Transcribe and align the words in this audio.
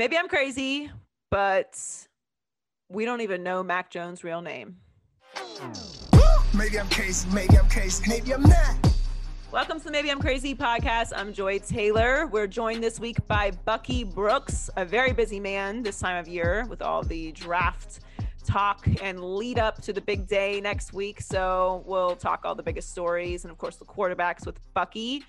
Maybe 0.00 0.16
I'm 0.16 0.28
crazy, 0.28 0.90
but 1.30 1.78
we 2.88 3.04
don't 3.04 3.20
even 3.20 3.42
know 3.42 3.62
Mac 3.62 3.90
Jones' 3.90 4.24
real 4.24 4.40
name. 4.40 4.76
Maybe 6.56 6.80
I'm 6.80 6.88
crazy, 6.88 7.28
maybe 7.34 7.58
I'm 7.58 7.68
crazy, 7.68 8.04
maybe 8.08 8.32
I'm 8.32 8.42
not. 8.44 8.94
Welcome 9.52 9.78
to 9.78 9.84
the 9.84 9.90
Maybe 9.90 10.10
I'm 10.10 10.18
Crazy 10.18 10.54
podcast. 10.54 11.12
I'm 11.14 11.34
Joy 11.34 11.58
Taylor. 11.58 12.26
We're 12.28 12.46
joined 12.46 12.82
this 12.82 12.98
week 12.98 13.18
by 13.28 13.50
Bucky 13.66 14.02
Brooks, 14.02 14.70
a 14.78 14.86
very 14.86 15.12
busy 15.12 15.38
man 15.38 15.82
this 15.82 15.98
time 15.98 16.16
of 16.16 16.26
year 16.26 16.64
with 16.70 16.80
all 16.80 17.02
the 17.02 17.32
draft 17.32 18.00
talk 18.42 18.86
and 19.02 19.22
lead 19.22 19.58
up 19.58 19.82
to 19.82 19.92
the 19.92 20.00
big 20.00 20.26
day 20.26 20.62
next 20.62 20.94
week. 20.94 21.20
So 21.20 21.82
we'll 21.84 22.16
talk 22.16 22.46
all 22.46 22.54
the 22.54 22.62
biggest 22.62 22.90
stories 22.90 23.44
and, 23.44 23.52
of 23.52 23.58
course, 23.58 23.76
the 23.76 23.84
quarterbacks 23.84 24.46
with 24.46 24.58
Bucky. 24.72 25.24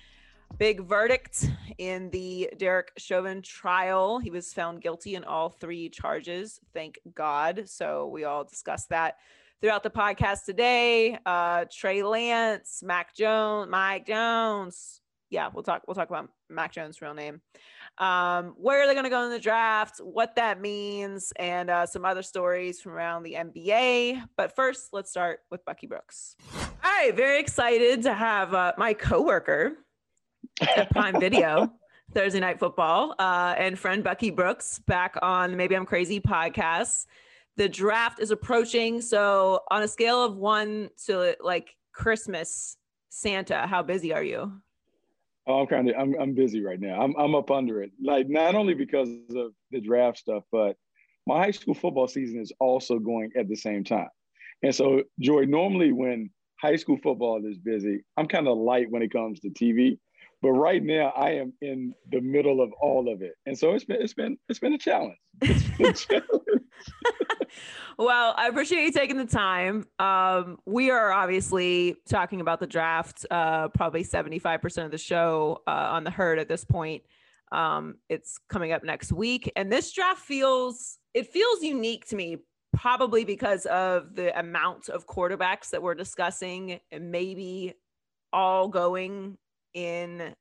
Big 0.58 0.82
verdict 0.82 1.48
in 1.78 2.10
the 2.10 2.50
Derek 2.58 2.92
Chauvin 2.96 3.42
trial. 3.42 4.18
He 4.18 4.30
was 4.30 4.52
found 4.52 4.80
guilty 4.80 5.14
in 5.14 5.24
all 5.24 5.50
three 5.50 5.88
charges. 5.88 6.60
Thank 6.72 6.98
God. 7.14 7.64
So 7.66 8.06
we 8.06 8.24
all 8.24 8.44
discussed 8.44 8.90
that 8.90 9.16
throughout 9.60 9.82
the 9.82 9.90
podcast 9.90 10.44
today. 10.44 11.18
Uh, 11.24 11.64
Trey 11.70 12.02
Lance, 12.02 12.82
Mac 12.84 13.14
Jones, 13.14 13.70
Mike 13.70 14.06
Jones. 14.06 15.00
Yeah, 15.30 15.48
we'll 15.52 15.62
talk. 15.62 15.82
We'll 15.86 15.94
talk 15.94 16.10
about 16.10 16.28
Mac 16.50 16.72
Jones' 16.72 17.00
real 17.00 17.14
name. 17.14 17.40
Um, 17.98 18.54
where 18.58 18.82
are 18.82 18.86
they 18.86 18.92
going 18.92 19.04
to 19.04 19.10
go 19.10 19.24
in 19.24 19.30
the 19.30 19.38
draft? 19.38 19.98
What 19.98 20.36
that 20.36 20.60
means, 20.60 21.32
and 21.36 21.70
uh, 21.70 21.86
some 21.86 22.04
other 22.04 22.22
stories 22.22 22.82
from 22.82 22.92
around 22.92 23.22
the 23.22 23.34
NBA. 23.34 24.22
But 24.36 24.54
first, 24.54 24.88
let's 24.92 25.10
start 25.10 25.40
with 25.50 25.64
Bucky 25.64 25.86
Brooks. 25.86 26.36
Right, 26.84 27.16
very 27.16 27.40
excited 27.40 28.02
to 28.02 28.14
have 28.14 28.54
uh, 28.54 28.74
my 28.76 28.94
coworker 28.94 29.78
at 30.60 30.90
Prime 30.90 31.18
Video. 31.20 31.72
Thursday 32.14 32.40
Night 32.40 32.58
Football, 32.58 33.14
uh, 33.18 33.54
and 33.56 33.78
friend 33.78 34.04
Bucky 34.04 34.30
Brooks 34.30 34.80
back 34.80 35.16
on 35.22 35.56
Maybe 35.56 35.74
I'm 35.74 35.86
Crazy 35.86 36.20
podcast. 36.20 37.06
The 37.56 37.68
draft 37.68 38.20
is 38.20 38.30
approaching. 38.30 39.00
So, 39.00 39.60
on 39.70 39.82
a 39.82 39.88
scale 39.88 40.22
of 40.22 40.36
one 40.36 40.90
to 41.06 41.34
like 41.40 41.74
Christmas, 41.92 42.76
Santa, 43.08 43.66
how 43.66 43.82
busy 43.82 44.12
are 44.12 44.22
you? 44.22 44.52
Oh, 45.46 45.60
I'm 45.60 45.66
kind 45.66 45.88
of 45.88 45.96
I'm 45.98 46.14
I'm 46.20 46.34
busy 46.34 46.62
right 46.62 46.80
now. 46.80 47.00
I'm 47.00 47.14
I'm 47.16 47.34
up 47.34 47.50
under 47.50 47.82
it. 47.82 47.90
Like 48.02 48.28
not 48.28 48.54
only 48.54 48.74
because 48.74 49.08
of 49.34 49.52
the 49.70 49.80
draft 49.80 50.18
stuff, 50.18 50.44
but 50.52 50.76
my 51.26 51.38
high 51.38 51.50
school 51.50 51.74
football 51.74 52.08
season 52.08 52.40
is 52.40 52.52
also 52.60 52.98
going 52.98 53.30
at 53.36 53.48
the 53.48 53.56
same 53.56 53.84
time. 53.84 54.08
And 54.62 54.74
so, 54.74 55.02
Joy, 55.20 55.44
normally 55.44 55.92
when 55.92 56.30
high 56.60 56.76
school 56.76 56.98
football 57.02 57.44
is 57.44 57.58
busy, 57.58 58.04
I'm 58.16 58.28
kind 58.28 58.46
of 58.46 58.56
light 58.58 58.90
when 58.90 59.02
it 59.02 59.12
comes 59.12 59.40
to 59.40 59.50
TV. 59.50 59.98
But 60.42 60.50
right 60.50 60.82
now, 60.82 61.12
I 61.16 61.30
am 61.34 61.52
in 61.60 61.94
the 62.10 62.20
middle 62.20 62.60
of 62.60 62.72
all 62.80 63.08
of 63.08 63.22
it, 63.22 63.34
and 63.46 63.56
so 63.56 63.74
it's 63.74 63.84
been 63.84 64.02
it's 64.02 64.12
been 64.12 64.36
it's 64.48 64.58
been 64.58 64.72
a 64.72 64.78
challenge. 64.78 65.16
Been 65.38 65.86
a 65.86 65.92
challenge. 65.92 66.26
well, 67.98 68.34
I 68.36 68.48
appreciate 68.48 68.84
you 68.84 68.92
taking 68.92 69.16
the 69.16 69.24
time. 69.24 69.86
Um, 70.00 70.58
we 70.66 70.90
are 70.90 71.12
obviously 71.12 71.96
talking 72.08 72.40
about 72.40 72.58
the 72.58 72.66
draft, 72.66 73.24
uh, 73.30 73.68
probably 73.68 74.02
seventy 74.02 74.40
five 74.40 74.60
percent 74.60 74.86
of 74.86 74.90
the 74.90 74.98
show 74.98 75.62
uh, 75.68 75.70
on 75.70 76.02
the 76.02 76.10
herd 76.10 76.40
at 76.40 76.48
this 76.48 76.64
point. 76.64 77.04
Um, 77.52 77.96
it's 78.08 78.38
coming 78.48 78.72
up 78.72 78.82
next 78.82 79.12
week, 79.12 79.50
and 79.54 79.70
this 79.70 79.92
draft 79.92 80.20
feels 80.20 80.98
it 81.14 81.28
feels 81.28 81.62
unique 81.62 82.06
to 82.08 82.16
me 82.16 82.38
probably 82.72 83.24
because 83.24 83.64
of 83.66 84.16
the 84.16 84.36
amount 84.36 84.88
of 84.88 85.06
quarterbacks 85.06 85.70
that 85.70 85.82
we're 85.82 85.94
discussing 85.94 86.80
and 86.90 87.12
maybe 87.12 87.74
all 88.32 88.66
going 88.68 89.36
in 89.74 90.34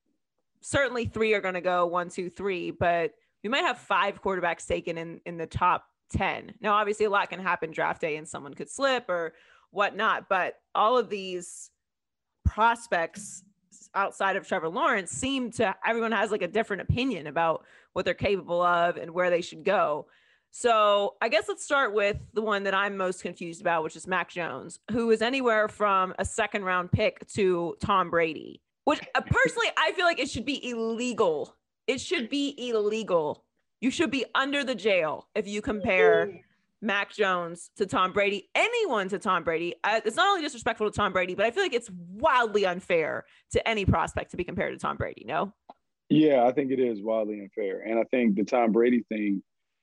certainly 0.62 1.06
three 1.06 1.34
are 1.34 1.42
going 1.42 1.56
to 1.56 1.62
go 1.62 1.86
one, 1.86 2.10
two, 2.10 2.30
three, 2.30 2.72
but 2.72 3.12
we 3.44 3.50
might 3.50 3.66
have 3.66 3.78
five 3.78 4.22
quarterbacks 4.22 4.68
taken 4.68 4.98
in 4.98 5.22
in 5.26 5.38
the 5.38 5.48
top 5.48 5.86
10. 6.12 6.54
Now, 6.62 6.74
obviously, 6.74 7.06
a 7.06 7.10
lot 7.10 7.30
can 7.30 7.40
happen 7.40 7.72
draft 7.72 8.02
day 8.02 8.18
and 8.18 8.28
someone 8.28 8.54
could 8.54 8.70
slip 8.70 9.10
or 9.10 9.34
whatnot, 9.72 10.28
but 10.30 10.56
all 10.76 10.98
of 10.98 11.10
these 11.10 11.72
prospects 12.46 13.44
outside 13.96 14.36
of 14.36 14.48
Trevor 14.48 14.70
Lawrence 14.70 15.12
seem 15.12 15.52
to 15.52 15.76
everyone 15.86 16.12
has 16.12 16.32
like 16.32 16.42
a 16.42 16.48
different 16.48 16.82
opinion 16.82 17.28
about 17.28 17.66
what 17.94 18.06
they're 18.06 18.14
capable 18.14 18.62
of 18.62 18.98
and 18.98 19.12
where 19.12 19.30
they 19.30 19.42
should 19.42 19.64
go. 19.64 20.08
So 20.52 21.16
I 21.22 21.30
guess 21.30 21.46
let's 21.48 21.64
start 21.64 21.94
with 21.94 22.18
the 22.34 22.42
one 22.42 22.64
that 22.64 22.74
I'm 22.74 22.98
most 22.98 23.22
confused 23.22 23.62
about, 23.62 23.84
which 23.84 23.96
is 23.96 24.06
Mac 24.06 24.30
Jones, 24.30 24.80
who 24.92 25.10
is 25.12 25.22
anywhere 25.22 25.70
from 25.70 26.14
a 26.20 26.26
second 26.26 26.66
round 26.66 26.92
pick 26.92 27.26
to 27.30 27.76
Tom 27.82 28.10
Brady. 28.10 28.62
Which 28.86 29.00
uh, 29.16 29.22
personally, 29.22 29.70
I 29.78 29.92
feel 29.94 30.06
like 30.06 30.20
it 30.20 30.30
should 30.30 30.46
be 30.46 30.70
illegal. 30.70 31.56
It 31.88 32.00
should 32.00 32.30
be 32.30 32.56
illegal. 32.58 33.44
You 33.80 33.92
should 33.92 34.12
be 34.12 34.26
under 34.36 34.64
the 34.64 34.76
jail 34.76 35.28
if 35.36 35.48
you 35.48 35.62
compare 35.62 36.42
Mac 36.82 37.14
Jones 37.14 37.70
to 37.78 37.86
Tom 37.86 38.12
Brady, 38.12 38.50
anyone 38.56 39.08
to 39.10 39.20
Tom 39.20 39.44
Brady. 39.44 39.76
Uh, 39.84 40.02
it's 40.04 40.16
not 40.16 40.28
only 40.28 40.42
disrespectful 40.42 40.90
to 40.90 40.96
Tom 40.96 41.14
Brady, 41.14 41.36
but 41.36 41.46
I 41.46 41.52
feel 41.52 41.64
like 41.64 41.74
it's 41.74 41.90
wildly 41.92 42.66
unfair 42.66 43.26
to 43.52 43.68
any 43.68 43.86
prospect 43.86 44.32
to 44.32 44.38
be 44.38 44.44
compared 44.44 44.74
to 44.74 44.80
Tom 44.80 44.98
Brady. 44.98 45.24
No. 45.26 45.54
Yeah, 46.10 46.46
I 46.46 46.52
think 46.52 46.72
it 46.72 46.80
is 46.80 47.02
wildly 47.02 47.40
unfair, 47.40 47.82
and 47.82 47.98
I 47.98 48.04
think 48.06 48.36
the 48.36 48.44
Tom 48.44 48.72
Brady 48.72 49.04
thing 49.08 49.42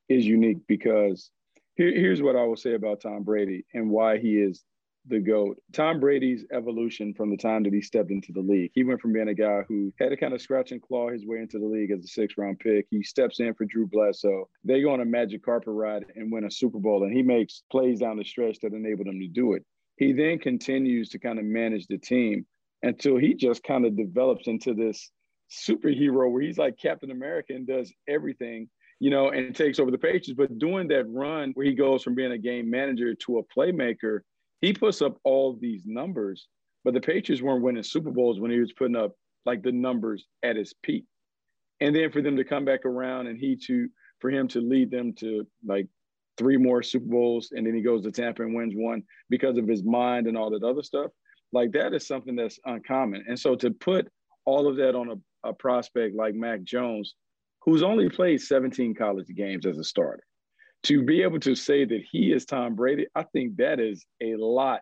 is 0.08 0.26
unique 0.26 0.58
because 0.66 1.30
here, 1.76 1.90
here's 1.90 2.20
what 2.20 2.36
I 2.36 2.44
will 2.44 2.56
say 2.56 2.74
about 2.74 3.00
Tom 3.00 3.22
Brady 3.22 3.64
and 3.72 3.88
why 3.90 4.18
he 4.18 4.36
is 4.36 4.62
the 5.06 5.20
GOAT. 5.20 5.58
Tom 5.72 6.00
Brady's 6.00 6.44
evolution 6.52 7.14
from 7.14 7.30
the 7.30 7.36
time 7.36 7.62
that 7.62 7.72
he 7.72 7.80
stepped 7.80 8.10
into 8.10 8.32
the 8.32 8.40
league. 8.40 8.70
He 8.74 8.84
went 8.84 9.00
from 9.00 9.12
being 9.12 9.28
a 9.28 9.34
guy 9.34 9.62
who 9.68 9.92
had 9.98 10.10
to 10.10 10.16
kind 10.16 10.34
of 10.34 10.42
scratch 10.42 10.72
and 10.72 10.82
claw 10.82 11.10
his 11.10 11.26
way 11.26 11.38
into 11.38 11.58
the 11.58 11.66
league 11.66 11.90
as 11.90 12.04
a 12.04 12.08
six 12.08 12.34
round 12.36 12.58
pick. 12.58 12.86
He 12.90 13.02
steps 13.02 13.40
in 13.40 13.54
for 13.54 13.64
Drew 13.64 13.86
Bledsoe. 13.86 14.48
They 14.64 14.82
go 14.82 14.92
on 14.92 15.00
a 15.00 15.04
magic 15.04 15.44
carpet 15.44 15.72
ride 15.72 16.04
and 16.14 16.30
win 16.30 16.44
a 16.44 16.50
Super 16.50 16.78
Bowl, 16.78 17.04
and 17.04 17.12
he 17.12 17.22
makes 17.22 17.62
plays 17.70 18.00
down 18.00 18.18
the 18.18 18.24
stretch 18.24 18.58
that 18.62 18.72
enable 18.72 19.04
them 19.04 19.18
to 19.20 19.28
do 19.28 19.54
it. 19.54 19.64
He 19.96 20.12
then 20.12 20.38
continues 20.38 21.08
to 21.10 21.18
kind 21.18 21.38
of 21.38 21.44
manage 21.44 21.86
the 21.86 21.98
team 21.98 22.46
until 22.82 23.16
he 23.16 23.34
just 23.34 23.62
kind 23.64 23.84
of 23.84 23.96
develops 23.96 24.46
into 24.46 24.74
this 24.74 25.10
superhero 25.50 26.30
where 26.30 26.42
he's 26.42 26.58
like 26.58 26.78
Captain 26.78 27.10
America 27.10 27.54
and 27.54 27.66
does 27.66 27.92
everything 28.06 28.68
you 29.00 29.10
know, 29.10 29.30
and 29.30 29.54
takes 29.54 29.78
over 29.78 29.90
the 29.90 29.98
Patriots. 29.98 30.32
But 30.32 30.58
doing 30.58 30.88
that 30.88 31.08
run 31.08 31.52
where 31.54 31.66
he 31.66 31.74
goes 31.74 32.02
from 32.02 32.14
being 32.14 32.32
a 32.32 32.38
game 32.38 32.68
manager 32.68 33.14
to 33.14 33.38
a 33.38 33.44
playmaker, 33.44 34.20
he 34.60 34.72
puts 34.72 35.02
up 35.02 35.18
all 35.24 35.56
these 35.60 35.82
numbers, 35.86 36.48
but 36.84 36.94
the 36.94 37.00
Patriots 37.00 37.42
weren't 37.42 37.62
winning 37.62 37.82
Super 37.82 38.10
Bowls 38.10 38.40
when 38.40 38.50
he 38.50 38.58
was 38.58 38.72
putting 38.72 38.96
up 38.96 39.12
like 39.46 39.62
the 39.62 39.72
numbers 39.72 40.26
at 40.42 40.56
his 40.56 40.74
peak. 40.82 41.04
And 41.80 41.94
then 41.94 42.10
for 42.10 42.22
them 42.22 42.36
to 42.36 42.44
come 42.44 42.64
back 42.64 42.84
around 42.84 43.28
and 43.28 43.38
he 43.38 43.56
to 43.66 43.88
for 44.20 44.30
him 44.30 44.48
to 44.48 44.60
lead 44.60 44.90
them 44.90 45.12
to 45.14 45.46
like 45.64 45.86
three 46.36 46.56
more 46.56 46.82
Super 46.82 47.06
Bowls 47.06 47.52
and 47.52 47.66
then 47.66 47.74
he 47.74 47.82
goes 47.82 48.02
to 48.02 48.10
Tampa 48.10 48.42
and 48.42 48.54
wins 48.54 48.74
one 48.74 49.02
because 49.30 49.58
of 49.58 49.68
his 49.68 49.84
mind 49.84 50.26
and 50.26 50.36
all 50.36 50.50
that 50.50 50.64
other 50.64 50.82
stuff. 50.82 51.10
Like 51.52 51.72
that 51.72 51.94
is 51.94 52.06
something 52.06 52.36
that's 52.36 52.58
uncommon. 52.64 53.24
And 53.28 53.38
so 53.38 53.54
to 53.56 53.70
put 53.70 54.08
all 54.44 54.68
of 54.68 54.76
that 54.76 54.94
on 54.94 55.10
a, 55.10 55.48
a 55.48 55.52
prospect 55.52 56.16
like 56.16 56.34
Mac 56.34 56.62
Jones, 56.62 57.14
who's 57.62 57.82
only 57.82 58.08
played 58.08 58.40
17 58.40 58.94
college 58.94 59.28
games 59.28 59.66
as 59.66 59.78
a 59.78 59.84
starter, 59.84 60.24
to 60.84 61.02
be 61.02 61.22
able 61.22 61.40
to 61.40 61.54
say 61.54 61.84
that 61.84 62.02
he 62.10 62.32
is 62.32 62.44
Tom 62.44 62.74
Brady, 62.74 63.06
I 63.14 63.24
think 63.24 63.56
that 63.56 63.80
is 63.80 64.06
a 64.22 64.36
lot 64.36 64.80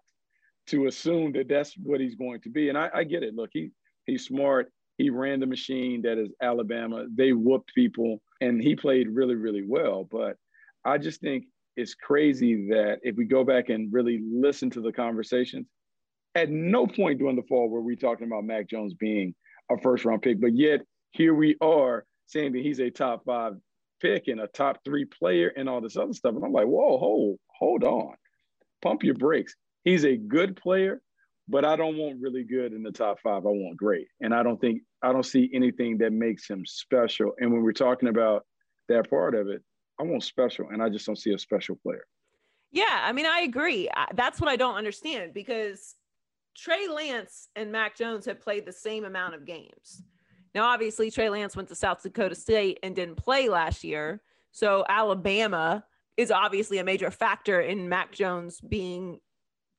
to 0.69 0.87
assume 0.87 1.33
that 1.33 1.49
that's 1.49 1.75
what 1.77 2.01
he's 2.01 2.17
going 2.17 2.41
to 2.41 2.51
be. 2.51 2.69
And 2.69 2.77
I, 2.77 2.91
I 2.93 3.05
get 3.05 3.23
it. 3.23 3.35
Look, 3.35 3.51
he 3.53 3.71
he's 4.05 4.25
smart. 4.25 4.71
He 4.99 5.11
ran 5.11 5.41
the 5.41 5.47
machine 5.47 6.03
that 6.03 6.19
is 6.19 6.31
Alabama. 6.41 7.07
They 7.15 7.33
whooped 7.33 7.75
people, 7.75 8.23
and 8.41 8.63
he 8.63 8.75
played 8.75 9.09
really, 9.09 9.35
really 9.35 9.65
well. 9.67 10.09
But 10.11 10.37
I 10.85 10.99
just 10.99 11.21
think 11.21 11.45
it's 11.77 11.95
crazy 11.95 12.69
that 12.71 13.01
if 13.03 13.17
we 13.17 13.27
go 13.27 13.45
back 13.45 13.69
and 13.69 13.93
really 13.93 14.23
listen 14.25 14.71
to 14.71 14.81
the 14.81 14.93
conversations, 14.93 15.67
at 16.35 16.51
no 16.51 16.87
point 16.87 17.19
during 17.19 17.37
the 17.37 17.43
fall 17.43 17.69
were 17.69 17.81
we 17.81 17.97
talking 17.97 18.27
about 18.27 18.45
Mac 18.45 18.69
Jones 18.69 18.95
being 18.95 19.35
a 19.71 19.79
first 19.79 20.05
round 20.05 20.23
pick, 20.23 20.41
but 20.41 20.55
yet 20.55 20.81
here 21.11 21.35
we 21.35 21.57
are 21.61 22.05
saying 22.27 22.53
that 22.53 22.63
he's 22.63 22.81
a 22.81 22.91
top 22.91 23.25
five 23.25 23.55
pick 24.01 24.29
and 24.29 24.41
a 24.41 24.47
top 24.49 24.79
three 24.85 25.05
player 25.05 25.53
and 25.57 25.69
all 25.69 25.81
this 25.81 25.97
other 25.97 26.13
stuff. 26.13 26.35
And 26.35 26.45
I'm 26.45 26.53
like, 26.53 26.67
whoa, 26.67 26.99
hold, 26.99 27.39
hold 27.49 27.85
on. 27.85 28.15
Pump 28.83 29.03
your 29.03 29.15
brakes. 29.15 29.55
He's 29.85 30.05
a 30.05 30.17
good 30.17 30.57
player, 30.57 31.01
but 31.49 31.65
I 31.65 31.77
don't 31.77 31.97
want 31.97 32.21
really 32.21 32.45
good 32.45 32.73
in 32.73 32.83
the 32.83 32.93
top 32.93 33.19
five. 33.21 33.47
I 33.47 33.51
want 33.51 33.77
great. 33.77 34.09
And 34.21 34.35
I 34.35 34.43
don't 34.43 34.61
think 34.61 34.83
I 35.03 35.13
don't 35.13 35.25
see 35.25 35.51
anything 35.55 35.99
that 35.99 36.13
makes 36.13 36.49
him 36.49 36.65
special. 36.67 37.33
And 37.39 37.53
when 37.53 37.63
we're 37.63 37.73
talking 37.73 38.09
about 38.09 38.45
that 38.89 39.09
part 39.09 39.35
of 39.35 39.49
it, 39.49 39.63
I 39.99 40.03
want 40.03 40.23
special, 40.23 40.69
and 40.71 40.83
I 40.83 40.89
just 40.89 41.07
don't 41.07 41.17
see 41.17 41.33
a 41.33 41.39
special 41.39 41.77
player. 41.77 42.05
Yeah, 42.73 43.01
I 43.03 43.13
mean, 43.13 43.27
I 43.27 43.41
agree. 43.41 43.89
That's 44.15 44.41
what 44.41 44.51
I 44.51 44.57
don't 44.57 44.75
understand 44.75 45.33
because 45.33 45.95
Trey 46.57 46.89
Lance 46.89 47.49
and 47.57 47.73
Mac 47.73 47.97
Jones 47.97 48.27
have 48.27 48.41
played 48.41 48.67
the 48.67 48.73
same 48.73 49.05
amount 49.05 49.35
of 49.35 49.47
games. 49.47 50.03
Now, 50.55 50.65
obviously, 50.65 51.11
Trey 51.11 51.29
Lance 51.29 51.57
went 51.57 51.69
to 51.69 51.75
South 51.75 52.03
Dakota 52.03 52.35
State 52.35 52.79
and 52.83 52.95
didn't 52.95 53.17
play 53.17 53.49
last 53.49 53.85
year. 53.85 54.23
So 54.53 54.85
Alabama 54.89 55.85
is 56.17 56.31
obviously 56.31 56.79
a 56.79 56.85
major 56.85 57.11
factor 57.11 57.61
in 57.61 57.89
Mac 57.89 58.13
Jones 58.13 58.61
being 58.61 59.21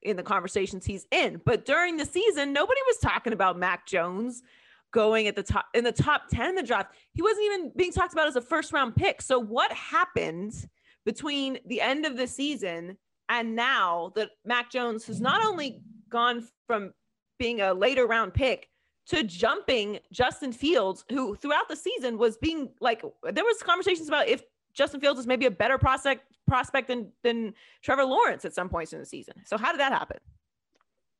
in 0.03 0.15
the 0.15 0.23
conversations 0.23 0.85
he's 0.85 1.07
in. 1.11 1.41
But 1.43 1.65
during 1.65 1.97
the 1.97 2.05
season, 2.05 2.53
nobody 2.53 2.79
was 2.87 2.97
talking 2.97 3.33
about 3.33 3.57
Mac 3.57 3.87
Jones 3.87 4.43
going 4.91 5.27
at 5.27 5.35
the 5.35 5.43
top 5.43 5.65
in 5.73 5.83
the 5.83 5.91
top 5.91 6.29
10 6.29 6.49
in 6.49 6.55
the 6.55 6.63
draft. 6.63 6.93
He 7.13 7.21
wasn't 7.21 7.45
even 7.45 7.71
being 7.75 7.91
talked 7.91 8.13
about 8.13 8.27
as 8.27 8.35
a 8.35 8.41
first 8.41 8.71
round 8.71 8.95
pick. 8.95 9.21
So 9.21 9.39
what 9.39 9.71
happened 9.71 10.53
between 11.05 11.59
the 11.65 11.81
end 11.81 12.05
of 12.05 12.17
the 12.17 12.27
season 12.27 12.97
and 13.29 13.55
now 13.55 14.11
that 14.15 14.29
Mac 14.45 14.71
Jones 14.71 15.05
has 15.07 15.19
not 15.19 15.43
only 15.45 15.81
gone 16.09 16.47
from 16.65 16.93
being 17.39 17.61
a 17.61 17.73
later 17.73 18.05
round 18.05 18.33
pick 18.33 18.69
to 19.07 19.23
jumping 19.23 19.99
Justin 20.11 20.51
Fields, 20.51 21.05
who 21.09 21.35
throughout 21.35 21.69
the 21.69 21.75
season 21.75 22.17
was 22.17 22.37
being 22.37 22.69
like 22.79 23.03
there 23.23 23.43
was 23.43 23.61
conversations 23.63 24.07
about 24.07 24.27
if 24.27 24.43
Justin 24.73 24.99
Fields 24.99 25.19
is 25.19 25.27
maybe 25.27 25.45
a 25.45 25.51
better 25.51 25.77
prospect 25.77 26.25
prospect 26.47 26.87
than 26.87 27.11
than 27.23 27.53
Trevor 27.81 28.05
Lawrence 28.05 28.45
at 28.45 28.53
some 28.53 28.69
points 28.69 28.93
in 28.93 28.99
the 28.99 29.05
season. 29.05 29.35
So 29.45 29.57
how 29.57 29.71
did 29.71 29.79
that 29.79 29.91
happen? 29.91 30.17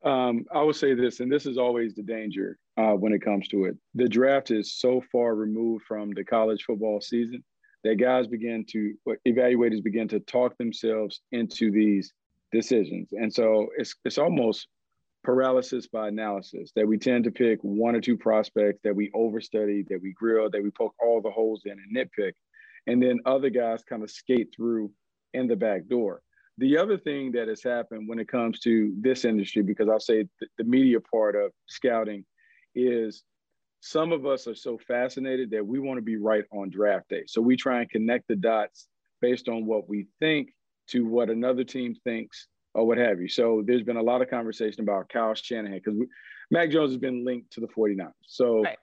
Um, 0.03 0.45
I 0.53 0.61
will 0.61 0.73
say 0.73 0.93
this, 0.93 1.21
and 1.21 1.31
this 1.31 1.45
is 1.45 1.57
always 1.57 1.95
the 1.95 2.03
danger 2.03 2.59
uh, 2.77 2.91
when 2.91 3.13
it 3.13 3.21
comes 3.21 3.47
to 3.49 3.65
it. 3.65 3.75
The 3.95 4.07
draft 4.07 4.51
is 4.51 4.75
so 4.75 5.01
far 5.11 5.35
removed 5.35 5.85
from 5.85 6.11
the 6.11 6.23
college 6.23 6.63
football 6.63 7.01
season 7.01 7.43
that 7.83 7.95
guys 7.95 8.27
begin 8.27 8.63
to, 8.69 8.93
evaluators 9.27 9.83
begin 9.83 10.07
to 10.09 10.19
talk 10.19 10.55
themselves 10.57 11.21
into 11.31 11.71
these 11.71 12.13
decisions, 12.51 13.09
and 13.11 13.33
so 13.33 13.67
it's 13.77 13.95
it's 14.05 14.17
almost 14.17 14.67
paralysis 15.27 15.87
by 15.87 16.07
analysis 16.07 16.71
that 16.73 16.87
we 16.87 16.97
tend 16.97 17.25
to 17.25 17.31
pick 17.31 17.59
one 17.61 17.93
or 17.93 17.99
two 17.99 18.15
prospects 18.15 18.79
that 18.85 18.95
we 18.95 19.11
overstudy, 19.11 19.85
that 19.89 20.01
we 20.01 20.13
grill, 20.13 20.49
that 20.49 20.63
we 20.63 20.71
poke 20.71 20.95
all 21.01 21.19
the 21.21 21.29
holes 21.29 21.63
in 21.65 21.73
and 21.73 21.93
nitpick, 21.93 22.31
and 22.87 23.03
then 23.03 23.19
other 23.25 23.49
guys 23.49 23.83
kind 23.83 24.03
of 24.03 24.09
skate 24.09 24.47
through 24.55 24.89
in 25.33 25.45
the 25.45 25.55
back 25.55 25.85
door. 25.89 26.21
The 26.59 26.77
other 26.77 26.97
thing 26.97 27.33
that 27.33 27.49
has 27.49 27.61
happened 27.61 28.07
when 28.07 28.19
it 28.19 28.29
comes 28.29 28.61
to 28.61 28.95
this 29.01 29.25
industry, 29.25 29.63
because 29.63 29.89
I'll 29.89 29.99
say 29.99 30.29
the, 30.39 30.47
the 30.59 30.63
media 30.63 31.01
part 31.01 31.35
of 31.35 31.51
scouting 31.65 32.23
is 32.73 33.23
some 33.81 34.13
of 34.13 34.25
us 34.25 34.47
are 34.47 34.55
so 34.55 34.77
fascinated 34.77 35.51
that 35.51 35.67
we 35.67 35.77
want 35.77 35.97
to 35.97 36.01
be 36.01 36.15
right 36.15 36.45
on 36.53 36.69
draft 36.69 37.09
day. 37.09 37.23
So 37.27 37.41
we 37.41 37.57
try 37.57 37.81
and 37.81 37.89
connect 37.89 38.29
the 38.29 38.37
dots 38.37 38.87
based 39.19 39.49
on 39.49 39.65
what 39.65 39.89
we 39.89 40.07
think 40.21 40.53
to 40.91 41.05
what 41.05 41.29
another 41.29 41.65
team 41.65 41.95
thinks 42.05 42.47
or 42.73 42.85
what 42.85 42.97
have 42.97 43.19
you. 43.19 43.27
So 43.27 43.63
there's 43.65 43.83
been 43.83 43.97
a 43.97 44.03
lot 44.03 44.21
of 44.21 44.29
conversation 44.29 44.81
about 44.81 45.09
Kyle 45.09 45.33
Shanahan 45.33 45.81
because 45.83 45.99
Mac 46.51 46.69
Jones 46.69 46.91
has 46.91 46.99
been 46.99 47.25
linked 47.25 47.51
to 47.53 47.61
the 47.61 47.67
49ers. 47.67 48.11
So 48.25 48.63
right. 48.63 48.77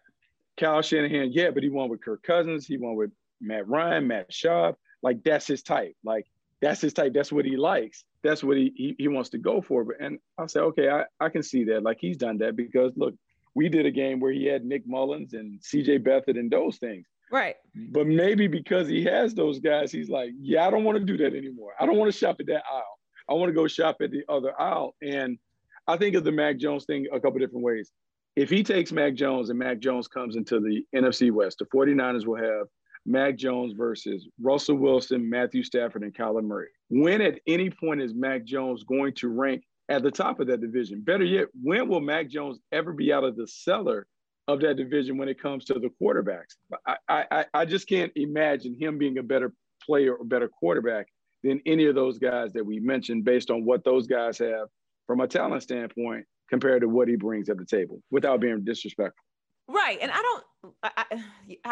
Kyle 0.57 0.83
Shanahan, 0.83 1.33
yeah, 1.33 1.51
but 1.51 1.63
he 1.63 1.69
won 1.69 1.89
with 1.89 2.03
Kirk 2.03 2.23
Cousins, 2.23 2.67
he 2.67 2.77
won 2.77 2.97
with 2.97 3.11
Matt 3.41 3.69
Ryan, 3.69 4.07
Matt 4.07 4.31
Schaub. 4.31 4.75
Like 5.03 5.23
that's 5.25 5.47
his 5.47 5.63
type. 5.63 5.95
Like 6.05 6.27
that's 6.61 6.81
his 6.81 6.95
type. 6.95 7.13
That's 7.13 7.33
what 7.33 7.45
he 7.45 7.57
likes. 7.57 8.05
That's 8.23 8.43
what 8.43 8.57
he, 8.57 8.73
he, 8.75 8.97
he 8.99 9.09
wants 9.09 9.31
to 9.31 9.39
go 9.39 9.61
for. 9.61 9.85
But 9.85 9.97
and 10.01 10.19
I'll 10.39 10.49
say, 10.49 10.61
okay, 10.61 10.89
I, 10.89 11.05
I 11.21 11.29
can 11.29 11.43
see 11.43 11.65
that. 11.65 11.83
Like 11.83 11.99
he's 12.01 12.17
done 12.17 12.39
that 12.39 12.57
because 12.57 12.93
look, 12.97 13.15
we 13.55 13.69
did 13.69 13.87
a 13.87 13.91
game 13.91 14.21
where 14.21 14.33
he 14.33 14.47
had 14.47 14.65
Nick 14.65 14.87
Mullens 14.87 15.35
and 15.35 15.61
CJ 15.61 16.01
Beathard 16.01 16.39
and 16.39 16.51
those 16.51 16.79
things. 16.79 17.07
Right. 17.31 17.57
But 17.75 18.07
maybe 18.07 18.47
because 18.47 18.89
he 18.89 19.05
has 19.05 19.35
those 19.35 19.59
guys, 19.59 19.91
he's 19.91 20.09
like, 20.09 20.31
yeah, 20.41 20.67
I 20.67 20.71
don't 20.71 20.85
want 20.85 20.99
to 20.99 21.05
do 21.05 21.17
that 21.19 21.37
anymore. 21.37 21.73
I 21.81 21.87
don't 21.87 21.97
want 21.97 22.13
to 22.13 22.19
shop 22.19 22.37
at 22.41 22.47
that 22.47 22.63
aisle. 22.71 22.94
I 23.29 23.35
want 23.35 23.49
to 23.49 23.55
go 23.55 23.67
shop 23.67 23.97
at 24.01 24.11
the 24.11 24.23
other 24.29 24.59
aisle. 24.61 24.95
And 25.03 25.39
I 25.87 25.97
think 25.97 26.15
of 26.17 26.25
the 26.25 26.33
Mac 26.33 26.59
Jones 26.59 26.85
thing 26.85 27.07
a 27.13 27.21
couple 27.21 27.39
different 27.39 27.65
ways. 27.65 27.91
If 28.37 28.51
he 28.51 28.63
takes 28.63 28.91
Mac 28.91 29.15
Jones 29.15 29.51
and 29.51 29.59
Mac 29.59 29.79
Jones 29.79 30.09
comes 30.09 30.37
into 30.37 30.61
the 30.61 30.85
NFC 30.95 31.31
West, 31.31 31.59
the 31.59 31.67
49ers 31.67 32.27
will 32.27 32.37
have 32.37 32.67
Mac 33.07 33.37
Jones 33.37 33.75
versus 33.75 34.27
Russell 34.41 34.77
Wilson, 34.77 35.29
Matthew 35.29 35.63
Stafford, 35.63 36.03
and 36.03 36.15
Kyler 36.15 36.43
Murray. 36.43 36.69
When 36.89 37.21
at 37.21 37.39
any 37.47 37.71
point 37.71 38.01
is 38.01 38.15
Mac 38.15 38.45
Jones 38.45 38.83
going 38.83 39.15
to 39.15 39.29
rank 39.29 39.63
at 39.89 40.03
the 40.03 40.11
top 40.11 40.41
of 40.41 40.47
that 40.49 40.61
division? 40.61 41.03
Better 41.03 41.25
yet, 41.25 41.49
when 41.63 41.89
will 41.89 42.01
Mac 42.01 42.29
Jones 42.29 42.59
ever 42.73 42.93
be 42.93 43.13
out 43.13 43.25
of 43.25 43.37
the 43.37 43.47
cellar 43.47 44.07
of 44.49 44.61
that 44.61 44.77
division 44.77 45.17
when 45.17 45.29
it 45.29 45.41
comes 45.41 45.65
to 45.67 45.75
the 45.75 45.91
quarterbacks? 46.03 46.57
I, 46.87 47.25
I, 47.31 47.45
I 47.55 47.65
just 47.65 47.89
can't 47.89 48.13
imagine 48.17 48.77
him 48.79 48.99
being 48.99 49.19
a 49.19 49.23
better 49.23 49.53
player 49.85 50.15
or 50.15 50.25
better 50.25 50.49
quarterback 50.49 51.09
than 51.45 51.61
any 51.67 51.85
of 51.87 51.95
those 51.95 52.19
guys 52.19 52.53
that 52.55 52.65
we 52.65 52.81
mentioned 52.81 53.25
based 53.25 53.51
on 53.51 53.65
what 53.65 53.85
those 53.85 54.07
guys 54.07 54.39
have 54.39 54.69
from 55.07 55.21
a 55.21 55.29
talent 55.29 55.63
standpoint 55.63 56.25
compared 56.51 56.81
to 56.81 56.89
what 56.89 57.07
he 57.07 57.17
brings 57.17 57.49
at 57.49 57.59
the 57.59 57.65
table 57.65 58.01
without 58.11 58.41
being 58.41 58.65
disrespectful. 58.65 59.23
Right. 59.69 59.99
And 60.01 60.11
I 60.11 60.23
don't, 60.23 60.75
I, 60.83 61.05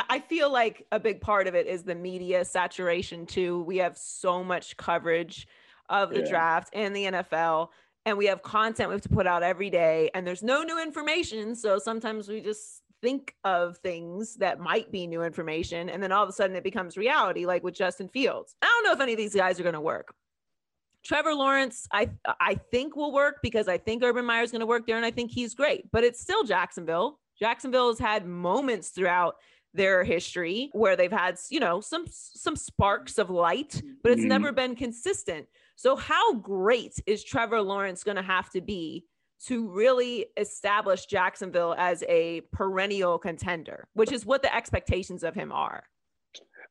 I 0.08 0.20
feel 0.20 0.50
like 0.50 0.86
a 0.92 1.00
big 1.00 1.20
part 1.20 1.46
of 1.46 1.54
it 1.54 1.66
is 1.66 1.82
the 1.82 1.94
media 1.94 2.44
saturation 2.44 3.26
too. 3.26 3.62
We 3.62 3.78
have 3.78 3.96
so 3.96 4.44
much 4.44 4.76
coverage 4.76 5.46
of 5.88 6.10
the 6.10 6.20
yeah. 6.20 6.30
draft 6.30 6.70
and 6.72 6.94
the 6.94 7.04
NFL, 7.04 7.68
and 8.06 8.16
we 8.16 8.26
have 8.26 8.42
content 8.42 8.88
we 8.88 8.94
have 8.94 9.02
to 9.02 9.08
put 9.08 9.26
out 9.26 9.42
every 9.42 9.68
day, 9.68 10.10
and 10.14 10.26
there's 10.26 10.42
no 10.42 10.62
new 10.62 10.80
information. 10.80 11.54
So 11.54 11.78
sometimes 11.78 12.28
we 12.28 12.40
just 12.40 12.81
think 13.02 13.34
of 13.44 13.76
things 13.78 14.36
that 14.36 14.60
might 14.60 14.90
be 14.90 15.06
new 15.06 15.22
information, 15.22 15.90
and 15.90 16.02
then 16.02 16.12
all 16.12 16.22
of 16.22 16.28
a 16.28 16.32
sudden 16.32 16.56
it 16.56 16.64
becomes 16.64 16.96
reality, 16.96 17.44
like 17.44 17.62
with 17.62 17.74
Justin 17.74 18.08
Fields. 18.08 18.54
I 18.62 18.66
don't 18.66 18.84
know 18.84 18.92
if 18.92 19.00
any 19.00 19.12
of 19.12 19.18
these 19.18 19.34
guys 19.34 19.60
are 19.60 19.64
going 19.64 19.74
to 19.74 19.80
work. 19.80 20.14
Trevor 21.04 21.34
Lawrence, 21.34 21.88
I 21.92 22.10
I 22.40 22.54
think 22.70 22.94
will 22.94 23.12
work 23.12 23.40
because 23.42 23.66
I 23.68 23.76
think 23.76 24.04
Urban 24.04 24.24
Meyer 24.24 24.42
is 24.42 24.52
going 24.52 24.60
to 24.60 24.66
work 24.66 24.86
there, 24.86 24.96
and 24.96 25.04
I 25.04 25.10
think 25.10 25.32
he's 25.32 25.54
great. 25.54 25.90
But 25.90 26.04
it's 26.04 26.20
still 26.20 26.44
Jacksonville. 26.44 27.18
Jacksonville 27.38 27.88
has 27.88 27.98
had 27.98 28.24
moments 28.24 28.90
throughout 28.90 29.34
their 29.74 30.04
history 30.04 30.68
where 30.72 30.96
they've 30.96 31.10
had, 31.10 31.38
you 31.50 31.58
know, 31.58 31.80
some 31.80 32.04
some 32.08 32.56
sparks 32.56 33.18
of 33.18 33.30
light, 33.30 33.82
but 34.02 34.12
it's 34.12 34.20
mm-hmm. 34.20 34.28
never 34.28 34.52
been 34.52 34.76
consistent. 34.76 35.46
So 35.76 35.96
how 35.96 36.34
great 36.34 36.94
is 37.06 37.24
Trevor 37.24 37.60
Lawrence 37.60 38.04
going 38.04 38.16
to 38.16 38.22
have 38.22 38.50
to 38.50 38.60
be 38.60 39.04
to 39.46 39.68
really 39.68 40.26
establish 40.36 41.06
Jacksonville 41.06 41.74
as 41.76 42.04
a 42.08 42.42
perennial 42.52 43.18
contender, 43.18 43.88
which 43.94 44.12
is 44.12 44.24
what 44.24 44.42
the 44.42 44.54
expectations 44.54 45.24
of 45.24 45.34
him 45.34 45.52
are? 45.52 45.84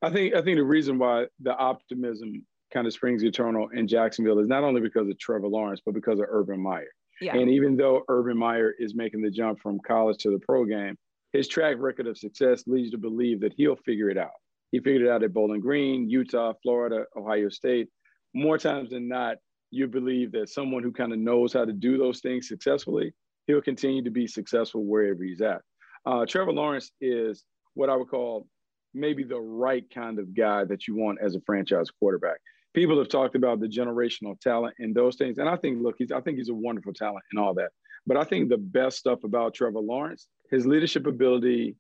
I 0.02 0.10
think 0.10 0.34
I 0.34 0.42
think 0.42 0.58
the 0.58 0.64
reason 0.64 0.98
why 0.98 1.28
the 1.42 1.56
optimism 1.56 2.46
kind 2.74 2.88
of 2.88 2.94
springs 2.94 3.24
eternal 3.24 3.70
in 3.74 3.88
Jacksonville 3.88 4.40
is 4.40 4.48
not 4.48 4.64
only 4.64 4.82
because 4.82 5.08
of 5.10 5.20
Trevor 5.20 5.48
Lawrence, 5.48 5.82
but 5.86 5.94
because 5.94 6.20
of 6.20 6.26
Urban 6.30 6.60
Meyer. 6.60 6.88
Yeah. 7.20 7.36
And 7.36 7.52
even 7.52 7.78
though 7.78 8.04
Urban 8.08 8.38
Meyer 8.38 8.74
is 8.80 8.96
making 8.96 9.22
the 9.22 9.30
jump 9.30 9.60
from 9.60 9.80
college 9.86 10.18
to 10.20 10.32
the 10.32 10.40
pro 10.40 10.66
game, 10.66 10.98
his 11.34 11.48
track 11.48 11.76
record 11.80 12.08
of 12.08 12.18
success 12.18 12.64
leads 12.66 12.86
you 12.86 12.92
to 12.92 12.98
believe 12.98 13.42
that 13.42 13.54
he'll 13.56 13.76
figure 13.76 14.10
it 14.10 14.18
out. 14.18 14.32
He 14.72 14.80
figured 14.80 15.04
it 15.04 15.10
out 15.10 15.22
at 15.22 15.34
Bowling 15.34 15.62
Green, 15.62 16.10
Utah, 16.10 16.54
Florida, 16.64 17.06
Ohio 17.16 17.50
State. 17.50 17.90
More 18.34 18.58
times 18.58 18.90
than 18.90 19.08
not, 19.08 19.38
you 19.72 19.88
believe 19.88 20.32
that 20.34 20.50
someone 20.50 20.84
who 20.84 20.92
kind 20.92 21.14
of 21.14 21.20
knows 21.20 21.54
how 21.54 21.66
to 21.66 21.74
do 21.74 21.98
those 21.98 22.20
things 22.20 22.48
successfully, 22.48 23.14
he'll 23.48 23.62
continue 23.62 24.04
to 24.04 24.12
be 24.12 24.28
successful 24.28 24.84
wherever 24.84 25.24
he's 25.24 25.42
at. 25.42 25.62
Uh, 26.06 26.26
Trevor 26.26 26.52
Lawrence 26.52 26.92
is 27.02 27.44
what 27.74 27.90
I 27.90 27.96
would 27.96 28.10
call 28.10 28.48
maybe 28.94 29.24
the 29.24 29.40
right 29.40 29.86
kind 29.94 30.20
of 30.20 30.36
guy 30.36 30.66
that 30.66 30.88
you 30.88 30.96
want 30.96 31.20
as 31.22 31.36
a 31.36 31.42
franchise 31.42 31.90
quarterback 31.90 32.40
people 32.74 32.98
have 32.98 33.10
talked 33.10 33.36
about 33.36 33.60
the 33.60 33.68
generational 33.68 34.40
talent 34.40 34.76
and 34.80 34.96
those 34.96 35.16
things. 35.16 35.38
And 35.38 35.50
I 35.50 35.58
think, 35.58 35.82
look, 35.82 35.96
he's 35.98 36.12
I 36.12 36.22
think 36.22 36.38
he's 36.38 36.50
a 36.50 36.54
wonderful 36.54 36.94
talent 36.94 37.24
and 37.32 37.40
all 37.40 37.54
that. 37.56 37.72
But 38.08 38.18
I 38.18 38.24
think 38.24 38.50
the 38.50 38.58
best 38.58 38.98
stuff 38.98 39.24
about 39.24 39.54
Trevor 39.54 39.80
Lawrence, 39.80 40.28
his 40.50 40.66
leadership 40.66 41.06
ability, 41.06 41.76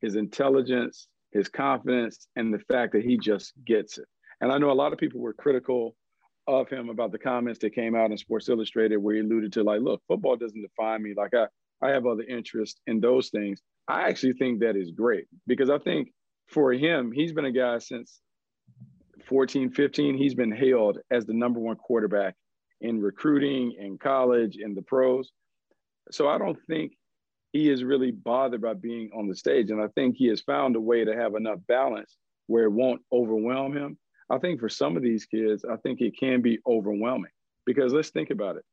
his 0.00 0.16
intelligence, 0.16 1.08
his 1.32 1.48
confidence, 1.48 2.28
and 2.36 2.52
the 2.52 2.58
fact 2.60 2.92
that 2.92 3.04
he 3.04 3.18
just 3.18 3.52
gets 3.64 3.98
it. 3.98 4.06
And 4.40 4.52
I 4.52 4.58
know 4.58 4.70
a 4.70 4.72
lot 4.72 4.92
of 4.92 4.98
people 4.98 5.20
were 5.20 5.34
critical 5.34 5.96
of 6.46 6.68
him 6.68 6.88
about 6.88 7.12
the 7.12 7.18
comments 7.18 7.58
that 7.60 7.74
came 7.74 7.94
out 7.94 8.10
in 8.10 8.18
Sports 8.18 8.48
Illustrated 8.48 8.98
where 8.98 9.14
he 9.14 9.20
alluded 9.20 9.52
to 9.54 9.62
like, 9.62 9.80
look, 9.80 10.02
football 10.06 10.36
doesn't 10.36 10.60
define 10.60 11.02
me. 11.02 11.14
Like 11.16 11.34
I, 11.34 11.46
I 11.82 11.90
have 11.90 12.06
other 12.06 12.22
interests 12.22 12.80
in 12.86 13.00
those 13.00 13.30
things. 13.30 13.60
I 13.88 14.08
actually 14.08 14.34
think 14.34 14.60
that 14.60 14.76
is 14.76 14.90
great 14.90 15.26
because 15.46 15.70
I 15.70 15.78
think 15.78 16.12
for 16.48 16.72
him, 16.72 17.12
he's 17.12 17.32
been 17.32 17.44
a 17.44 17.52
guy 17.52 17.78
since 17.78 18.20
14, 19.28 19.70
15, 19.70 20.16
he's 20.16 20.34
been 20.34 20.52
hailed 20.52 20.98
as 21.10 21.26
the 21.26 21.32
number 21.32 21.58
one 21.58 21.76
quarterback 21.76 22.34
in 22.80 23.00
recruiting, 23.00 23.74
in 23.78 23.98
college, 23.98 24.56
in 24.56 24.74
the 24.74 24.82
pros. 24.82 25.32
So 26.10 26.28
I 26.28 26.38
don't 26.38 26.58
think 26.68 26.92
he 27.52 27.70
is 27.70 27.82
really 27.82 28.10
bothered 28.10 28.60
by 28.60 28.74
being 28.74 29.10
on 29.16 29.28
the 29.28 29.34
stage. 29.34 29.70
And 29.70 29.80
I 29.80 29.88
think 29.94 30.16
he 30.16 30.26
has 30.28 30.42
found 30.42 30.76
a 30.76 30.80
way 30.80 31.04
to 31.04 31.16
have 31.16 31.34
enough 31.34 31.58
balance 31.66 32.16
where 32.46 32.64
it 32.64 32.72
won't 32.72 33.02
overwhelm 33.12 33.76
him. 33.76 33.98
I 34.30 34.38
think 34.38 34.60
for 34.60 34.68
some 34.68 34.96
of 34.96 35.02
these 35.02 35.24
kids, 35.24 35.64
I 35.64 35.76
think 35.76 36.00
it 36.00 36.18
can 36.18 36.42
be 36.42 36.58
overwhelming 36.66 37.30
because 37.64 37.92
let's 37.92 38.10
think 38.10 38.30
about 38.30 38.56
it. 38.56 38.64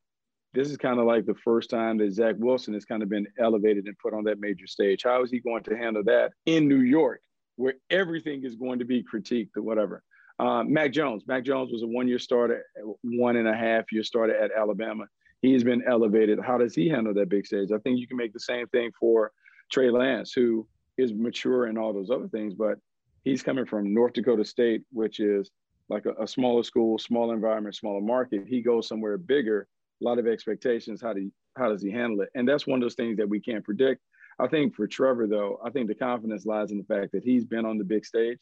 This 0.53 0.69
is 0.69 0.77
kind 0.77 0.99
of 0.99 1.05
like 1.05 1.25
the 1.25 1.35
first 1.43 1.69
time 1.69 1.97
that 1.97 2.13
Zach 2.13 2.35
Wilson 2.37 2.73
has 2.73 2.85
kind 2.85 3.01
of 3.01 3.09
been 3.09 3.27
elevated 3.39 3.85
and 3.85 3.97
put 3.97 4.13
on 4.13 4.23
that 4.25 4.39
major 4.39 4.67
stage. 4.67 5.01
How 5.03 5.23
is 5.23 5.31
he 5.31 5.39
going 5.39 5.63
to 5.63 5.75
handle 5.75 6.03
that 6.05 6.31
in 6.45 6.67
New 6.67 6.81
York, 6.81 7.21
where 7.55 7.75
everything 7.89 8.43
is 8.43 8.55
going 8.55 8.79
to 8.79 8.85
be 8.85 9.03
critiqued 9.03 9.57
or 9.57 9.63
whatever? 9.63 10.03
Uh, 10.39 10.63
Mac 10.63 10.91
Jones. 10.91 11.23
Mac 11.27 11.43
Jones 11.43 11.71
was 11.71 11.83
a 11.83 11.87
one-year 11.87 12.19
starter, 12.19 12.63
one 13.03 13.37
and 13.37 13.47
a 13.47 13.55
half 13.55 13.91
year 13.91 14.03
starter 14.03 14.35
at 14.35 14.51
Alabama. 14.55 15.05
He's 15.41 15.63
been 15.63 15.83
elevated. 15.87 16.39
How 16.39 16.57
does 16.57 16.73
he 16.73 16.87
handle 16.87 17.13
that 17.15 17.29
big 17.29 17.45
stage? 17.45 17.69
I 17.71 17.77
think 17.79 17.99
you 17.99 18.07
can 18.07 18.17
make 18.17 18.33
the 18.33 18.39
same 18.39 18.67
thing 18.67 18.91
for 18.99 19.31
Trey 19.71 19.89
Lance, 19.89 20.33
who 20.33 20.67
is 20.97 21.13
mature 21.13 21.65
and 21.65 21.77
all 21.77 21.93
those 21.93 22.09
other 22.09 22.27
things, 22.27 22.53
but 22.53 22.77
he's 23.23 23.43
coming 23.43 23.65
from 23.65 23.93
North 23.93 24.13
Dakota 24.13 24.45
State, 24.45 24.83
which 24.91 25.19
is 25.19 25.49
like 25.89 26.05
a, 26.05 26.23
a 26.23 26.27
smaller 26.27 26.63
school, 26.63 26.97
small 26.97 27.31
environment, 27.31 27.75
smaller 27.75 28.01
market. 28.01 28.43
He 28.47 28.61
goes 28.61 28.87
somewhere 28.87 29.17
bigger, 29.17 29.67
a 30.01 30.05
lot 30.05 30.19
of 30.19 30.27
expectations. 30.27 31.01
How 31.01 31.13
do 31.13 31.21
you, 31.21 31.31
how 31.57 31.69
does 31.69 31.81
he 31.81 31.91
handle 31.91 32.21
it? 32.21 32.29
And 32.35 32.47
that's 32.47 32.67
one 32.67 32.79
of 32.79 32.81
those 32.81 32.95
things 32.95 33.17
that 33.17 33.29
we 33.29 33.39
can't 33.39 33.63
predict. 33.63 34.01
I 34.39 34.47
think 34.47 34.75
for 34.75 34.87
Trevor, 34.87 35.27
though, 35.27 35.59
I 35.63 35.69
think 35.69 35.87
the 35.87 35.95
confidence 35.95 36.45
lies 36.45 36.71
in 36.71 36.77
the 36.77 36.83
fact 36.83 37.11
that 37.11 37.23
he's 37.23 37.45
been 37.45 37.65
on 37.65 37.77
the 37.77 37.83
big 37.83 38.05
stage 38.05 38.39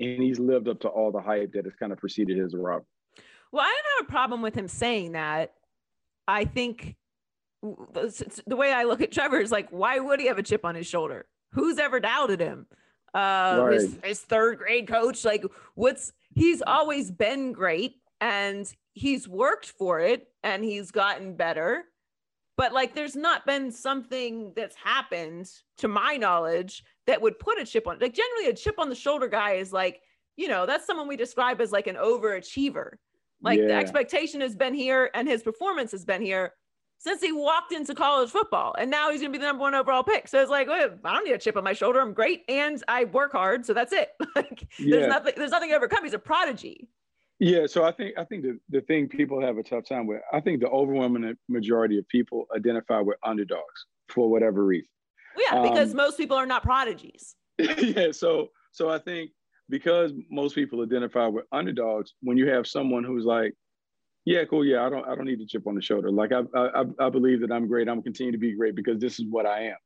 and 0.00 0.22
he's 0.22 0.38
lived 0.38 0.68
up 0.68 0.80
to 0.80 0.88
all 0.88 1.12
the 1.12 1.20
hype 1.20 1.52
that 1.52 1.64
has 1.64 1.74
kind 1.74 1.92
of 1.92 1.98
preceded 1.98 2.38
his 2.38 2.54
arrival. 2.54 2.86
Well, 3.52 3.62
I 3.62 3.66
don't 3.66 3.98
have 3.98 4.08
a 4.08 4.12
problem 4.12 4.42
with 4.42 4.54
him 4.54 4.68
saying 4.68 5.12
that. 5.12 5.52
I 6.26 6.44
think 6.44 6.96
the 7.62 8.56
way 8.56 8.72
I 8.72 8.84
look 8.84 9.00
at 9.00 9.12
Trevor 9.12 9.40
is 9.40 9.52
like, 9.52 9.68
why 9.70 9.98
would 9.98 10.20
he 10.20 10.26
have 10.26 10.38
a 10.38 10.42
chip 10.42 10.64
on 10.64 10.74
his 10.74 10.86
shoulder? 10.86 11.26
Who's 11.52 11.78
ever 11.78 12.00
doubted 12.00 12.40
him? 12.40 12.66
Uh, 13.16 13.62
right. 13.62 13.74
his, 13.74 13.98
his 14.04 14.20
third 14.20 14.58
grade 14.58 14.86
coach, 14.86 15.24
like, 15.24 15.42
what's 15.74 16.12
he's 16.34 16.60
always 16.60 17.10
been 17.10 17.52
great 17.52 17.94
and 18.20 18.70
he's 18.92 19.26
worked 19.26 19.70
for 19.70 20.00
it 20.00 20.28
and 20.42 20.62
he's 20.62 20.90
gotten 20.90 21.34
better. 21.34 21.84
But 22.58 22.74
like, 22.74 22.94
there's 22.94 23.16
not 23.16 23.46
been 23.46 23.70
something 23.70 24.52
that's 24.54 24.76
happened 24.76 25.50
to 25.78 25.88
my 25.88 26.16
knowledge 26.16 26.84
that 27.06 27.22
would 27.22 27.38
put 27.38 27.58
a 27.58 27.64
chip 27.64 27.86
on. 27.86 27.98
Like, 28.00 28.14
generally, 28.14 28.50
a 28.50 28.54
chip 28.54 28.78
on 28.78 28.90
the 28.90 28.94
shoulder 28.94 29.28
guy 29.28 29.52
is 29.52 29.72
like, 29.72 30.02
you 30.36 30.48
know, 30.48 30.66
that's 30.66 30.86
someone 30.86 31.08
we 31.08 31.16
describe 31.16 31.62
as 31.62 31.72
like 31.72 31.86
an 31.86 31.96
overachiever. 31.96 32.96
Like 33.42 33.60
yeah. 33.60 33.68
the 33.68 33.74
expectation 33.74 34.40
has 34.42 34.54
been 34.54 34.74
here 34.74 35.10
and 35.14 35.26
his 35.26 35.42
performance 35.42 35.92
has 35.92 36.04
been 36.04 36.22
here 36.22 36.52
since 36.98 37.20
he 37.20 37.32
walked 37.32 37.72
into 37.72 37.94
college 37.94 38.30
football. 38.30 38.74
And 38.78 38.90
now 38.90 39.10
he's 39.10 39.20
going 39.20 39.32
to 39.32 39.38
be 39.38 39.40
the 39.40 39.46
number 39.46 39.62
one 39.62 39.74
overall 39.74 40.02
pick. 40.02 40.28
So 40.28 40.40
it's 40.40 40.50
like, 40.50 40.68
well, 40.68 40.90
I 41.04 41.12
don't 41.14 41.24
need 41.24 41.32
a 41.32 41.38
chip 41.38 41.56
on 41.56 41.64
my 41.64 41.72
shoulder. 41.72 42.00
I'm 42.00 42.12
great. 42.12 42.42
And 42.48 42.82
I 42.88 43.04
work 43.04 43.32
hard. 43.32 43.66
So 43.66 43.74
that's 43.74 43.92
it. 43.92 44.10
like 44.36 44.66
yeah. 44.78 44.96
there's 44.96 45.08
nothing, 45.08 45.32
there's 45.36 45.50
nothing 45.50 45.70
to 45.70 45.76
overcome. 45.76 46.04
He's 46.04 46.14
a 46.14 46.18
prodigy. 46.18 46.88
Yeah. 47.38 47.66
So 47.66 47.84
I 47.84 47.92
think, 47.92 48.18
I 48.18 48.24
think 48.24 48.42
the, 48.42 48.58
the 48.70 48.80
thing 48.80 49.08
people 49.08 49.40
have 49.40 49.58
a 49.58 49.62
tough 49.62 49.84
time 49.86 50.06
with, 50.06 50.20
I 50.32 50.40
think 50.40 50.60
the 50.60 50.68
overwhelming 50.68 51.36
majority 51.48 51.98
of 51.98 52.08
people 52.08 52.46
identify 52.56 53.00
with 53.00 53.18
underdogs 53.24 53.86
for 54.08 54.30
whatever 54.30 54.64
reason. 54.64 54.88
Well, 55.36 55.44
yeah, 55.64 55.70
because 55.70 55.90
um, 55.90 55.98
most 55.98 56.16
people 56.16 56.36
are 56.36 56.46
not 56.46 56.62
prodigies. 56.62 57.34
yeah. 57.58 58.10
So, 58.12 58.48
so 58.72 58.88
I 58.88 58.98
think 58.98 59.30
because 59.68 60.12
most 60.30 60.54
people 60.54 60.82
identify 60.82 61.26
with 61.26 61.44
underdogs, 61.52 62.14
when 62.22 62.36
you 62.36 62.48
have 62.48 62.66
someone 62.66 63.04
who's 63.04 63.24
like, 63.24 63.54
yeah, 64.26 64.44
cool, 64.44 64.64
yeah, 64.64 64.84
I 64.84 64.90
don't, 64.90 65.08
I 65.08 65.14
don't 65.14 65.24
need 65.24 65.38
to 65.38 65.46
chip 65.46 65.66
on 65.66 65.74
the 65.74 65.80
shoulder. 65.80 66.10
Like 66.10 66.32
I, 66.32 66.42
I, 66.54 66.84
I 66.98 67.08
believe 67.08 67.40
that 67.40 67.52
I'm 67.52 67.66
great. 67.66 67.88
I'm 67.88 68.02
continue 68.02 68.32
to 68.32 68.38
be 68.38 68.54
great 68.54 68.74
because 68.74 68.98
this 68.98 69.18
is 69.18 69.24
what 69.30 69.46
I 69.46 69.68
am. 69.68 69.76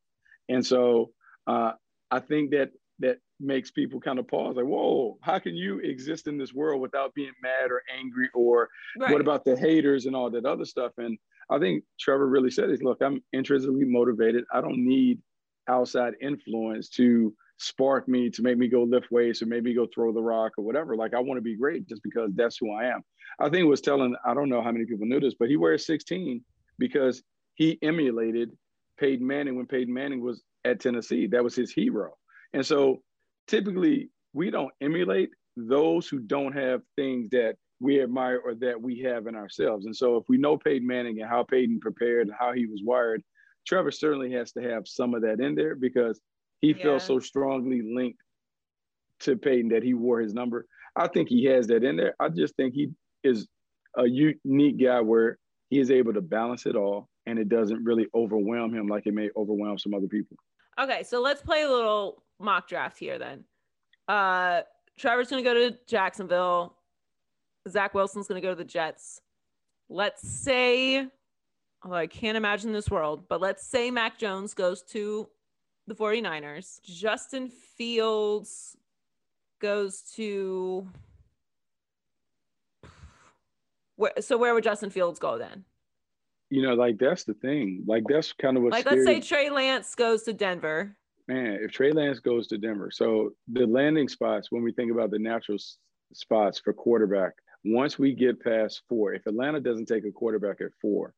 And 0.49 0.67
so 0.67 1.11
uh, 1.47 1.73
I 2.11 2.19
think 2.19 2.51
that 2.51 2.71
that 2.99 3.19
makes 3.39 3.71
people 3.71 4.01
kind 4.01 4.19
of 4.19 4.27
pause, 4.29 4.57
like, 4.57 4.67
whoa, 4.67 5.19
how 5.23 5.39
can 5.39 5.57
you 5.57 5.79
exist 5.79 6.27
in 6.27 6.37
this 6.37 6.53
world 6.53 6.81
without 6.81 7.15
being 7.15 7.33
mad 7.43 7.71
or 7.71 7.83
angry, 7.99 8.29
or 8.35 8.69
right. 8.99 9.13
what 9.13 9.21
about 9.21 9.45
the 9.45 9.57
haters 9.57 10.07
and 10.07 10.17
all 10.17 10.31
that 10.31 10.45
other 10.45 10.65
stuff? 10.67 10.93
And 10.99 11.17
I 11.51 11.59
think 11.59 11.85
Trevor 11.99 12.29
really 12.29 12.51
said 12.51 12.71
it. 12.71 12.83
Look, 12.83 12.99
I'm 13.01 13.23
intrinsically 13.33 13.85
motivated. 13.85 14.45
I 14.53 14.61
don't 14.61 14.85
need 14.85 15.19
outside 15.69 16.15
influence 16.21 16.89
to 16.91 17.35
spark 17.61 18.09
me 18.09 18.31
to 18.31 18.43
make 18.43 18.57
me 18.57 18.69
go 18.69 18.83
lift 18.85 19.11
weights 19.11 19.43
or 19.43 19.47
maybe 19.47 19.75
go 19.75 19.87
throw 19.95 20.13
the 20.13 20.23
rock 20.23 20.53
or 20.57 20.65
whatever. 20.65 20.97
Like 20.97 21.13
I 21.13 21.21
want 21.21 21.37
to 21.37 21.43
be 21.43 21.57
great 21.57 21.87
just 21.87 22.03
because 22.03 22.31
that's 22.35 22.57
who 22.59 22.73
I 22.73 22.87
am. 22.87 23.03
I 23.39 23.51
think 23.51 23.63
it 23.63 23.69
was 23.69 23.83
telling, 23.83 24.17
I 24.25 24.33
don't 24.33 24.49
know 24.49 24.63
how 24.63 24.73
many 24.73 24.87
people 24.87 25.07
knew 25.07 25.21
this, 25.21 25.35
but 25.39 25.51
he 25.51 25.59
wears 25.59 25.85
16 25.85 26.43
because 26.79 27.23
he 27.55 27.79
emulated 27.83 28.51
Peyton 28.99 29.27
Manning 29.27 29.57
when 29.57 29.67
Peyton 29.67 29.93
Manning 29.93 30.23
was 30.23 30.43
at 30.65 30.81
Tennessee. 30.81 31.27
That 31.27 31.45
was 31.45 31.55
his 31.55 31.71
hero. 31.71 32.15
And 32.55 32.65
so 32.65 33.03
typically 33.47 34.09
we 34.33 34.51
don't 34.51 34.73
emulate 34.81 35.29
those 35.55 36.09
who 36.09 36.19
don't 36.19 36.53
have 36.55 36.81
things 36.97 37.29
that 37.33 37.57
we 37.79 38.03
admire 38.03 38.41
or 38.43 38.55
that 38.55 38.81
we 38.81 39.01
have 39.01 39.27
in 39.27 39.35
ourselves. 39.35 39.85
And 39.85 39.95
so 39.95 40.17
if 40.17 40.25
we 40.31 40.39
know 40.39 40.57
Peyton 40.57 40.87
Manning 40.87 41.21
and 41.21 41.29
how 41.29 41.43
Peyton 41.43 41.79
prepared 41.81 42.29
and 42.29 42.37
how 42.39 42.53
he 42.55 42.65
was 42.65 42.81
wired, 42.83 43.23
Trevor 43.67 43.91
certainly 43.91 44.33
has 44.33 44.53
to 44.53 44.63
have 44.63 44.89
some 44.89 45.15
of 45.15 45.21
that 45.23 45.41
in 45.41 45.55
there 45.55 45.75
because 45.75 46.21
he 46.61 46.69
yeah. 46.69 46.83
felt 46.83 47.03
so 47.03 47.19
strongly 47.19 47.83
linked 47.83 48.21
to 49.21 49.37
Peyton 49.37 49.69
that 49.71 49.83
he 49.83 49.95
wore 49.95 50.21
his 50.21 50.35
number. 50.35 50.67
I 50.97 51.09
think 51.09 51.29
he 51.29 51.45
has 51.47 51.67
that 51.69 51.85
in 51.85 51.97
there. 51.97 52.15
I 52.21 52.29
just 52.29 52.57
think 52.57 52.75
he 52.75 52.91
is 53.23 53.49
a 53.97 54.07
unique 54.07 54.81
guy 54.83 55.01
where 55.01 55.39
he 55.69 55.79
is 55.79 55.91
able 55.91 56.13
to 56.15 56.21
balance 56.21 56.67
it 56.67 56.77
all 56.77 57.09
and 57.27 57.39
it 57.39 57.49
doesn't 57.49 57.85
really 57.85 58.07
overwhelm 58.15 58.75
him 58.75 58.89
like 58.89 59.07
it 59.07 59.15
may 59.15 59.31
overwhelm 59.37 59.79
some 59.79 59.95
other 59.95 60.09
people. 60.09 60.37
Okay, 60.81 61.03
so 61.03 61.21
let's 61.21 61.43
play 61.43 61.63
a 61.63 61.69
little 61.69 62.23
mock 62.39 62.69
draft 62.69 62.99
here 62.99 63.19
then. 63.19 63.45
Uh 64.09 64.63
Trevor's 64.99 65.29
gonna 65.29 65.43
go 65.43 65.55
to 65.55 65.77
Jacksonville. 65.87 66.77
Zach 67.69 67.95
Wilson's 67.95 68.27
gonna 68.27 68.41
go 68.41 68.51
to 68.51 68.55
the 68.55 68.65
Jets. 68.65 69.21
Let's 69.89 70.29
say, 70.29 71.07
oh, 71.85 71.93
I 71.93 72.07
can't 72.07 72.37
imagine 72.37 72.73
this 72.73 72.91
world, 72.91 73.25
but 73.29 73.41
let's 73.41 73.67
say 73.67 73.91
Mac 73.91 74.19
Jones 74.19 74.55
goes 74.55 74.83
to 74.85 75.29
the 75.91 75.97
49ers. 75.97 76.81
Justin 76.83 77.51
Fields 77.51 78.77
goes 79.61 80.03
to 80.15 80.89
where, 83.97 84.13
so 84.21 84.39
where 84.39 84.55
would 84.55 84.65
Justin 84.65 84.89
Fields 84.89 85.19
go 85.19 85.37
then? 85.37 85.65
You 86.49 86.63
know, 86.63 86.75
like 86.75 86.99
that's 86.99 87.25
the 87.25 87.35
thing. 87.35 87.85
Like 87.87 88.05
that's 88.09 88.33
kind 88.33 88.57
of 88.57 88.63
what. 88.63 88.73
Like, 88.73 88.87
let's 88.87 89.05
say 89.05 89.21
Trey 89.21 89.51
Lance 89.51 89.95
goes 89.95 90.23
to 90.25 90.33
Denver. 90.33 90.97
Man, 91.29 91.59
if 91.61 91.73
Trey 91.73 91.93
Lance 91.93 92.19
goes 92.19 92.47
to 92.49 92.59
Denver, 92.59 92.91
so 92.91 93.33
the 93.53 93.67
landing 93.67 94.09
spots 94.09 94.51
when 94.51 94.63
we 94.63 94.73
think 94.73 94.91
about 94.91 95.11
the 95.11 95.19
natural 95.19 95.59
spots 96.13 96.59
for 96.59 96.73
quarterback, 96.73 97.35
once 97.65 97.99
we 97.99 98.15
get 98.15 98.43
past 98.43 98.83
four, 98.89 99.13
if 99.13 99.27
Atlanta 99.27 99.61
doesn't 99.61 99.87
take 99.87 100.05
a 100.05 100.11
quarterback 100.11 100.61
at 100.61 100.73
four, 100.81 101.15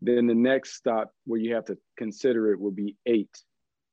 then 0.00 0.26
the 0.26 0.34
next 0.34 0.74
stop 0.74 1.12
where 1.26 1.40
you 1.40 1.54
have 1.54 1.66
to 1.66 1.76
consider 1.98 2.52
it 2.52 2.60
will 2.60 2.70
be 2.70 2.96
eight 3.06 3.42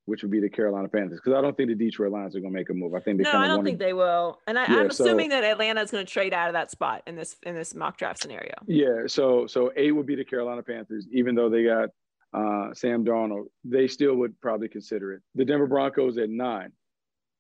which 0.08 0.22
would 0.22 0.32
be 0.32 0.40
the 0.40 0.50
Carolina 0.50 0.88
Panthers. 0.88 1.20
Because 1.24 1.38
I 1.38 1.42
don't 1.42 1.56
think 1.56 1.68
the 1.68 1.76
Detroit 1.76 2.14
Lions 2.14 2.34
are 2.36 2.40
going 2.40 2.54
to 2.54 2.58
make 2.58 2.70
a 2.70 2.74
move. 2.74 2.96
I 2.96 3.02
think 3.02 3.18
they. 3.18 3.24
No, 3.24 3.40
I 3.40 3.48
don't 3.48 3.64
think 3.64 3.78
they 3.78 3.92
will. 3.92 4.40
And 4.48 4.58
I, 4.58 4.64
am 4.64 4.90
assuming 4.90 5.30
that 5.30 5.44
Atlanta 5.44 5.82
is 5.82 5.92
going 5.92 6.06
to 6.06 6.12
trade 6.12 6.34
out 6.34 6.48
of 6.48 6.54
that 6.54 6.72
spot 6.72 7.04
in 7.06 7.16
this 7.16 7.36
in 7.44 7.54
this 7.54 7.76
mock 7.76 7.98
draft 7.98 8.22
scenario. 8.22 8.54
Yeah. 8.68 9.04
So 9.06 9.46
so 9.48 9.72
eight 9.76 9.92
would 9.92 10.06
be 10.06 10.16
the 10.16 10.24
Carolina 10.24 10.64
Panthers, 10.64 11.08
even 11.12 11.36
though 11.36 11.50
they 11.50 11.66
got 11.66 11.90
uh, 12.34 12.74
Sam 12.74 13.04
Darnold. 13.04 13.48
They 13.66 13.88
still 13.88 14.16
would 14.16 14.40
probably 14.40 14.70
consider 14.70 15.14
it. 15.14 15.22
The 15.36 15.46
Denver 15.46 15.68
Broncos 15.68 16.18
at 16.18 16.30
nine. 16.30 16.72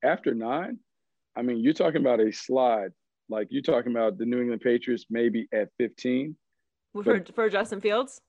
After 0.03 0.35
nine, 0.35 0.77
I 1.37 1.43
mean, 1.43 1.59
you're 1.59 1.73
talking 1.73 2.01
about 2.01 2.19
a 2.19 2.33
slide. 2.33 2.91
Like 3.29 3.47
you're 3.49 3.61
talking 3.61 3.91
about 3.91 4.17
the 4.17 4.25
New 4.25 4.41
England 4.41 4.61
Patriots 4.61 5.05
maybe 5.09 5.47
at 5.53 5.69
15. 5.77 6.35
For, 7.03 7.23
for 7.33 7.49
Justin 7.49 7.79
Fields? 7.79 8.21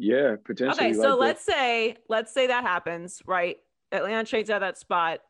Yeah, 0.00 0.36
potentially. 0.42 0.88
Okay, 0.88 0.94
so 0.94 1.10
like 1.10 1.20
let's 1.20 1.44
say 1.44 1.96
let's 2.08 2.32
say 2.32 2.46
that 2.46 2.64
happens, 2.64 3.22
right? 3.26 3.58
Atlanta 3.92 4.24
trades 4.24 4.48
out 4.48 4.60
that 4.60 4.78
spot. 4.78 5.20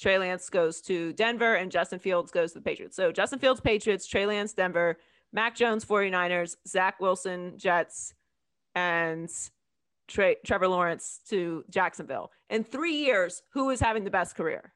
Trey 0.00 0.18
Lance 0.18 0.48
goes 0.48 0.80
to 0.82 1.12
Denver 1.12 1.54
and 1.54 1.70
Justin 1.70 1.98
Fields 1.98 2.30
goes 2.30 2.52
to 2.52 2.60
the 2.60 2.64
Patriots. 2.64 2.96
So 2.96 3.12
Justin 3.12 3.38
Fields, 3.38 3.60
Patriots, 3.60 4.06
Trey 4.06 4.24
Lance, 4.24 4.54
Denver, 4.54 4.96
Mac 5.34 5.54
Jones, 5.54 5.84
49ers, 5.84 6.56
Zach 6.66 6.98
Wilson, 6.98 7.58
Jets, 7.58 8.14
and 8.74 9.30
Trey, 10.08 10.36
Trevor 10.46 10.68
Lawrence 10.68 11.20
to 11.28 11.64
Jacksonville. 11.68 12.30
In 12.48 12.64
three 12.64 12.94
years, 12.94 13.42
who 13.52 13.68
is 13.68 13.80
having 13.80 14.04
the 14.04 14.10
best 14.10 14.34
career? 14.34 14.72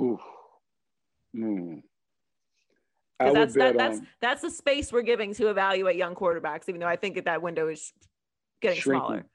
Ooh. 0.00 0.18
Hmm. 1.32 1.76
Hmm 3.28 3.34
that's 3.34 3.54
that, 3.54 3.76
that's 3.76 4.00
that's 4.20 4.42
the 4.42 4.50
space 4.50 4.92
we're 4.92 5.02
giving 5.02 5.34
to 5.34 5.48
evaluate 5.48 5.96
young 5.96 6.14
quarterbacks, 6.14 6.68
even 6.68 6.80
though 6.80 6.86
I 6.86 6.96
think 6.96 7.14
that 7.16 7.24
that 7.24 7.42
window 7.42 7.68
is 7.68 7.92
getting 8.60 8.80
shrinking. 8.80 9.06
smaller. 9.06 9.26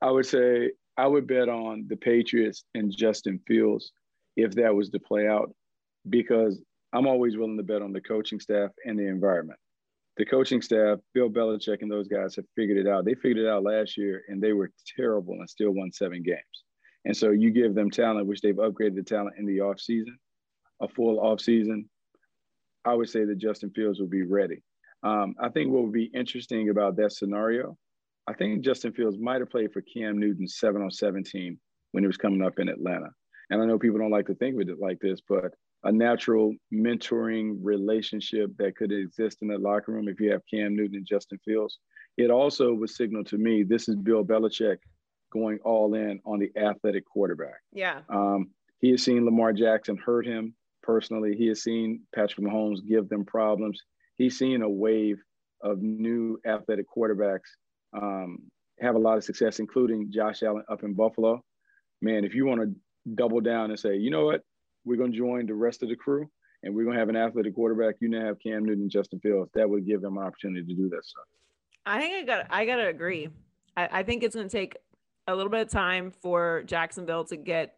I 0.00 0.10
would 0.10 0.26
say 0.26 0.72
I 0.96 1.06
would 1.06 1.26
bet 1.26 1.48
on 1.48 1.86
the 1.88 1.96
Patriots 1.96 2.64
and 2.74 2.94
Justin 2.94 3.40
Fields 3.46 3.92
if 4.36 4.52
that 4.54 4.74
was 4.74 4.90
to 4.90 5.00
play 5.00 5.26
out, 5.26 5.52
because 6.08 6.60
I'm 6.92 7.06
always 7.06 7.36
willing 7.36 7.56
to 7.56 7.62
bet 7.62 7.82
on 7.82 7.92
the 7.92 8.00
coaching 8.00 8.40
staff 8.40 8.70
and 8.84 8.98
the 8.98 9.06
environment. 9.06 9.58
The 10.16 10.24
coaching 10.24 10.62
staff, 10.62 10.98
Bill 11.14 11.28
Belichick 11.28 11.82
and 11.82 11.90
those 11.90 12.08
guys 12.08 12.34
have 12.36 12.46
figured 12.56 12.78
it 12.78 12.88
out. 12.88 13.04
They 13.04 13.14
figured 13.14 13.38
it 13.38 13.48
out 13.48 13.62
last 13.62 13.96
year 13.96 14.22
and 14.28 14.42
they 14.42 14.52
were 14.52 14.70
terrible 14.96 15.34
and 15.34 15.48
still 15.48 15.70
won 15.70 15.92
seven 15.92 16.22
games. 16.22 16.40
And 17.04 17.16
so 17.16 17.30
you 17.30 17.50
give 17.50 17.74
them 17.74 17.90
talent, 17.90 18.26
which 18.26 18.40
they've 18.40 18.54
upgraded 18.54 18.96
the 18.96 19.02
talent 19.02 19.36
in 19.38 19.46
the 19.46 19.58
offseason, 19.58 20.14
a 20.80 20.88
full 20.88 21.20
offseason, 21.20 21.84
I 22.88 22.94
would 22.94 23.08
say 23.08 23.24
that 23.24 23.38
Justin 23.38 23.70
Fields 23.70 24.00
will 24.00 24.08
be 24.08 24.22
ready. 24.22 24.62
Um, 25.02 25.34
I 25.40 25.48
think 25.50 25.70
what 25.70 25.82
would 25.82 25.92
be 25.92 26.10
interesting 26.14 26.70
about 26.70 26.96
that 26.96 27.12
scenario, 27.12 27.76
I 28.26 28.32
think 28.32 28.64
Justin 28.64 28.92
Fields 28.92 29.18
might 29.18 29.40
have 29.40 29.50
played 29.50 29.72
for 29.72 29.82
Cam 29.82 30.18
Newton's 30.18 30.56
seven 30.58 30.82
on 30.82 30.90
seven 30.90 31.22
team 31.22 31.58
when 31.92 32.02
he 32.02 32.06
was 32.06 32.16
coming 32.16 32.42
up 32.42 32.58
in 32.58 32.68
Atlanta. 32.68 33.10
And 33.50 33.62
I 33.62 33.66
know 33.66 33.78
people 33.78 33.98
don't 33.98 34.10
like 34.10 34.26
to 34.26 34.34
think 34.34 34.60
of 34.60 34.68
it 34.68 34.80
like 34.80 34.98
this, 35.00 35.20
but 35.28 35.52
a 35.84 35.92
natural 35.92 36.54
mentoring 36.72 37.58
relationship 37.62 38.50
that 38.58 38.76
could 38.76 38.90
exist 38.90 39.38
in 39.42 39.48
the 39.48 39.58
locker 39.58 39.92
room 39.92 40.08
if 40.08 40.18
you 40.20 40.32
have 40.32 40.42
Cam 40.52 40.74
Newton 40.74 40.96
and 40.96 41.06
Justin 41.06 41.38
Fields. 41.44 41.78
It 42.16 42.30
also 42.30 42.74
would 42.74 42.90
signal 42.90 43.24
to 43.24 43.38
me 43.38 43.62
this 43.62 43.88
is 43.88 43.96
Bill 43.96 44.24
Belichick 44.24 44.78
going 45.32 45.58
all 45.64 45.94
in 45.94 46.20
on 46.24 46.38
the 46.38 46.50
athletic 46.58 47.04
quarterback. 47.06 47.60
Yeah. 47.72 48.00
Um, 48.08 48.50
he 48.80 48.90
has 48.90 49.02
seen 49.02 49.24
Lamar 49.24 49.52
Jackson 49.52 49.96
hurt 49.96 50.26
him 50.26 50.54
personally. 50.88 51.36
He 51.36 51.46
has 51.48 51.62
seen 51.62 52.00
Patrick 52.14 52.46
Mahomes 52.46 52.78
give 52.84 53.10
them 53.10 53.24
problems. 53.24 53.82
He's 54.16 54.38
seen 54.38 54.62
a 54.62 54.68
wave 54.68 55.18
of 55.62 55.82
new 55.82 56.40
athletic 56.46 56.86
quarterbacks 56.88 57.50
um, 57.92 58.38
have 58.80 58.94
a 58.94 58.98
lot 58.98 59.18
of 59.18 59.24
success, 59.24 59.58
including 59.58 60.10
Josh 60.10 60.42
Allen 60.42 60.64
up 60.70 60.82
in 60.82 60.94
Buffalo. 60.94 61.44
Man, 62.00 62.24
if 62.24 62.34
you 62.34 62.46
want 62.46 62.62
to 62.62 62.74
double 63.14 63.40
down 63.40 63.70
and 63.70 63.78
say, 63.78 63.96
you 63.96 64.10
know 64.10 64.24
what, 64.24 64.40
we're 64.84 64.96
going 64.96 65.12
to 65.12 65.18
join 65.18 65.46
the 65.46 65.54
rest 65.54 65.82
of 65.82 65.90
the 65.90 65.96
crew 65.96 66.26
and 66.62 66.74
we're 66.74 66.84
going 66.84 66.94
to 66.94 67.00
have 67.00 67.10
an 67.10 67.16
athletic 67.16 67.54
quarterback. 67.54 67.96
You 68.00 68.08
now 68.08 68.24
have 68.24 68.38
Cam 68.38 68.64
Newton 68.64 68.88
Justin 68.88 69.20
Fields. 69.20 69.50
That 69.54 69.68
would 69.68 69.86
give 69.86 70.00
them 70.00 70.16
an 70.16 70.24
opportunity 70.24 70.66
to 70.66 70.74
do 70.74 70.88
that 70.88 71.04
stuff. 71.04 71.24
I 71.84 72.00
think 72.00 72.14
I 72.14 72.22
got 72.22 72.46
I 72.50 72.64
got 72.64 72.76
to 72.76 72.88
agree. 72.88 73.28
I, 73.76 73.88
I 73.92 74.02
think 74.04 74.22
it's 74.22 74.34
going 74.34 74.48
to 74.48 74.56
take 74.56 74.76
a 75.26 75.34
little 75.34 75.50
bit 75.50 75.60
of 75.60 75.70
time 75.70 76.12
for 76.22 76.62
Jacksonville 76.66 77.24
to 77.26 77.36
get 77.36 77.77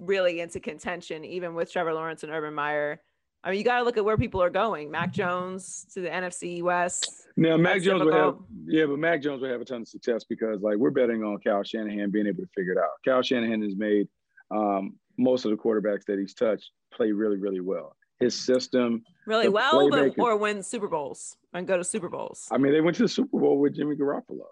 really 0.00 0.40
into 0.40 0.60
contention, 0.60 1.24
even 1.24 1.54
with 1.54 1.72
Trevor 1.72 1.94
Lawrence 1.94 2.22
and 2.22 2.32
Urban 2.32 2.54
Meyer. 2.54 3.00
I 3.44 3.50
mean, 3.50 3.58
you 3.58 3.64
got 3.64 3.78
to 3.78 3.84
look 3.84 3.96
at 3.96 4.04
where 4.04 4.16
people 4.16 4.40
are 4.42 4.50
going. 4.50 4.90
Mac 4.90 5.12
Jones 5.12 5.86
to 5.94 6.00
the 6.00 6.08
NFC 6.08 6.62
West. 6.62 7.26
Now, 7.36 7.56
Mac 7.56 7.82
Jones 7.82 8.02
difficult. 8.02 8.04
would 8.04 8.14
have, 8.14 8.36
yeah, 8.66 8.86
but 8.86 8.98
Mac 8.98 9.20
Jones 9.20 9.42
would 9.42 9.50
have 9.50 9.60
a 9.60 9.64
ton 9.64 9.82
of 9.82 9.88
success 9.88 10.22
because, 10.24 10.60
like, 10.62 10.76
we're 10.76 10.90
betting 10.90 11.24
on 11.24 11.38
Kyle 11.38 11.64
Shanahan 11.64 12.10
being 12.10 12.26
able 12.26 12.42
to 12.42 12.48
figure 12.54 12.72
it 12.72 12.78
out. 12.78 12.90
Kyle 13.04 13.22
Shanahan 13.22 13.62
has 13.62 13.74
made 13.74 14.06
um, 14.52 14.96
most 15.18 15.44
of 15.44 15.50
the 15.50 15.56
quarterbacks 15.56 16.04
that 16.06 16.18
he's 16.18 16.34
touched 16.34 16.70
play 16.94 17.10
really, 17.10 17.38
really 17.38 17.60
well. 17.60 17.96
His 18.20 18.38
system, 18.38 19.02
really 19.26 19.48
well, 19.48 19.90
but, 19.90 20.16
or 20.16 20.36
win 20.36 20.62
Super 20.62 20.86
Bowls 20.86 21.36
and 21.52 21.66
go 21.66 21.76
to 21.76 21.82
Super 21.82 22.08
Bowls. 22.08 22.46
I 22.52 22.58
mean, 22.58 22.72
they 22.72 22.80
went 22.80 22.96
to 22.98 23.02
the 23.02 23.08
Super 23.08 23.40
Bowl 23.40 23.58
with 23.58 23.74
Jimmy 23.74 23.96
Garoppolo. 23.96 24.46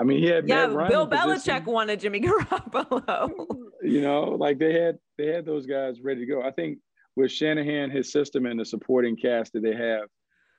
I 0.00 0.04
mean, 0.04 0.18
he 0.18 0.26
had 0.26 0.48
yeah. 0.48 0.66
Bill 0.66 1.08
Belichick 1.08 1.34
position. 1.34 1.64
wanted 1.66 2.00
Jimmy 2.00 2.20
Garoppolo. 2.22 3.30
you 3.82 4.00
know, 4.00 4.22
like 4.38 4.58
they 4.58 4.72
had 4.72 4.98
they 5.18 5.26
had 5.26 5.46
those 5.46 5.66
guys 5.66 6.00
ready 6.00 6.20
to 6.20 6.26
go. 6.26 6.42
I 6.42 6.50
think 6.50 6.78
with 7.16 7.30
Shanahan, 7.30 7.90
his 7.90 8.10
system, 8.10 8.46
and 8.46 8.58
the 8.58 8.64
supporting 8.64 9.16
cast 9.16 9.52
that 9.52 9.62
they 9.62 9.74
have 9.74 10.08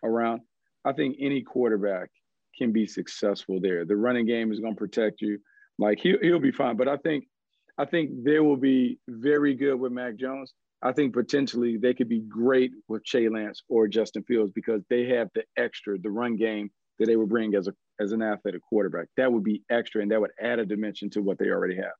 around, 0.04 0.42
I 0.86 0.94
think 0.94 1.18
any 1.20 1.42
quarterback 1.42 2.10
can 2.58 2.72
be 2.72 2.88
successful 2.88 3.60
there. 3.60 3.84
The 3.84 3.98
running 3.98 4.25
game 4.25 4.51
is 4.51 4.60
going 4.60 4.74
to 4.74 4.80
protect 4.80 5.22
you. 5.22 5.39
Like 5.77 6.00
he, 6.00 6.15
he'll 6.22 6.39
be 6.39 6.51
fine. 6.51 6.77
But 6.77 6.88
I 6.88 6.98
think 6.98 7.25
I 7.77 7.86
think 7.86 8.24
they 8.24 8.39
will 8.39 8.58
be 8.58 9.00
very 9.10 9.54
good 9.54 9.75
with 9.75 9.92
Mac 9.92 10.15
Jones. 10.15 10.54
I 10.82 10.92
think 10.92 11.13
potentially 11.13 11.77
they 11.77 11.94
could 11.94 12.10
be 12.10 12.22
great 12.22 12.72
with 12.88 13.04
Trey 13.06 13.27
Lance 13.27 13.63
or 13.68 13.88
Justin 13.88 14.24
Fields 14.24 14.51
because 14.54 14.82
they 14.89 15.06
have 15.08 15.30
the 15.34 15.44
extra, 15.58 15.98
the 15.98 16.12
run 16.12 16.38
game 16.38 16.70
that 17.00 17.08
they 17.08 17.15
would 17.15 17.30
bring 17.30 17.56
as 17.56 17.68
a 17.68 17.74
as 17.99 18.11
an 18.11 18.21
athletic 18.21 18.61
quarterback. 18.61 19.07
That 19.17 19.31
would 19.31 19.43
be 19.43 19.63
extra 19.69 20.01
and 20.01 20.11
that 20.11 20.19
would 20.19 20.31
add 20.41 20.59
a 20.59 20.65
dimension 20.65 21.09
to 21.11 21.21
what 21.21 21.37
they 21.37 21.49
already 21.49 21.75
have. 21.75 21.93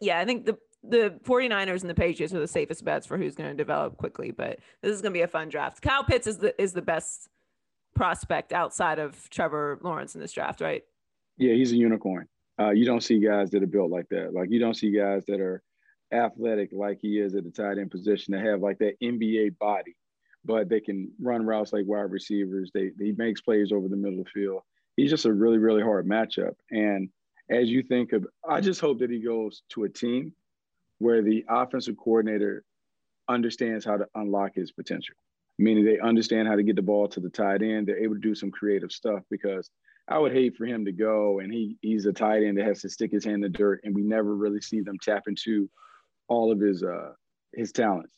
Yeah, 0.00 0.18
I 0.18 0.24
think 0.24 0.46
the 0.46 0.56
the 0.82 1.14
49ers 1.24 1.82
and 1.82 1.90
the 1.90 1.94
Patriots 1.94 2.32
are 2.32 2.40
the 2.40 2.48
safest 2.48 2.84
bets 2.84 3.06
for 3.06 3.18
who's 3.18 3.34
going 3.34 3.50
to 3.50 3.56
develop 3.56 3.98
quickly, 3.98 4.30
but 4.30 4.60
this 4.82 4.94
is 4.94 5.02
going 5.02 5.12
to 5.12 5.18
be 5.18 5.22
a 5.22 5.28
fun 5.28 5.50
draft. 5.50 5.82
Kyle 5.82 6.04
Pitts 6.04 6.26
is 6.26 6.38
the 6.38 6.60
is 6.60 6.72
the 6.72 6.82
best 6.82 7.28
prospect 7.94 8.52
outside 8.52 8.98
of 8.98 9.28
Trevor 9.30 9.78
Lawrence 9.82 10.14
in 10.14 10.20
this 10.20 10.32
draft, 10.32 10.60
right? 10.60 10.82
Yeah, 11.36 11.54
he's 11.54 11.72
a 11.72 11.76
unicorn. 11.76 12.28
Uh, 12.58 12.70
you 12.70 12.84
don't 12.84 13.02
see 13.02 13.18
guys 13.18 13.50
that 13.50 13.62
are 13.62 13.66
built 13.66 13.90
like 13.90 14.08
that. 14.10 14.32
Like 14.32 14.50
you 14.50 14.58
don't 14.58 14.74
see 14.74 14.90
guys 14.90 15.24
that 15.26 15.40
are 15.40 15.62
athletic 16.12 16.70
like 16.72 16.98
he 17.00 17.18
is 17.18 17.34
at 17.34 17.44
the 17.44 17.50
tight 17.50 17.78
end 17.78 17.90
position 17.90 18.32
that 18.32 18.44
have 18.44 18.60
like 18.60 18.78
that 18.78 19.00
NBA 19.02 19.58
body, 19.58 19.96
but 20.44 20.68
they 20.68 20.80
can 20.80 21.10
run 21.20 21.44
routes 21.46 21.72
like 21.72 21.84
wide 21.86 22.10
receivers. 22.10 22.70
They 22.72 22.90
he 22.98 23.12
makes 23.16 23.40
plays 23.40 23.72
over 23.72 23.88
the 23.88 23.96
middle 23.96 24.20
of 24.20 24.24
the 24.24 24.30
field. 24.30 24.62
He's 25.00 25.10
just 25.10 25.24
a 25.24 25.32
really 25.32 25.56
really 25.56 25.82
hard 25.82 26.06
matchup. 26.06 26.56
And 26.70 27.08
as 27.48 27.70
you 27.70 27.82
think 27.82 28.12
of, 28.12 28.26
I 28.46 28.60
just 28.60 28.82
hope 28.82 28.98
that 28.98 29.10
he 29.10 29.18
goes 29.18 29.62
to 29.70 29.84
a 29.84 29.88
team 29.88 30.34
where 30.98 31.22
the 31.22 31.42
offensive 31.48 31.96
coordinator 31.96 32.64
understands 33.26 33.82
how 33.82 33.96
to 33.96 34.06
unlock 34.14 34.54
his 34.54 34.72
potential, 34.72 35.14
meaning 35.58 35.86
they 35.86 35.98
understand 36.00 36.48
how 36.48 36.54
to 36.54 36.62
get 36.62 36.76
the 36.76 36.82
ball 36.82 37.08
to 37.08 37.18
the 37.18 37.30
tight 37.30 37.62
end. 37.62 37.86
They're 37.86 38.02
able 38.02 38.16
to 38.16 38.20
do 38.20 38.34
some 38.34 38.50
creative 38.50 38.92
stuff 38.92 39.22
because 39.30 39.70
I 40.06 40.18
would 40.18 40.32
hate 40.32 40.54
for 40.54 40.66
him 40.66 40.84
to 40.84 40.92
go 40.92 41.38
and 41.38 41.50
he 41.50 41.78
he's 41.80 42.04
a 42.04 42.12
tight 42.12 42.42
end 42.42 42.58
that 42.58 42.66
has 42.66 42.82
to 42.82 42.90
stick 42.90 43.10
his 43.10 43.24
hand 43.24 43.36
in 43.36 43.40
the 43.40 43.48
dirt 43.48 43.80
and 43.84 43.94
we 43.94 44.02
never 44.02 44.36
really 44.36 44.60
see 44.60 44.82
them 44.82 44.98
tap 45.00 45.22
into 45.28 45.70
all 46.28 46.52
of 46.52 46.60
his 46.60 46.82
uh 46.82 47.12
his 47.54 47.72
talents. 47.72 48.12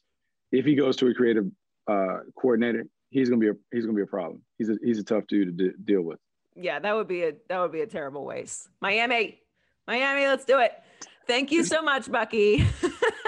If 0.50 0.64
he 0.64 0.74
goes 0.74 0.96
to 0.96 1.06
a 1.06 1.14
creative 1.14 1.46
uh 1.86 2.18
coordinator, 2.34 2.86
he's 3.10 3.28
gonna 3.28 3.40
be 3.40 3.50
a 3.50 3.54
he's 3.70 3.86
gonna 3.86 3.96
be 3.96 4.02
a 4.02 4.06
problem. 4.06 4.42
He's 4.58 4.68
a 4.68 4.76
he's 4.82 4.98
a 4.98 5.04
tough 5.04 5.28
dude 5.28 5.56
to 5.56 5.68
d- 5.68 5.76
deal 5.84 6.02
with. 6.02 6.18
Yeah, 6.54 6.78
that 6.78 6.94
would 6.94 7.08
be 7.08 7.22
a 7.22 7.32
that 7.48 7.60
would 7.60 7.72
be 7.72 7.80
a 7.80 7.86
terrible 7.86 8.24
waste. 8.24 8.68
Miami, 8.80 9.40
Miami, 9.86 10.26
let's 10.26 10.44
do 10.44 10.58
it. 10.58 10.72
Thank 11.26 11.52
you 11.52 11.64
so 11.64 11.82
much, 11.82 12.10
Bucky. 12.10 12.64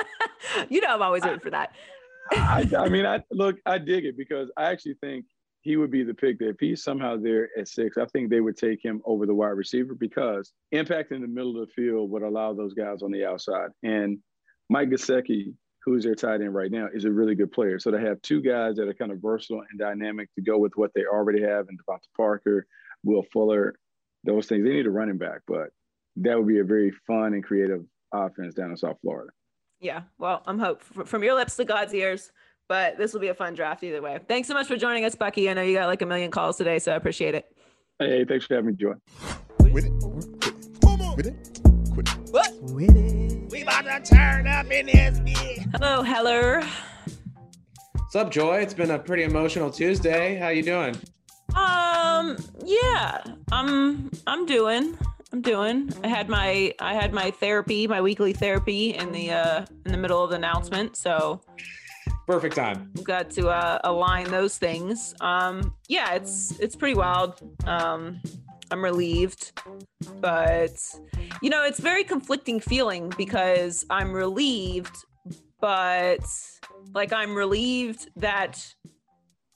you 0.69 0.81
know 0.81 0.89
I'm 0.89 1.03
always 1.03 1.23
waiting 1.23 1.41
for 1.41 1.51
that. 1.51 1.73
I, 2.33 2.67
I 2.79 2.89
mean, 2.89 3.07
I 3.07 3.23
look, 3.31 3.57
I 3.67 3.79
dig 3.79 4.05
it 4.05 4.17
because 4.17 4.51
I 4.57 4.65
actually 4.65 4.95
think 5.01 5.27
he 5.65 5.77
would 5.77 5.91
be 5.91 6.03
the 6.03 6.15
pick 6.15 6.39
that 6.39 6.51
if 6.51 6.57
he's 6.61 6.83
somehow 6.83 7.17
there 7.17 7.49
at 7.59 7.69
six, 7.69 7.97
I 7.97 8.05
think 8.07 8.29
they 8.29 8.41
would 8.41 8.57
take 8.57 8.85
him 8.85 9.01
over 9.07 9.25
the 9.25 9.35
wide 9.35 9.49
receiver 9.49 9.95
because 9.95 10.53
impact 10.73 11.11
in 11.11 11.23
the 11.23 11.27
middle 11.27 11.61
of 11.61 11.67
the 11.67 11.73
field 11.75 12.11
would 12.11 12.23
allow 12.23 12.53
those 12.53 12.75
guys 12.75 13.03
on 13.03 13.11
the 13.11 13.25
outside. 13.25 13.71
And 13.83 14.19
Mike 14.69 14.91
Gesicki, 14.91 15.55
who's 15.83 16.05
their 16.05 16.15
tight 16.15 16.43
end 16.43 16.55
right 16.55 16.71
now, 16.71 16.89
is 16.93 17.07
a 17.07 17.11
really 17.11 17.35
good 17.35 17.51
player. 17.51 17.79
So 17.79 17.91
to 17.91 17.99
have 17.99 18.21
two 18.21 18.43
guys 18.43 18.77
that 18.77 18.89
are 18.89 18.95
kind 18.95 19.11
of 19.11 19.23
versatile 19.23 19.63
and 19.71 19.79
dynamic 19.79 20.29
to 20.35 20.43
go 20.43 20.59
with 20.59 20.73
what 20.77 20.93
they 20.95 21.05
already 21.07 21.41
have 21.43 21.69
and 21.69 21.79
DeVante 21.81 22.09
Parker, 22.15 22.67
Will 23.05 23.25
Fuller, 23.33 23.75
those 24.25 24.47
things, 24.47 24.65
they 24.65 24.73
need 24.73 24.87
a 24.87 24.91
running 24.91 25.19
back, 25.19 25.41
but 25.47 25.69
that 26.17 26.37
would 26.37 26.49
be 26.49 26.59
a 26.59 26.65
very 26.65 26.93
fun 27.07 27.35
and 27.35 27.45
creative 27.45 27.85
offense 28.13 28.55
down 28.55 28.71
in 28.71 28.77
South 28.77 28.97
Florida. 29.03 29.31
Yeah. 29.81 30.03
Well, 30.19 30.43
I'm 30.47 30.59
hope 30.59 30.83
from 30.83 31.23
your 31.23 31.35
lips 31.35 31.57
to 31.57 31.65
God's 31.65 31.93
ears 31.95 32.33
but 32.69 32.97
this 32.97 33.13
will 33.13 33.21
be 33.21 33.29
a 33.29 33.35
fun 33.35 33.55
draft 33.55 33.83
either 33.83 34.01
way. 34.01 34.19
Thanks 34.27 34.49
so 34.49 34.55
much 34.55 34.67
for 34.67 34.77
joining 34.77 35.05
us, 35.05 35.15
Bucky. 35.15 35.51
I 35.51 35.55
know 35.55 35.63
you 35.63 35.77
got 35.77 35.87
like 35.87 36.03
a 36.03 36.07
million 36.07 36.31
calls 36.31 36.57
today, 36.57 36.79
so 36.79 36.93
I 36.93 36.97
appreciate 36.97 37.35
it. 37.35 37.55
Hey, 37.99 38.25
thanks 38.25 38.47
for 38.47 38.55
having 38.55 38.71
me, 38.71 38.77
Joy. 38.77 38.95
With 39.61 39.85
it. 39.85 39.93
With 41.17 41.27
it. 41.27 41.61
Quit 41.93 42.09
it. 42.09 42.19
What? 42.31 42.53
With 42.63 42.97
it. 42.97 43.51
We 43.51 43.63
about 43.63 43.83
to 43.83 44.15
turn 44.15 44.47
up 44.47 44.71
in 44.71 44.87
this 44.87 45.21
bitch. 45.21 45.71
Hello, 45.73 46.03
Heller. 46.03 46.63
What's 47.95 48.17
up, 48.17 48.31
Joy? 48.31 48.59
It's 48.59 48.75
been 48.75 48.91
a 48.91 48.99
pretty 48.99 49.25
emotional 49.25 49.71
Tuesday. 49.71 50.37
How 50.37 50.49
you 50.49 50.63
doing? 50.63 50.97
Um, 51.55 52.37
yeah, 52.65 53.23
I'm 53.53 54.11
I'm 54.27 54.47
doing. 54.47 54.99
I'm 55.33 55.43
doing. 55.43 55.93
I 56.03 56.09
had 56.09 56.29
my 56.29 56.75
I 56.81 56.95
had 56.95 57.13
my 57.13 57.31
therapy, 57.31 57.87
my 57.87 58.01
weekly 58.01 58.33
therapy 58.33 58.91
in 58.91 59.13
the 59.13 59.33
uh 59.33 59.67
in 59.85 59.93
the 59.93 59.99
middle 59.99 60.23
of 60.23 60.31
the 60.31 60.37
announcement. 60.37 60.97
So 60.97 61.41
perfect 62.27 62.57
time. 62.57 62.91
We've 62.95 63.05
got 63.05 63.31
to 63.31 63.49
uh, 63.49 63.79
align 63.85 64.31
those 64.31 64.59
things. 64.59 65.15
Um, 65.21 65.75
yeah, 65.89 66.15
it's 66.15 66.59
it's 66.61 66.77
pretty 66.77 66.95
wild. 66.95 67.41
Um, 67.67 68.21
I'm 68.71 68.83
relieved, 68.83 69.61
but 70.21 70.77
you 71.43 71.51
know, 71.51 71.65
it's 71.65 71.81
very 71.81 72.05
conflicting 72.05 72.61
feeling 72.61 73.13
because 73.17 73.85
I'm 73.91 74.13
relieved, 74.13 74.97
but 75.61 76.25
like 76.95 77.13
I'm 77.13 77.35
relieved 77.35 78.09
that 78.17 78.75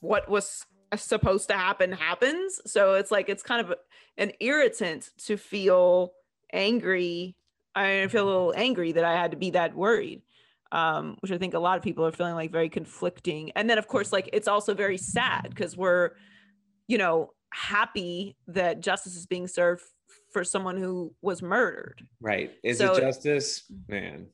what 0.00 0.28
was 0.28 0.66
supposed 0.96 1.48
to 1.48 1.54
happen 1.54 1.92
happens. 1.92 2.60
So 2.66 2.94
it's 2.94 3.10
like 3.10 3.28
it's 3.28 3.42
kind 3.42 3.66
of 3.66 3.74
an 4.16 4.32
irritant 4.40 5.10
to 5.26 5.36
feel 5.36 6.12
angry. 6.52 7.36
I 7.74 8.06
feel 8.08 8.24
a 8.24 8.26
little 8.26 8.54
angry 8.56 8.92
that 8.92 9.04
I 9.04 9.14
had 9.14 9.30
to 9.32 9.36
be 9.36 9.50
that 9.50 9.74
worried 9.74 10.22
um, 10.72 11.16
which 11.20 11.32
I 11.32 11.38
think 11.38 11.54
a 11.54 11.58
lot 11.58 11.76
of 11.76 11.82
people 11.82 12.04
are 12.04 12.12
feeling 12.12 12.34
like 12.34 12.50
very 12.50 12.68
conflicting. 12.68 13.50
And 13.52 13.68
then, 13.68 13.78
of 13.78 13.88
course, 13.88 14.12
like 14.12 14.28
it's 14.32 14.48
also 14.48 14.74
very 14.74 14.98
sad 14.98 15.48
because 15.50 15.76
we're, 15.76 16.10
you 16.86 16.98
know, 16.98 17.32
happy 17.50 18.36
that 18.48 18.80
justice 18.80 19.16
is 19.16 19.26
being 19.26 19.48
served 19.48 19.82
for 20.30 20.44
someone 20.44 20.76
who 20.76 21.14
was 21.22 21.42
murdered. 21.42 22.06
Right. 22.20 22.52
Is 22.62 22.78
so, 22.78 22.94
it 22.94 23.00
justice? 23.00 23.64
Man. 23.88 24.26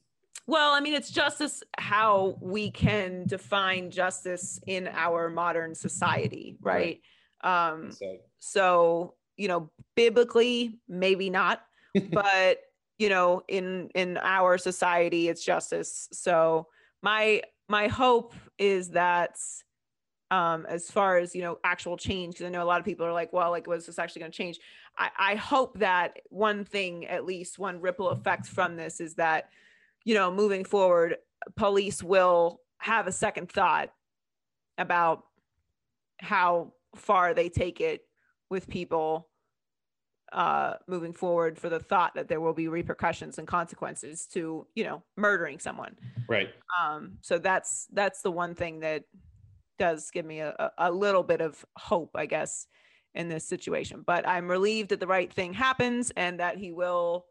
Well, 0.47 0.73
I 0.73 0.81
mean, 0.81 0.95
it's 0.95 1.11
justice 1.11 1.63
how 1.79 2.37
we 2.41 2.71
can 2.71 3.25
define 3.27 3.91
justice 3.91 4.61
in 4.67 4.89
our 4.89 5.31
modern 5.31 5.75
society, 5.75 6.57
right? 6.61 7.01
right. 7.43 7.71
Um, 7.73 7.93
so. 7.93 8.17
so, 8.39 9.15
you 9.37 9.49
know, 9.49 9.71
biblically, 9.97 10.79
maybe 10.89 11.31
not, 11.31 11.63
but 12.13 12.59
you 12.99 13.09
know 13.09 13.43
in 13.49 13.89
in 13.95 14.19
our 14.19 14.59
society 14.59 15.29
it's 15.29 15.45
justice 15.45 16.09
so 16.13 16.67
my 17.03 17.43
my 17.69 17.89
hope 17.89 18.35
is 18.59 18.91
that 18.91 19.37
um 20.31 20.65
as 20.69 20.91
far 20.91 21.19
as 21.19 21.35
you 21.35 21.43
know 21.43 21.59
actual 21.65 21.97
change 21.97 22.35
because 22.35 22.47
i 22.47 22.49
know 22.49 22.63
a 22.63 22.65
lot 22.65 22.79
of 22.79 22.85
people 22.85 23.05
are 23.05 23.13
like 23.13 23.33
well 23.33 23.51
like 23.51 23.67
was 23.67 23.87
this 23.87 23.99
actually 23.99 24.21
going 24.21 24.33
to 24.33 24.37
change 24.37 24.59
i 24.97 25.11
i 25.19 25.35
hope 25.35 25.79
that 25.79 26.19
one 26.31 26.65
thing 26.65 27.07
at 27.07 27.25
least 27.25 27.59
one 27.59 27.81
ripple 27.81 28.11
effect 28.11 28.47
from 28.47 28.77
this 28.77 29.01
is 29.01 29.15
that 29.15 29.49
you 30.05 30.15
know 30.15 30.31
moving 30.31 30.65
forward 30.65 31.17
police 31.57 32.03
will 32.03 32.61
have 32.79 33.07
a 33.07 33.13
second 33.13 33.51
thought 33.51 33.91
about 34.79 35.25
how 36.19 36.73
far 36.97 37.35
they 37.35 37.49
take 37.49 37.81
it 37.81 38.03
with 38.51 38.69
people 38.69 39.29
uh, 40.33 40.75
moving 40.89 41.13
forward 41.13 41.59
for 41.59 41.69
the 41.69 41.79
thought 41.79 42.15
that 42.17 42.29
there 42.29 42.41
will 42.41 42.55
be 42.55 42.67
repercussions 42.67 43.39
and 43.39 43.47
consequences 43.47 44.27
to 44.27 44.67
you 44.75 44.85
know 44.85 45.03
murdering 45.17 45.59
someone 45.59 45.97
right 46.29 46.51
um 46.81 47.19
so 47.21 47.39
that's 47.39 47.87
that's 47.93 48.23
the 48.23 48.31
one 48.31 48.55
thing 48.55 48.81
that 48.81 49.05
does 49.79 50.11
give 50.13 50.25
me 50.25 50.41
a, 50.41 50.73
a 50.79 50.91
little 50.91 51.23
bit 51.23 51.41
of 51.41 51.65
hope 51.77 52.11
i 52.15 52.27
guess 52.27 52.67
in 53.15 53.29
this 53.29 53.47
situation. 53.47 54.03
But 54.05 54.27
I'm 54.27 54.51
relieved 54.51 54.91
that 54.91 55.01
the 55.01 55.07
right 55.07 55.33
thing 55.33 55.53
happens 55.53 56.13
and 56.17 56.41
that 56.41 56.59
he 56.59 56.73
will 56.73 57.27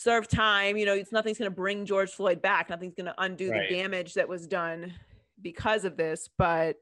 serve 0.00 0.26
time. 0.28 0.76
You 0.76 0.86
know, 0.86 0.94
it's 0.94 1.12
nothing's 1.12 1.38
going 1.38 1.50
to 1.50 1.54
bring 1.54 1.84
George 1.84 2.10
Floyd 2.10 2.40
back. 2.40 2.70
Nothing's 2.70 2.94
going 2.94 3.06
to 3.06 3.14
undo 3.18 3.50
Right. 3.50 3.68
the 3.68 3.74
damage 3.76 4.14
that 4.14 4.28
was 4.28 4.46
done 4.46 4.94
because 5.42 5.84
of 5.84 5.96
this. 5.96 6.28
But 6.38 6.76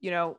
you 0.00 0.10
know, 0.10 0.38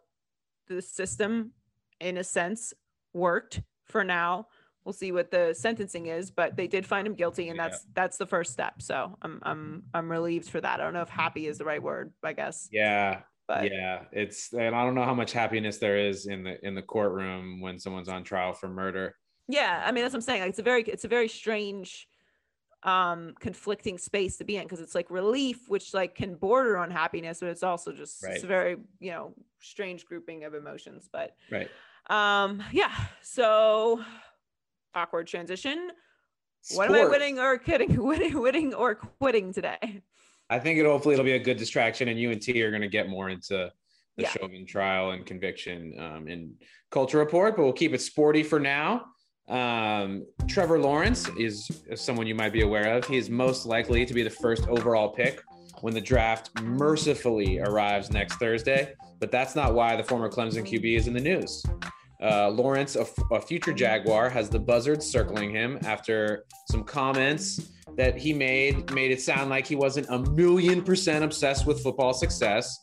the 0.67 0.81
system, 0.81 1.51
in 1.99 2.17
a 2.17 2.23
sense, 2.23 2.73
worked 3.13 3.61
for 3.85 4.03
now. 4.03 4.47
We'll 4.83 4.93
see 4.93 5.11
what 5.11 5.31
the 5.31 5.55
sentencing 5.57 6.05
is, 6.07 6.29
but 6.29 6.55
they 6.55 6.67
did 6.67 6.85
find 6.85 7.07
him 7.07 7.15
guilty, 7.15 7.49
and 7.49 7.57
Yeah. 7.57 7.69
that's 7.69 7.85
that's 7.93 8.17
the 8.17 8.25
first 8.27 8.51
step. 8.53 8.81
So 8.81 9.17
I'm 9.21 9.39
I'm 9.43 9.83
I'm 9.93 10.11
relieved 10.11 10.49
for 10.49 10.61
that. 10.61 10.79
I 10.79 10.83
don't 10.83 10.93
know 10.93 11.01
if 11.01 11.09
happy 11.09 11.47
is 11.47 11.57
the 11.57 11.65
right 11.65 11.81
word, 11.81 12.13
I 12.23 12.33
guess, 12.33 12.69
Yeah, 12.71 13.21
but 13.47 13.71
yeah. 13.71 14.03
It's 14.11 14.53
and 14.53 14.75
I 14.75 14.83
don't 14.83 14.93
know 14.93 15.03
how 15.03 15.15
much 15.15 15.31
happiness 15.31 15.77
there 15.79 15.97
is 15.97 16.27
in 16.27 16.43
the 16.43 16.63
in 16.65 16.75
the 16.75 16.83
courtroom 16.83 17.61
when 17.61 17.79
someone's 17.79 18.09
on 18.09 18.23
trial 18.23 18.53
for 18.53 18.67
murder. 18.67 19.15
yeah 19.47 19.83
i 19.85 19.91
mean 19.91 20.03
that's 20.03 20.13
what 20.13 20.17
i'm 20.17 20.21
saying 20.21 20.41
like, 20.41 20.49
it's 20.49 20.59
a 20.59 20.63
very 20.63 20.81
it's 20.83 21.03
a 21.05 21.07
very 21.07 21.27
strange 21.27 22.07
um 22.85 23.33
conflicting 23.39 23.97
space 23.97 24.37
to 24.37 24.43
be 24.43 24.57
in 24.57 24.63
because 24.63 24.79
it's 24.79 24.93
like 24.95 25.09
relief 25.09 25.67
which 25.67 25.93
like 25.93 26.13
can 26.15 26.35
border 26.35 26.77
on 26.77 26.91
happiness 26.91 27.39
but 27.39 27.49
it's 27.49 27.63
also 27.63 27.91
just 27.91 28.23
it's 28.23 28.43
a 28.43 28.47
very 28.47 28.77
you 28.99 29.11
know 29.11 29.33
strange 29.59 30.05
grouping 30.05 30.43
of 30.43 30.53
emotions 30.53 31.09
but 31.11 31.35
Right. 31.51 31.69
um 32.09 32.63
yeah 32.71 32.93
so 33.21 34.03
awkward 34.93 35.25
transition 35.25 35.89
what 36.75 36.87
am 36.87 36.95
i 36.95 37.05
winning 37.05 37.39
or 37.39 37.57
kidding 37.57 38.01
winning 38.11 38.39
winning 38.39 38.73
or 38.73 38.95
quitting 38.95 39.51
today 39.51 40.01
I 40.47 40.59
think 40.59 40.77
it 40.77 40.85
hopefully 40.85 41.13
it'll 41.13 41.25
be 41.25 41.31
a 41.31 41.39
good 41.39 41.57
distraction, 41.57 42.07
and 42.07 42.19
you 42.19 42.29
and 42.29 42.39
T 42.39 42.61
are 42.61 42.69
going 42.69 42.83
to 42.83 42.87
get 42.87 43.09
more 43.09 43.29
into 43.29 43.71
the 44.15 44.23
Yeah. 44.23 44.29
Chauvin 44.29 44.63
trial 44.67 45.09
and 45.09 45.25
conviction 45.25 45.95
um, 45.99 46.27
in 46.27 46.53
Culture 46.91 47.17
Report, 47.17 47.55
but 47.55 47.63
we'll 47.63 47.73
keep 47.73 47.95
it 47.95 48.01
sporty 48.01 48.43
for 48.43 48.59
now. 48.59 49.05
Um, 49.47 50.25
Trevor 50.47 50.79
Lawrence 50.79 51.29
is 51.37 51.69
someone 51.95 52.27
you 52.27 52.35
might 52.35 52.53
be 52.53 52.61
aware 52.61 52.95
of. 52.97 53.05
He 53.05 53.17
is 53.17 53.29
most 53.29 53.65
likely 53.65 54.05
to 54.05 54.13
be 54.13 54.23
the 54.23 54.29
first 54.29 54.67
overall 54.67 55.09
pick 55.09 55.43
when 55.81 55.93
the 55.93 56.01
draft 56.01 56.49
mercifully 56.61 57.59
arrives 57.59 58.11
next 58.11 58.35
Thursday, 58.35 58.93
but 59.19 59.31
that's 59.31 59.55
not 59.55 59.73
why 59.73 59.95
the 59.95 60.03
former 60.03 60.29
Clemson 60.29 60.63
QB 60.65 60.97
is 60.97 61.07
in 61.07 61.13
the 61.13 61.21
news. 61.21 61.63
Uh, 62.23 62.49
Lawrence, 62.49 62.95
a, 62.95 63.01
f- 63.01 63.13
a 63.31 63.41
future 63.41 63.73
Jaguar, 63.73 64.29
has 64.29 64.49
the 64.49 64.57
buzzards 64.57 65.05
circling 65.05 65.51
him 65.51 65.77
after 65.83 66.45
some 66.71 66.83
comments 66.83 67.71
that 67.97 68.17
he 68.17 68.33
made 68.33 68.91
made 68.93 69.11
it 69.11 69.21
sound 69.21 69.49
like 69.49 69.67
he 69.67 69.75
wasn't 69.75 70.07
a 70.09 70.19
million 70.31 70.81
percent 70.81 71.23
obsessed 71.23 71.65
with 71.67 71.83
football 71.83 72.13
success. 72.13 72.79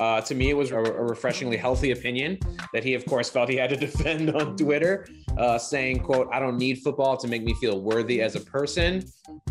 Uh, 0.00 0.18
to 0.22 0.34
me, 0.34 0.48
it 0.48 0.56
was 0.56 0.70
a, 0.70 0.80
refreshingly 0.80 1.58
healthy 1.58 1.90
opinion 1.90 2.38
that 2.72 2.82
he, 2.82 2.94
of 2.94 3.04
course, 3.04 3.28
felt 3.28 3.50
he 3.50 3.56
had 3.56 3.68
to 3.68 3.76
defend 3.86 4.34
on 4.34 4.56
Twitter, 4.56 5.06
uh, 5.36 5.58
saying, 5.58 6.00
"quote 6.00 6.28
I 6.32 6.40
don't 6.40 6.56
need 6.56 6.78
football 6.78 7.18
to 7.18 7.28
make 7.28 7.44
me 7.44 7.54
feel 7.54 7.80
worthy 7.80 8.22
as 8.22 8.34
a 8.34 8.40
person." 8.40 9.04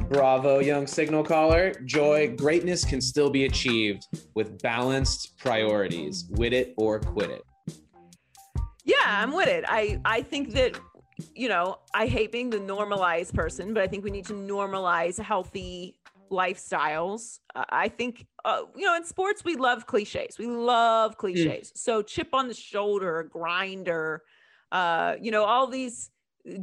Bravo, 0.10 0.60
young 0.60 0.88
signal 0.88 1.24
caller. 1.24 1.72
Joy, 1.86 2.34
greatness 2.36 2.84
can 2.84 3.00
still 3.00 3.30
be 3.30 3.46
achieved 3.46 4.08
with 4.34 4.60
balanced 4.62 5.38
priorities. 5.38 6.26
Wit 6.32 6.54
it 6.54 6.74
or 6.78 7.00
quit 7.00 7.30
it. 7.30 7.44
Yeah, 8.84 8.96
I'm 9.06 9.32
with 9.32 9.48
it. 9.48 9.66
I 9.68 10.02
I 10.04 10.24
think 10.24 10.54
that 10.54 10.80
you 11.36 11.50
know, 11.50 11.80
I 11.94 12.08
hate 12.08 12.32
being 12.32 12.50
the 12.50 12.60
normalized 12.60 13.34
person, 13.34 13.74
but 13.74 13.84
I 13.84 13.88
think 13.88 14.04
we 14.04 14.12
need 14.12 14.26
to 14.28 14.34
normalize 14.34 15.20
healthy 15.20 15.96
lifestyles. 16.30 17.40
Uh, 17.56 17.66
I 17.70 17.90
think 17.90 18.26
uh, 18.46 18.64
you 18.76 18.86
know, 18.86 18.96
in 18.96 19.06
sports 19.06 19.44
we 19.44 19.56
love 19.56 19.88
clichés. 19.88 20.38
We 20.38 20.48
love 20.48 21.18
clichés. 21.18 21.72
So 21.76 22.02
chip 22.02 22.30
on 22.34 22.48
the 22.48 22.54
shoulder, 22.54 23.30
grinder, 23.32 24.24
uh, 24.72 25.16
you 25.22 25.32
know, 25.32 25.44
all 25.44 25.68
these 25.68 26.10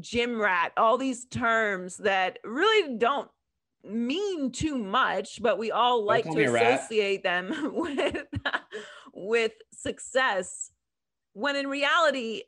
gym 0.00 0.40
rat, 0.40 0.72
all 0.76 0.98
these 0.98 1.26
terms 1.26 1.96
that 1.98 2.38
really 2.44 2.96
don't 2.98 3.30
mean 3.84 4.50
too 4.50 4.78
much, 4.78 5.40
but 5.42 5.58
we 5.58 5.70
all 5.70 6.04
like 6.04 6.24
to 6.24 6.44
associate 6.44 7.22
them 7.22 7.70
with 7.74 8.24
with 9.12 9.52
success 9.72 10.70
when 11.32 11.56
in 11.56 11.66
reality 11.66 12.42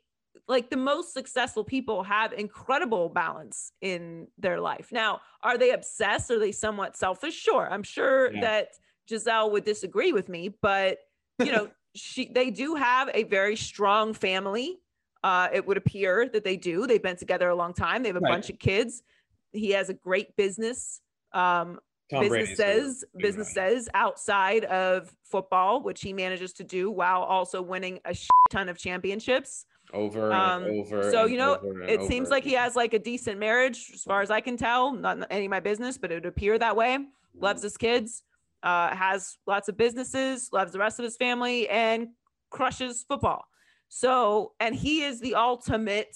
like 0.49 0.69
the 0.71 0.77
most 0.77 1.13
successful 1.13 1.63
people 1.63 2.01
have 2.03 2.33
incredible 2.33 3.07
balance 3.07 3.71
in 3.81 4.27
their 4.37 4.59
life. 4.59 4.89
Now 4.91 5.21
are 5.43 5.57
they 5.57 5.71
obsessed? 5.71 6.29
Are 6.31 6.39
they 6.39 6.51
somewhat 6.51 6.97
selfish? 6.97 7.35
Sure 7.35 7.71
i'm 7.71 7.83
sure 7.83 8.33
Yeah. 8.33 8.41
that 8.41 8.67
Gisele 9.07 9.51
would 9.51 9.63
disagree 9.63 10.11
with 10.11 10.27
me 10.27 10.49
but 10.61 10.97
you 11.37 11.51
know 11.51 11.69
she 11.95 12.31
they 12.33 12.49
do 12.49 12.75
have 12.75 13.09
a 13.13 13.23
very 13.23 13.55
strong 13.55 14.13
family. 14.13 14.79
Uh 15.23 15.47
it 15.53 15.65
would 15.67 15.77
appear 15.77 16.27
that 16.33 16.43
they 16.43 16.57
do. 16.57 16.85
They've 16.87 17.01
been 17.01 17.17
together 17.17 17.49
a 17.49 17.55
long 17.55 17.73
time. 17.73 18.03
They 18.03 18.09
have 18.09 18.15
a 18.15 18.19
Right. 18.19 18.31
bunch 18.33 18.49
of 18.49 18.59
kids. 18.59 19.03
He 19.51 19.71
has 19.71 19.89
a 19.89 19.93
great 19.93 20.35
business 20.35 21.01
um 21.33 21.79
Tom 22.11 22.21
business 22.21 22.29
Brady's 22.31 22.59
a 22.59 22.63
says 22.63 23.03
business 23.19 23.53
says 23.53 23.87
outside 23.93 24.65
of 24.65 25.15
football 25.23 25.83
which 25.83 26.01
he 26.01 26.11
manages 26.11 26.53
to 26.53 26.63
do 26.63 26.89
while 26.89 27.21
also 27.21 27.61
winning 27.61 27.99
a 28.05 28.15
ton 28.49 28.67
of 28.67 28.77
championships 28.79 29.65
over 29.93 30.31
Um, 30.31 30.63
and 30.63 30.79
over. 30.85 31.11
so 31.11 31.25
you 31.25 31.37
know 31.37 31.57
over 31.57 31.83
it 31.83 32.03
seems 32.03 32.29
like 32.29 32.43
he 32.43 32.53
has 32.53 32.75
like 32.75 32.93
a 32.93 32.99
decent 32.99 33.39
marriage 33.39 33.91
as 33.93 34.03
far 34.03 34.21
as 34.21 34.29
i 34.31 34.39
can 34.41 34.55
tell 34.57 34.91
not 34.93 35.25
any 35.31 35.45
of 35.45 35.49
my 35.49 35.59
business 35.59 35.97
but 35.97 36.11
it 36.11 36.15
would 36.15 36.25
appear 36.25 36.57
that 36.59 36.75
way 36.75 36.97
loves 37.35 37.61
his 37.63 37.77
kids 37.77 38.23
uh, 38.61 38.93
has 38.95 39.37
lots 39.47 39.69
of 39.69 39.77
businesses 39.77 40.49
loves 40.51 40.71
the 40.73 40.79
rest 40.79 40.99
of 40.99 41.03
his 41.05 41.15
family 41.17 41.67
and 41.69 42.07
crushes 42.49 43.03
football 43.07 43.45
so 43.87 44.53
and 44.59 44.75
he 44.75 45.03
is 45.03 45.19
the 45.21 45.33
ultimate 45.35 46.15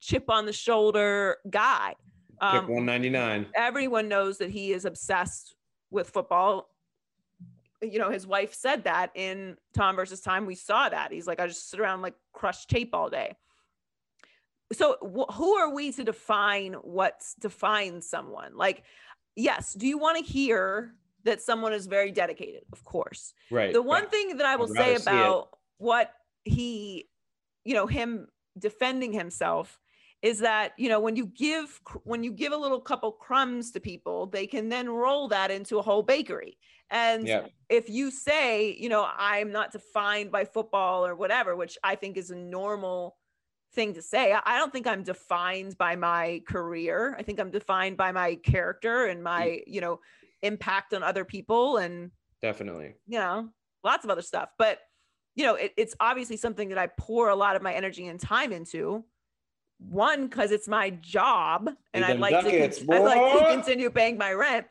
chip 0.00 0.24
on 0.28 0.46
the 0.46 0.52
shoulder 0.52 1.36
guy 1.50 1.94
Pick 2.40 2.62
um, 2.62 2.68
199. 2.68 3.46
everyone 3.54 4.08
knows 4.08 4.38
that 4.38 4.50
he 4.50 4.72
is 4.72 4.84
obsessed 4.86 5.54
with 5.90 6.10
football. 6.10 6.68
You 7.92 7.98
know, 7.98 8.10
his 8.10 8.26
wife 8.26 8.54
said 8.54 8.84
that 8.84 9.10
in 9.14 9.56
Tom 9.74 9.96
versus 9.96 10.20
Time. 10.20 10.46
We 10.46 10.54
saw 10.54 10.88
that. 10.88 11.12
He's 11.12 11.26
like, 11.26 11.40
I 11.40 11.46
just 11.46 11.70
sit 11.70 11.80
around 11.80 12.02
like 12.02 12.14
crush 12.32 12.66
tape 12.66 12.94
all 12.94 13.10
day. 13.10 13.36
So, 14.72 14.96
wh- 15.02 15.32
who 15.34 15.54
are 15.54 15.72
we 15.72 15.92
to 15.92 16.04
define 16.04 16.72
what 16.74 17.22
defines 17.38 18.08
someone? 18.08 18.56
Like, 18.56 18.82
yes, 19.36 19.74
do 19.74 19.86
you 19.86 19.98
want 19.98 20.18
to 20.18 20.24
hear 20.24 20.94
that 21.24 21.42
someone 21.42 21.72
is 21.72 21.86
very 21.86 22.10
dedicated? 22.10 22.62
Of 22.72 22.84
course 22.84 23.34
Right. 23.50 23.72
the 23.72 23.82
one 23.82 24.02
right. 24.02 24.10
thing 24.10 24.36
that 24.38 24.46
I 24.46 24.56
will 24.56 24.68
say 24.68 24.74
rather 24.94 24.98
see 24.98 25.10
it. 25.10 25.14
about 25.14 25.48
what 25.78 26.12
he, 26.44 27.08
you 27.64 27.74
know, 27.74 27.86
him 27.86 28.28
defending 28.58 29.12
himself 29.12 29.78
is 30.24 30.38
that 30.38 30.72
you 30.78 30.88
know 30.88 30.98
when 30.98 31.16
you 31.16 31.26
give 31.26 31.78
when 32.04 32.24
you 32.24 32.32
give 32.32 32.52
a 32.52 32.56
little 32.56 32.80
couple 32.80 33.12
crumbs 33.12 33.70
to 33.72 33.78
people, 33.78 34.26
they 34.26 34.46
can 34.46 34.70
then 34.70 34.88
roll 34.88 35.28
that 35.28 35.50
into 35.50 35.78
a 35.78 35.82
whole 35.82 36.02
bakery. 36.02 36.56
And 36.90 37.28
Yeah. 37.28 37.46
if 37.68 37.90
you 37.90 38.10
say, 38.10 38.72
you 38.72 38.88
know, 38.88 39.06
I'm 39.16 39.52
not 39.52 39.70
defined 39.70 40.32
by 40.32 40.46
football 40.46 41.06
or 41.06 41.14
whatever, 41.14 41.54
which 41.54 41.76
I 41.84 41.94
think 41.94 42.16
is 42.16 42.30
a 42.30 42.36
normal 42.36 43.18
thing 43.74 43.92
to 43.94 44.02
say. 44.02 44.32
I 44.32 44.40
I 44.46 44.56
don't 44.58 44.72
think 44.72 44.86
I'm 44.86 45.02
defined 45.02 45.76
by 45.76 45.94
my 45.94 46.40
career. 46.48 47.14
I 47.18 47.22
think 47.22 47.38
I'm 47.38 47.50
defined 47.50 47.98
by 47.98 48.10
my 48.10 48.36
character 48.36 49.04
and 49.04 49.20
mm. 49.20 49.24
my, 49.24 49.60
you 49.66 49.82
know, 49.82 50.00
impact 50.40 50.94
on 50.94 51.02
other 51.02 51.26
people 51.26 51.76
and 51.76 52.10
Definitely. 52.40 52.94
you 53.06 53.18
know, 53.18 53.50
lots 53.82 54.04
of 54.04 54.10
other 54.10 54.22
stuff. 54.22 54.48
But 54.58 54.78
you 55.34 55.44
know, 55.44 55.56
it, 55.56 55.74
it's 55.76 55.94
obviously 56.00 56.38
something 56.38 56.70
that 56.70 56.78
I 56.78 56.86
pour 56.86 57.28
a 57.28 57.36
lot 57.36 57.56
of 57.56 57.62
my 57.62 57.74
energy 57.74 58.06
and 58.06 58.18
time 58.18 58.52
into. 58.52 59.04
One, 59.88 60.26
because 60.26 60.50
it's 60.50 60.68
my 60.68 60.90
job, 60.90 61.70
and 61.92 62.04
I'd 62.04 62.18
like 62.18 62.44
ducats, 62.44 62.78
to, 62.78 62.92
I'd 62.92 63.02
like 63.02 63.38
to 63.38 63.50
continue 63.50 63.90
paying 63.90 64.18
my 64.18 64.32
rent. 64.32 64.66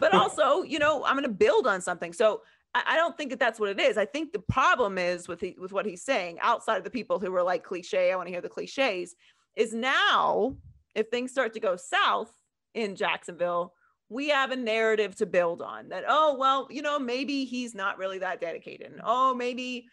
But 0.00 0.14
also, 0.14 0.62
you 0.62 0.78
know, 0.78 1.04
I'm 1.04 1.14
going 1.14 1.28
to 1.28 1.28
build 1.28 1.66
on 1.66 1.80
something. 1.80 2.12
So 2.12 2.42
I, 2.74 2.82
I 2.86 2.96
don't 2.96 3.16
think 3.16 3.30
that 3.30 3.38
that's 3.38 3.60
what 3.60 3.70
it 3.70 3.80
is. 3.80 3.96
I 3.96 4.04
think 4.04 4.32
the 4.32 4.40
problem 4.40 4.98
is 4.98 5.28
with 5.28 5.44
with 5.58 5.72
what 5.72 5.86
he's 5.86 6.02
saying. 6.02 6.38
Outside 6.40 6.78
of 6.78 6.84
the 6.84 6.90
people 6.90 7.18
who 7.18 7.30
were 7.30 7.42
like 7.42 7.64
cliche, 7.64 8.12
I 8.12 8.16
want 8.16 8.26
to 8.26 8.32
hear 8.32 8.40
the 8.40 8.48
cliches. 8.48 9.14
Is 9.54 9.72
now 9.72 10.56
if 10.94 11.08
things 11.08 11.30
start 11.30 11.54
to 11.54 11.60
go 11.60 11.76
south 11.76 12.30
in 12.74 12.96
Jacksonville, 12.96 13.72
we 14.08 14.28
have 14.28 14.50
a 14.50 14.56
narrative 14.56 15.16
to 15.16 15.26
build 15.26 15.60
on 15.60 15.88
that 15.88 16.04
oh 16.08 16.36
well 16.38 16.68
you 16.70 16.82
know 16.82 16.98
maybe 16.98 17.44
he's 17.44 17.74
not 17.74 17.98
really 17.98 18.18
that 18.18 18.40
dedicated 18.40 18.92
and 18.92 19.00
oh 19.04 19.34
maybe 19.34 19.86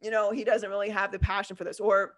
you 0.00 0.10
know 0.10 0.30
he 0.30 0.44
doesn't 0.44 0.70
really 0.70 0.88
have 0.88 1.12
the 1.12 1.18
passion 1.18 1.56
for 1.56 1.64
this 1.64 1.80
or 1.80 2.14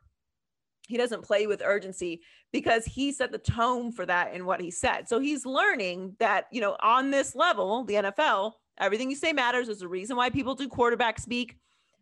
he 0.88 0.96
doesn't 0.96 1.22
play 1.22 1.46
with 1.46 1.62
urgency 1.64 2.20
because 2.52 2.84
he 2.84 3.12
set 3.12 3.30
the 3.30 3.38
tone 3.38 3.92
for 3.92 4.04
that 4.06 4.34
in 4.34 4.44
what 4.46 4.60
he 4.60 4.70
said. 4.70 5.08
So 5.08 5.20
he's 5.20 5.46
learning 5.46 6.16
that 6.18 6.46
you 6.50 6.60
know 6.60 6.76
on 6.80 7.10
this 7.10 7.34
level 7.36 7.84
the 7.84 7.94
NFL 7.94 8.52
everything 8.80 9.10
you 9.10 9.16
say 9.16 9.32
matters. 9.32 9.66
There's 9.66 9.82
a 9.82 9.88
reason 9.88 10.16
why 10.16 10.30
people 10.30 10.54
do 10.54 10.68
quarterback 10.68 11.18
speak. 11.18 11.56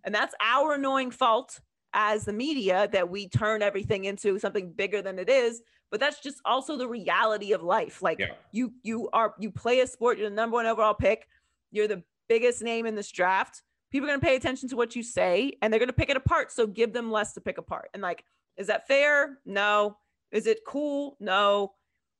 And 0.04 0.14
that's 0.14 0.34
our 0.40 0.74
annoying 0.74 1.10
fault 1.10 1.60
as 1.94 2.24
the 2.24 2.32
media 2.32 2.88
that 2.92 3.08
we 3.08 3.28
turn 3.28 3.62
everything 3.62 4.04
into 4.04 4.38
something 4.38 4.70
bigger 4.72 5.02
than 5.02 5.18
it 5.18 5.28
is. 5.28 5.62
But 5.90 6.00
that's 6.00 6.20
just 6.20 6.38
also 6.44 6.76
the 6.76 6.86
reality 6.88 7.52
of 7.52 7.62
life. 7.62 8.02
Like 8.02 8.18
Yeah. 8.18 8.34
you 8.52 8.72
you 8.82 9.08
are 9.12 9.34
you 9.38 9.50
play 9.50 9.80
a 9.80 9.86
sport 9.86 10.18
you're 10.18 10.28
the 10.30 10.34
number 10.36 10.54
one 10.54 10.66
overall 10.66 10.94
pick 10.94 11.26
you're 11.72 11.88
the 11.88 12.02
biggest 12.28 12.62
name 12.62 12.86
in 12.86 12.94
this 12.94 13.10
draft. 13.10 13.62
People 13.90 14.08
are 14.08 14.10
going 14.10 14.20
to 14.20 14.26
pay 14.26 14.36
attention 14.36 14.68
to 14.68 14.76
what 14.76 14.94
you 14.96 15.02
say 15.02 15.52
and 15.62 15.72
they're 15.72 15.78
going 15.80 15.88
to 15.88 15.92
pick 15.92 16.10
it 16.10 16.16
apart. 16.16 16.52
So 16.52 16.66
give 16.66 16.92
them 16.92 17.10
less 17.10 17.32
to 17.34 17.40
pick 17.40 17.56
apart. 17.58 17.88
And 17.94 18.02
like 18.02 18.24
Is 18.56 18.66
that 18.68 18.86
fair? 18.86 19.38
No. 19.44 19.96
Is 20.32 20.46
it 20.46 20.60
cool? 20.66 21.16
No. 21.20 21.72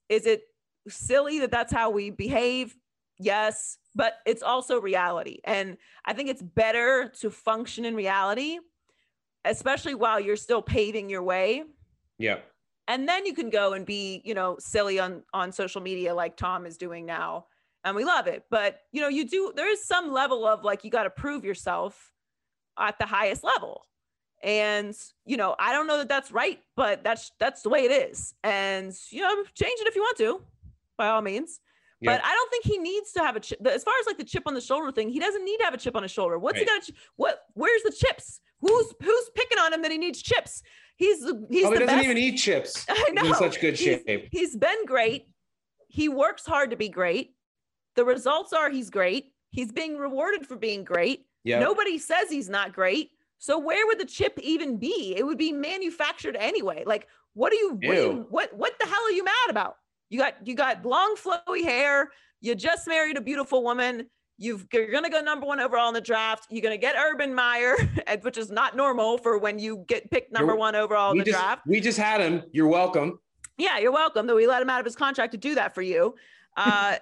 Is 0.09 0.27
it 0.27 0.42
silly 0.88 1.40
that 1.40 1.51
that's 1.51 1.72
how 1.72 1.90
we 1.90 2.11
behave? 2.11 2.77
Yes. 3.18 3.79
But 3.94 4.14
it's 4.27 4.42
also 4.42 4.81
reality. 4.81 5.38
And 5.44 5.79
I 6.05 6.12
think 6.12 6.29
it's 6.29 6.42
better 6.42 7.11
to 7.20 7.31
function 7.31 7.85
in 7.85 7.94
reality, 7.94 8.59
especially 9.44 9.94
while 9.94 10.20
you're 10.20 10.37
still 10.37 10.62
paving 10.62 11.09
your 11.09 11.22
way. 11.22 11.64
Yeah. 12.18 12.38
And 12.88 13.09
then 13.09 13.27
you 13.27 13.35
can 13.35 13.51
go 13.51 13.72
and 13.72 13.85
be, 13.85 14.22
you 14.25 14.35
know, 14.35 14.57
silly 14.61 15.01
on 15.01 15.22
on 15.33 15.51
social 15.51 15.81
media 15.81 16.14
like 16.14 16.37
Tom 16.37 16.66
is 16.66 16.77
doing 16.77 17.05
now. 17.05 17.46
And 17.85 17.96
we 17.96 18.05
love 18.05 18.27
it. 18.27 18.44
But, 18.51 18.81
you 18.92 19.01
know, 19.01 19.09
you 19.09 19.29
do 19.29 19.53
there 19.57 19.70
is 19.70 19.85
some 19.85 20.12
level 20.12 20.46
of 20.46 20.62
like 20.62 20.85
you 20.85 20.90
got 20.90 21.05
to 21.05 21.11
prove 21.11 21.44
yourself 21.44 22.12
at 22.79 22.99
the 22.99 23.07
highest 23.07 23.42
level 23.42 23.87
and 24.42 24.94
you 25.25 25.37
know 25.37 25.57
i 25.59 25.72
don't 25.72 25.87
know 25.87 25.99
that 25.99 26.09
that's 26.09 26.31
right 26.31 26.61
but 26.77 27.03
that's 27.03 27.33
that's 27.40 27.62
the 27.62 27.68
way 27.68 27.81
it 27.81 28.11
is. 28.11 28.35
And 28.44 28.92
you 29.11 29.22
know 29.22 29.35
change 29.55 29.81
it 29.81 29.88
if 29.88 29.94
you 29.94 30.03
want 30.03 30.18
to 30.18 30.42
by 30.96 31.09
all 31.09 31.22
means. 31.22 31.61
But 32.03 32.20
i 32.22 32.33
don't 32.33 32.51
think 32.51 32.64
he 32.64 32.79
needs 32.79 33.12
to 33.12 33.20
have 33.20 33.37
a 33.37 33.40
chip 33.40 33.66
as 33.66 33.83
far 33.83 33.94
as 34.01 34.07
like 34.07 34.18
the 34.18 34.25
chip 34.25 34.44
on 34.46 34.55
the 34.55 34.61
shoulder 34.61 34.92
thing 34.92 35.09
he 35.09 35.18
doesn't 35.18 35.44
need 35.44 35.57
to 35.59 35.64
have 35.64 35.75
a 35.75 35.79
chip 35.79 35.96
on 35.96 36.03
his 36.03 36.12
shoulder. 36.12 36.38
What's 36.38 36.59
right. 36.59 36.68
he 36.68 36.79
got 36.79 36.88
what 37.16 37.40
where's 37.55 37.83
the 37.83 37.92
chips? 37.92 38.40
Who's 38.61 38.94
who's 39.03 39.31
picking 39.35 39.59
on 39.59 39.72
him 39.72 39.83
that 39.83 39.90
he 39.90 39.99
needs 39.99 40.22
chips? 40.22 40.62
He's 40.96 41.18
he's 41.20 41.27
oh, 41.31 41.42
he 41.49 41.61
doesn't 41.61 41.87
best. 41.87 42.05
even 42.05 42.16
eat 42.16 42.37
chips 42.37 42.87
i 42.88 43.11
know. 43.12 43.22
he's 43.22 43.31
in 43.31 43.37
such 43.37 43.61
good 43.61 43.77
he's, 43.77 44.03
shape. 44.07 44.29
he's 44.31 44.57
been 44.57 44.87
great. 44.87 45.27
He 45.88 46.09
works 46.09 46.44
hard 46.46 46.70
to 46.70 46.77
be 46.77 46.88
great. 46.88 47.35
The 47.96 48.05
results 48.05 48.53
are 48.53 48.70
he's 48.70 48.90
great. 48.90 49.33
He's 49.51 49.72
being 49.72 49.96
rewarded 49.96 50.46
for 50.46 50.57
being 50.57 50.85
great. 50.85 51.27
Yep. 51.44 51.61
nobody 51.61 51.96
says 51.96 52.29
he's 52.29 52.49
not 52.49 52.72
great 52.72 53.11
so 53.38 53.59
where 53.59 53.87
would 53.87 53.99
the 53.99 54.05
chip 54.07 54.38
even 54.42 54.77
be? 54.79 55.14
It 55.16 55.25
would 55.25 55.38
be 55.38 55.53
manufactured 55.53 56.37
anyway. 56.37 56.85
Like, 56.87 57.07
what 57.35 57.53
are 57.53 57.57
you, 57.57 57.79
what, 57.83 57.96
are 57.96 58.03
you, 58.03 58.27
what, 58.31 58.57
what 58.57 58.79
the 58.81 58.87
hell 58.87 59.03
are 59.05 59.11
you 59.11 59.25
mad 59.25 59.51
about? 59.51 59.77
You 60.09 60.18
got, 60.18 60.46
you 60.46 60.55
got 60.55 60.85
long 60.85 61.16
flowy 61.16 61.62
hair. 61.62 62.11
You 62.40 62.55
just 62.55 62.87
married 62.87 63.16
a 63.16 63.20
beautiful 63.20 63.62
woman. 63.62 64.07
You've, 64.38 64.66
you're 64.72 64.90
going 64.90 65.05
to 65.05 65.11
go 65.11 65.20
number 65.20 65.46
one 65.46 65.61
overall 65.61 65.88
in 65.88 65.94
the 65.94 66.01
draft. 66.01 66.46
You're 66.51 66.62
going 66.62 66.75
to 66.75 66.81
get 66.81 66.94
Urban 66.96 67.35
Meyer, 67.35 67.77
which 68.22 68.38
is 68.38 68.51
not 68.51 68.77
normal 68.77 69.18
for 69.18 69.38
when 69.38 69.59
you 69.59 69.85
get 69.88 70.11
picked 70.11 70.33
number 70.33 70.53
You're, 70.53 70.59
one 70.59 70.75
overall 70.75 71.12
in 71.12 71.18
the 71.18 71.25
just, 71.25 71.38
draft. 71.38 71.62
We 71.66 71.81
just 71.81 71.99
had 71.99 72.20
him. 72.20 72.42
You're 72.53 72.68
welcome. 72.68 73.18
Yeah, 73.59 73.79
you're 73.79 73.92
welcome. 73.92 74.27
Though 74.27 74.37
we 74.37 74.46
let 74.46 74.61
him 74.61 74.70
out 74.70 74.81
of 74.81 74.85
his 74.85 74.96
contract 74.96 75.33
to 75.33 75.38
do 75.38 75.55
that 75.55 75.75
for 75.75 75.83
you. 75.83 76.14
Uh, 76.59 76.96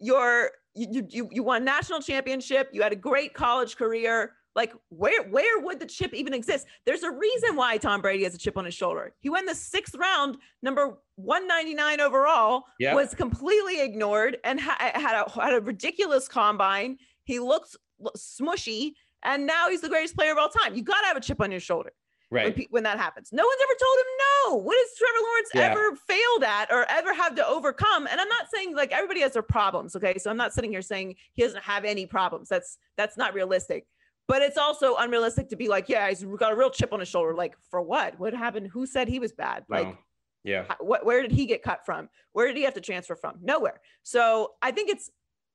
you're, 0.00 0.52
you, 0.74 1.06
you, 1.10 1.28
you 1.30 1.42
won 1.42 1.66
national 1.66 2.00
championship. 2.00 2.70
You 2.72 2.80
had 2.80 2.92
a 2.92 2.96
great 2.96 3.34
college 3.34 3.76
career 3.76 4.32
like 4.56 4.72
where 4.88 5.22
where 5.28 5.60
would 5.60 5.78
the 5.78 5.86
chip 5.86 6.14
even 6.14 6.32
exist? 6.32 6.66
There's 6.86 7.02
a 7.02 7.10
reason 7.10 7.54
why 7.54 7.76
Tom 7.76 8.00
Brady 8.00 8.24
has 8.24 8.34
a 8.34 8.38
chip 8.38 8.56
on 8.56 8.64
his 8.64 8.74
shoulder. 8.74 9.12
He 9.20 9.28
went 9.28 9.46
the 9.46 9.54
sixth 9.54 9.94
round, 9.94 10.38
number 10.62 10.98
199 11.16 12.00
overall, 12.00 12.64
yep. 12.80 12.94
was 12.94 13.14
completely 13.14 13.82
ignored 13.82 14.38
and 14.42 14.58
ha- 14.58 14.92
had 14.94 15.26
a 15.26 15.30
had 15.30 15.52
a 15.52 15.60
ridiculous 15.60 16.26
combine. 16.26 16.96
He 17.24 17.38
looked 17.38 17.76
smushy, 18.16 18.92
and 19.22 19.46
now 19.46 19.68
he's 19.68 19.82
the 19.82 19.88
greatest 19.88 20.16
player 20.16 20.32
of 20.32 20.38
all 20.38 20.48
time. 20.48 20.74
You 20.74 20.82
got 20.82 21.02
to 21.02 21.06
have 21.06 21.16
a 21.16 21.20
chip 21.20 21.40
on 21.40 21.50
your 21.50 21.60
shoulder. 21.60 21.92
Right. 22.28 22.56
When, 22.56 22.66
when, 22.70 22.82
that 22.82 22.98
happens. 22.98 23.28
No 23.32 23.44
one's 23.44 23.60
ever 23.62 23.78
told 23.78 23.98
him 23.98 24.06
no. 24.18 24.56
What 24.56 24.76
has 24.76 24.98
Trevor 24.98 25.18
Lawrence 25.22 25.48
yeah. 25.54 25.60
ever 25.70 25.96
failed 26.08 26.42
at 26.42 26.72
or 26.72 26.84
ever 26.90 27.14
have 27.14 27.36
to 27.36 27.46
overcome? 27.46 28.08
And 28.10 28.20
I'm 28.20 28.28
not 28.28 28.46
saying 28.52 28.74
like 28.74 28.90
everybody 28.90 29.20
has 29.20 29.34
their 29.34 29.42
problems. 29.42 29.94
Okay. 29.94 30.18
So 30.18 30.28
I'm 30.28 30.36
not 30.36 30.52
sitting 30.52 30.72
here 30.72 30.82
saying 30.82 31.14
he 31.34 31.42
doesn't 31.42 31.62
have 31.62 31.84
any 31.84 32.04
problems. 32.04 32.48
That's 32.48 32.78
that's 32.96 33.16
not 33.16 33.32
realistic. 33.32 33.86
But 34.28 34.42
it's 34.42 34.58
also 34.58 34.96
unrealistic 34.96 35.48
to 35.50 35.56
be 35.56 35.68
like, 35.68 35.88
yeah, 35.88 36.08
he's 36.08 36.24
got 36.24 36.52
a 36.52 36.56
real 36.56 36.70
chip 36.70 36.92
on 36.92 37.00
his 37.00 37.08
shoulder. 37.08 37.34
Like, 37.34 37.56
for 37.70 37.80
what? 37.80 38.18
What 38.18 38.34
happened? 38.34 38.68
Who 38.72 38.86
said 38.86 39.08
he 39.08 39.20
was 39.20 39.32
bad? 39.32 39.64
Like, 39.68 39.96
yeah. 40.42 40.64
What? 40.80 41.04
Where 41.04 41.22
did 41.22 41.32
he 41.32 41.46
get 41.46 41.62
cut 41.62 41.84
from? 41.86 42.08
Where 42.32 42.46
did 42.48 42.56
he 42.56 42.64
have 42.64 42.74
to 42.74 42.80
transfer 42.80 43.14
from? 43.14 43.38
Nowhere. 43.42 43.80
So 44.02 44.52
I 44.62 44.72
think 44.72 44.90
it's, 44.90 45.10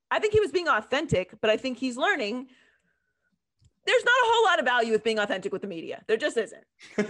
I 0.09 0.19
think 0.19 0.33
he 0.33 0.39
was 0.39 0.51
being 0.51 0.67
authentic, 0.67 1.33
but 1.41 1.49
I 1.49 1.57
think 1.57 1.79
he's 1.79 1.97
learning. 1.97 2.47
There's 3.85 4.05
not 4.05 4.11
a 4.11 4.25
whole 4.25 4.43
lot 4.45 4.59
of 4.59 4.65
value 4.65 4.91
with 4.91 5.03
being 5.03 5.19
authentic 5.19 5.51
with 5.51 5.61
the 5.61 5.67
media. 5.67 6.03
There 6.07 6.17
just 6.17 6.37
isn't. 6.37 6.63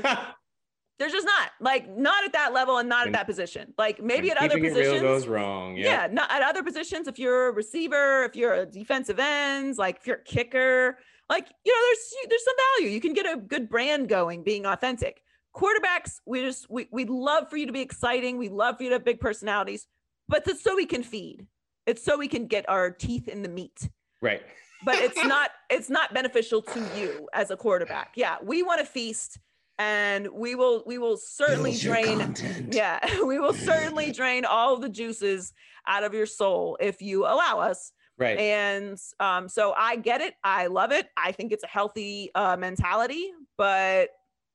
There's 1.01 1.13
just 1.13 1.25
not 1.25 1.49
like 1.59 1.89
not 1.89 2.23
at 2.25 2.33
that 2.33 2.53
level 2.53 2.77
and 2.77 2.87
not 2.87 3.07
at 3.07 3.13
that 3.13 3.25
position. 3.25 3.73
Like 3.75 4.03
maybe 4.03 4.29
at 4.29 4.37
other 4.37 4.59
positions 4.59 5.01
goes 5.01 5.27
wrong. 5.27 5.75
Yep. 5.75 5.85
Yeah, 5.85 6.07
not 6.11 6.31
at 6.31 6.43
other 6.43 6.61
positions. 6.61 7.07
If 7.07 7.17
you're 7.17 7.47
a 7.47 7.51
receiver, 7.51 8.23
if 8.23 8.35
you're 8.35 8.53
a 8.53 8.65
defensive 8.67 9.17
ends, 9.17 9.79
like 9.79 9.97
if 9.97 10.05
you're 10.05 10.17
a 10.17 10.23
kicker, 10.23 10.99
like 11.31 11.47
you 11.65 11.73
know 11.73 11.81
there's 11.87 12.29
there's 12.29 12.45
some 12.45 12.55
value. 12.77 12.93
You 12.93 13.01
can 13.01 13.13
get 13.13 13.25
a 13.25 13.37
good 13.37 13.69
brand 13.69 14.09
going 14.09 14.43
being 14.43 14.65
authentic. 14.67 15.21
Quarterbacks 15.55 16.19
we 16.27 16.41
just 16.41 16.69
we, 16.69 16.87
we'd 16.91 17.09
love 17.09 17.49
for 17.49 17.57
you 17.57 17.65
to 17.65 17.73
be 17.73 17.81
exciting. 17.81 18.37
We 18.37 18.49
love 18.49 18.77
for 18.77 18.83
you 18.83 18.89
to 18.89 18.95
have 18.95 19.05
big 19.05 19.19
personalities 19.19 19.87
but 20.31 20.47
it's 20.47 20.63
so 20.63 20.75
we 20.75 20.85
can 20.85 21.03
feed. 21.03 21.45
It's 21.85 22.03
so 22.03 22.17
we 22.17 22.29
can 22.29 22.47
get 22.47 22.67
our 22.69 22.89
teeth 22.89 23.27
in 23.27 23.43
the 23.43 23.49
meat. 23.49 23.89
Right. 24.21 24.41
But 24.85 24.95
it's 24.95 25.23
not 25.25 25.51
it's 25.69 25.89
not 25.89 26.13
beneficial 26.13 26.61
to 26.61 26.79
you 26.97 27.27
as 27.33 27.51
a 27.51 27.57
quarterback. 27.57 28.13
Yeah 28.15 28.37
we 28.41 28.63
want 28.63 28.79
to 28.79 28.85
feast 28.85 29.37
and 29.77 30.27
we 30.33 30.55
will 30.55 30.83
we 30.87 30.97
will 30.97 31.17
certainly 31.17 31.75
drain 31.75 32.35
yeah 32.71 32.99
we 33.25 33.39
will 33.39 33.53
certainly 33.53 34.11
drain 34.11 34.45
all 34.45 34.77
the 34.77 34.89
juices 34.89 35.53
out 35.87 36.03
of 36.03 36.13
your 36.13 36.25
soul 36.25 36.77
if 36.79 37.01
you 37.01 37.25
allow 37.25 37.59
us 37.59 37.91
Right. 38.21 38.37
And 38.37 38.99
um, 39.19 39.49
so 39.49 39.73
I 39.75 39.95
get 39.95 40.21
it. 40.21 40.35
I 40.43 40.67
love 40.67 40.91
it. 40.91 41.09
I 41.17 41.31
think 41.31 41.51
it's 41.51 41.63
a 41.63 41.67
healthy 41.67 42.29
uh, 42.35 42.55
mentality, 42.55 43.31
but 43.57 44.09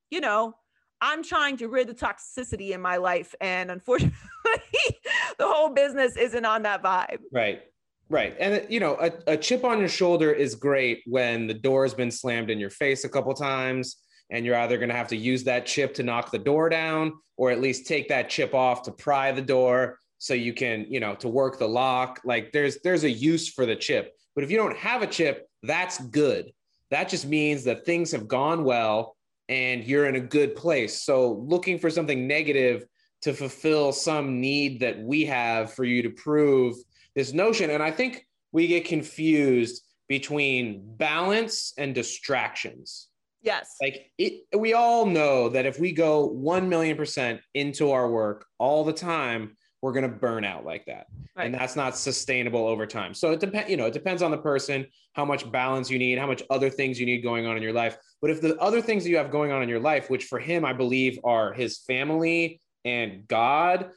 you 0.09 0.21
know, 0.21 0.55
I'm 1.01 1.25
trying 1.25 1.57
to 1.57 1.69
rid 1.69 1.89
the 1.89 1.95
toxicity 1.95 2.71
in 2.71 2.81
my 2.81 2.97
life. 2.97 3.35
And 3.41 3.73
unfortunately, 3.73 4.17
the 5.39 5.49
whole 5.49 5.71
business 5.71 6.17
isn't 6.17 6.45
on 6.45 6.63
that 6.63 6.81
vibe. 6.81 7.19
Right. 7.33 7.63
Right. 8.09 8.37
And, 8.39 8.65
you 8.71 8.79
know, 8.79 8.97
a, 9.01 9.33
a 9.33 9.37
chip 9.37 9.65
on 9.65 9.81
your 9.81 9.89
shoulder 9.89 10.31
is 10.31 10.55
great 10.55 11.03
when 11.07 11.49
the 11.49 11.55
door 11.55 11.83
has 11.83 11.93
been 11.93 12.13
slammed 12.13 12.51
in 12.51 12.61
your 12.61 12.71
face 12.71 13.05
a 13.05 13.09
couple 13.09 13.35
times 13.35 13.97
and 14.31 14.47
you're 14.47 14.55
either 14.55 14.79
going 14.79 14.91
to 14.91 14.95
have 14.95 15.09
to 15.09 15.17
use 15.17 15.43
that 15.45 15.67
chip 15.67 15.93
to 15.95 16.05
knock 16.05 16.31
the 16.31 16.39
door 16.39 16.69
down 16.69 17.15
or 17.37 17.51
at 17.51 17.61
least 17.61 17.89
take 17.89 18.09
that 18.11 18.31
chip 18.31 18.55
off 18.55 18.83
to 18.83 18.93
pry 18.93 19.33
the 19.33 19.43
door 19.43 19.99
so 20.19 20.35
you 20.35 20.53
can 20.53 20.87
you 20.89 21.01
know 21.01 21.15
to 21.15 21.29
work 21.29 21.59
the 21.59 21.69
lock 21.69 22.21
like 22.25 22.53
there's 22.53 22.79
there's 22.83 23.05
a 23.05 23.11
use 23.11 23.49
for 23.49 23.67
the 23.67 23.77
chip. 23.77 24.15
But 24.35 24.45
if 24.45 24.51
you 24.51 24.57
don't 24.57 24.77
have 24.77 25.03
a 25.03 25.07
chip 25.07 25.47
that's 25.63 25.99
good. 25.99 26.53
That 26.91 27.09
just 27.09 27.27
means 27.27 27.65
that 27.65 27.85
things 27.85 28.13
have 28.13 28.29
gone 28.29 28.65
well 28.65 29.17
and 29.49 29.85
you're 29.85 30.07
in 30.07 30.17
a 30.17 30.21
good 30.21 30.55
place. 30.55 31.03
So 31.03 31.33
looking 31.33 31.79
for 31.79 31.91
something 31.91 32.27
negative 32.27 32.85
to 33.23 33.33
fulfill 33.33 33.93
some 33.93 34.41
need 34.41 34.81
that 34.81 34.99
we 34.99 35.25
have 35.25 35.73
for 35.73 35.85
you 35.85 36.03
to 36.03 36.11
prove 36.11 36.77
this 37.15 37.33
notion. 37.33 37.71
And 37.71 37.83
i 37.83 37.91
think 37.91 38.27
we 38.53 38.67
get 38.67 38.85
confused 38.85 39.83
between 40.09 40.83
balance 40.97 41.73
and 41.77 41.95
distractions. 41.95 43.09
Yes. 43.43 43.77
Like 43.83 44.11
it 44.19 44.45
we 44.57 44.73
all 44.75 45.07
know 45.07 45.49
that 45.49 45.67
if 45.67 45.79
we 45.81 45.93
go 45.93 46.27
1 46.27 46.69
million 46.69 46.97
percent 46.97 47.41
into 47.55 47.91
our 47.91 48.11
work 48.11 48.47
all 48.59 48.85
the 48.85 48.93
time 48.93 49.57
we're 49.87 49.93
going 49.93 50.03
to 50.03 50.09
burn 50.09 50.45
out 50.45 50.65
like 50.65 50.85
that 50.85 51.07
right. 51.37 51.45
and 51.45 51.55
that's 51.55 51.77
not 51.77 51.97
sustainable 51.97 52.67
over 52.67 52.89
time 52.89 53.15
so 53.15 53.31
it 53.31 53.39
depends 53.39 53.71
you 53.71 53.77
know 53.77 53.87
it 53.87 53.93
depends 53.93 54.21
on 54.21 54.33
the 54.33 54.37
person 54.37 54.85
how 55.13 55.25
much 55.25 55.49
balance 55.53 55.89
you 55.89 55.97
need 55.97 56.19
how 56.19 56.27
much 56.27 56.43
other 56.51 56.69
things 56.69 56.99
you 56.99 57.07
need 57.07 57.23
going 57.23 57.47
on 57.47 57.57
in 57.57 57.63
your 57.63 57.73
life 57.73 57.97
but 58.21 58.29
if 58.29 58.41
the 58.41 58.57
other 58.57 58.83
things 58.83 59.05
that 59.05 59.11
you 59.11 59.17
have 59.17 59.31
going 59.31 59.53
on 59.53 59.63
in 59.63 59.69
your 59.69 59.79
life 59.79 60.11
which 60.11 60.25
for 60.25 60.41
him 60.41 60.65
i 60.65 60.73
believe 60.73 61.21
are 61.23 61.53
his 61.53 61.79
family 61.79 62.61
and 62.85 63.29
god 63.29 63.91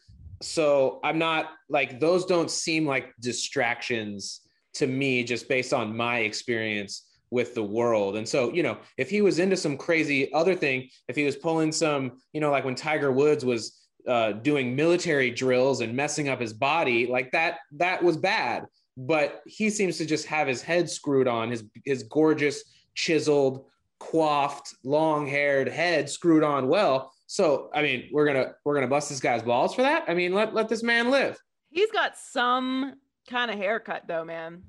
so 0.43 0.99
i'm 1.03 1.17
not 1.17 1.49
like 1.69 1.99
those 1.99 2.23
don't 2.23 2.51
seem 2.51 2.85
like 2.85 3.11
distractions 3.19 4.41
to 4.73 4.85
me 4.85 5.23
just 5.23 5.49
based 5.49 5.73
on 5.73 5.97
my 5.97 6.19
experience 6.19 7.07
with 7.31 7.53
the 7.53 7.63
world. 7.63 8.15
And 8.15 8.27
so, 8.27 8.51
you 8.53 8.63
know, 8.63 8.77
if 8.97 9.09
he 9.09 9.21
was 9.21 9.39
into 9.39 9.55
some 9.55 9.77
crazy 9.77 10.33
other 10.33 10.55
thing, 10.55 10.89
if 11.07 11.15
he 11.15 11.25
was 11.25 11.35
pulling 11.35 11.71
some, 11.71 12.13
you 12.33 12.41
know, 12.41 12.49
like 12.49 12.65
when 12.65 12.75
Tiger 12.75 13.11
Woods 13.11 13.45
was 13.45 13.78
uh, 14.07 14.33
doing 14.33 14.75
military 14.75 15.31
drills 15.31 15.81
and 15.81 15.95
messing 15.95 16.29
up 16.29 16.39
his 16.39 16.53
body 16.53 17.07
like 17.07 17.31
that 17.31 17.59
that 17.73 18.03
was 18.03 18.17
bad. 18.17 18.65
But 18.97 19.41
he 19.45 19.69
seems 19.69 19.97
to 19.97 20.05
just 20.05 20.25
have 20.27 20.47
his 20.47 20.61
head 20.61 20.89
screwed 20.89 21.27
on 21.27 21.51
his 21.51 21.63
his 21.85 22.03
gorgeous 22.03 22.63
chiseled 22.95 23.65
coiffed 23.99 24.75
long 24.83 25.27
haired 25.27 25.67
head 25.67 26.09
screwed 26.09 26.43
on 26.43 26.67
well. 26.67 27.11
So 27.27 27.69
i 27.73 27.81
mean 27.81 28.09
we're 28.11 28.25
gonna 28.25 28.53
we're 28.65 28.73
gonna 28.73 28.87
bust 28.87 29.09
this 29.09 29.19
guy's 29.19 29.43
balls 29.43 29.75
for 29.75 29.81
that? 29.81 30.05
I 30.07 30.13
mean 30.13 30.33
let, 30.33 30.53
let 30.53 30.69
this 30.69 30.83
man 30.83 31.11
live. 31.11 31.37
He's 31.69 31.91
got 31.91 32.17
some 32.17 32.95
kind 33.29 33.51
of 33.51 33.57
haircut 33.57 34.03
though 34.07 34.25
man. 34.25 34.63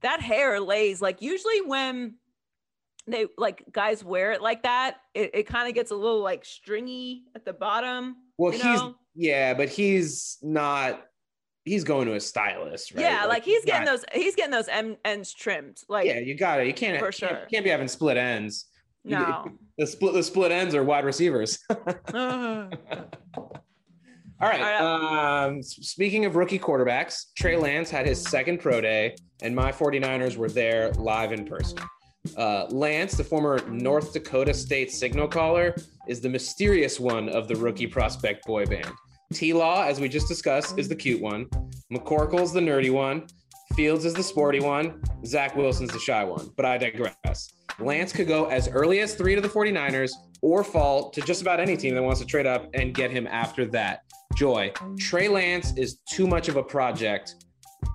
That 0.00 0.20
hair 0.20 0.60
lays 0.60 1.00
like 1.02 1.22
usually 1.22 1.60
when 1.62 2.14
they 3.06 3.26
like 3.38 3.64
guys 3.72 4.04
wear 4.04 4.32
it 4.32 4.42
like 4.42 4.62
that 4.62 4.96
it, 5.14 5.30
it 5.34 5.46
kind 5.46 5.68
of 5.68 5.74
gets 5.74 5.90
a 5.90 5.94
little 5.94 6.20
like 6.20 6.44
stringy 6.44 7.24
at 7.34 7.44
the 7.44 7.52
bottom 7.52 8.16
well, 8.40 8.52
he's 8.52 8.62
know? 8.62 8.94
yeah, 9.14 9.52
but 9.52 9.68
he's 9.68 10.38
not. 10.40 11.02
He's 11.64 11.84
going 11.84 12.06
to 12.06 12.14
a 12.14 12.20
stylist, 12.20 12.94
right? 12.94 13.02
Yeah, 13.02 13.20
like, 13.20 13.28
like 13.28 13.44
he's 13.44 13.64
getting 13.66 13.84
not, 13.84 13.98
those. 13.98 14.04
He's 14.14 14.34
getting 14.34 14.50
those 14.50 14.68
ends 15.04 15.34
trimmed. 15.34 15.76
Like 15.90 16.06
yeah, 16.06 16.20
you 16.20 16.34
got 16.34 16.60
it. 16.60 16.66
You 16.66 16.72
can't 16.72 16.98
for 16.98 17.12
sure. 17.12 17.28
Can't, 17.28 17.40
you 17.42 17.46
can't 17.50 17.64
be 17.64 17.70
having 17.70 17.88
split 17.88 18.16
ends. 18.16 18.66
No. 19.04 19.46
The 19.78 19.86
split 19.86 20.12
the 20.12 20.22
split 20.22 20.52
ends 20.52 20.74
are 20.74 20.84
wide 20.84 21.04
receivers. 21.04 21.58
Uh, 22.12 22.68
All 24.42 24.48
right. 24.48 25.44
Um, 25.44 25.62
speaking 25.62 26.24
of 26.24 26.34
rookie 26.34 26.58
quarterbacks, 26.58 27.26
Trey 27.36 27.56
Lance 27.56 27.90
had 27.90 28.06
his 28.06 28.22
second 28.22 28.60
pro 28.60 28.80
day, 28.80 29.14
and 29.42 29.54
my 29.54 29.70
49ers 29.70 30.36
were 30.36 30.48
there 30.48 30.92
live 30.92 31.32
in 31.32 31.44
person. 31.44 31.78
Uh, 32.36 32.66
Lance, 32.70 33.16
the 33.16 33.24
former 33.24 33.58
North 33.68 34.12
Dakota 34.12 34.52
State 34.52 34.90
signal 34.90 35.28
caller, 35.28 35.74
is 36.08 36.20
the 36.20 36.28
mysterious 36.28 37.00
one 37.00 37.28
of 37.28 37.48
the 37.48 37.56
rookie 37.56 37.86
prospect 37.86 38.44
boy 38.46 38.66
band. 38.66 38.90
T 39.32 39.52
Law, 39.52 39.84
as 39.84 40.00
we 40.00 40.08
just 40.08 40.28
discussed, 40.28 40.78
is 40.78 40.88
the 40.88 40.96
cute 40.96 41.20
one. 41.20 41.46
McCorkle's 41.92 42.52
the 42.52 42.60
nerdy 42.60 42.92
one. 42.92 43.26
Fields 43.74 44.04
is 44.04 44.14
the 44.14 44.22
sporty 44.22 44.60
one. 44.60 45.00
Zach 45.24 45.54
Wilson's 45.54 45.92
the 45.92 45.98
shy 45.98 46.24
one. 46.24 46.50
But 46.56 46.66
I 46.66 46.76
digress. 46.76 47.52
Lance 47.78 48.12
could 48.12 48.26
go 48.26 48.46
as 48.46 48.68
early 48.68 49.00
as 49.00 49.14
three 49.14 49.34
to 49.34 49.40
the 49.40 49.48
49ers 49.48 50.10
or 50.42 50.64
fall 50.64 51.10
to 51.10 51.20
just 51.20 51.40
about 51.40 51.60
any 51.60 51.76
team 51.76 51.94
that 51.94 52.02
wants 52.02 52.20
to 52.20 52.26
trade 52.26 52.46
up 52.46 52.68
and 52.74 52.94
get 52.94 53.10
him 53.10 53.26
after 53.28 53.64
that. 53.66 54.02
Joy, 54.36 54.72
Trey 54.98 55.28
Lance 55.28 55.72
is 55.76 55.98
too 56.10 56.26
much 56.26 56.48
of 56.48 56.56
a 56.56 56.62
project 56.62 57.36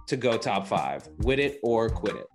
to 0.07 0.15
go 0.15 0.38
top 0.38 0.65
five. 0.65 1.07
Wit 1.19 1.39
it 1.39 1.59
or 1.63 1.89
quit 1.89 2.15
it. 2.15 2.25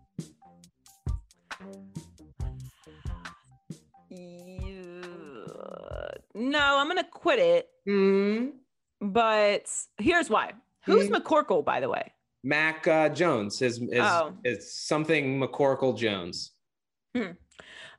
No, 6.40 6.78
I'm 6.78 6.88
gonna 6.88 7.04
quit 7.04 7.38
it. 7.38 7.68
Hmm. 7.86 8.48
But 9.00 9.70
here's 9.98 10.28
why. 10.30 10.52
Who's 10.86 11.08
Hmm. 11.08 11.14
McCorkle, 11.16 11.64
by 11.64 11.80
the 11.80 11.88
way? 11.88 12.12
Mac 12.42 12.88
uh, 12.88 13.08
Jones 13.10 13.60
is 13.62 13.78
is, 13.82 14.00
Oh. 14.00 14.32
is 14.44 14.72
something 14.72 15.38
McCorkle 15.38 15.96
Jones. 15.96 16.52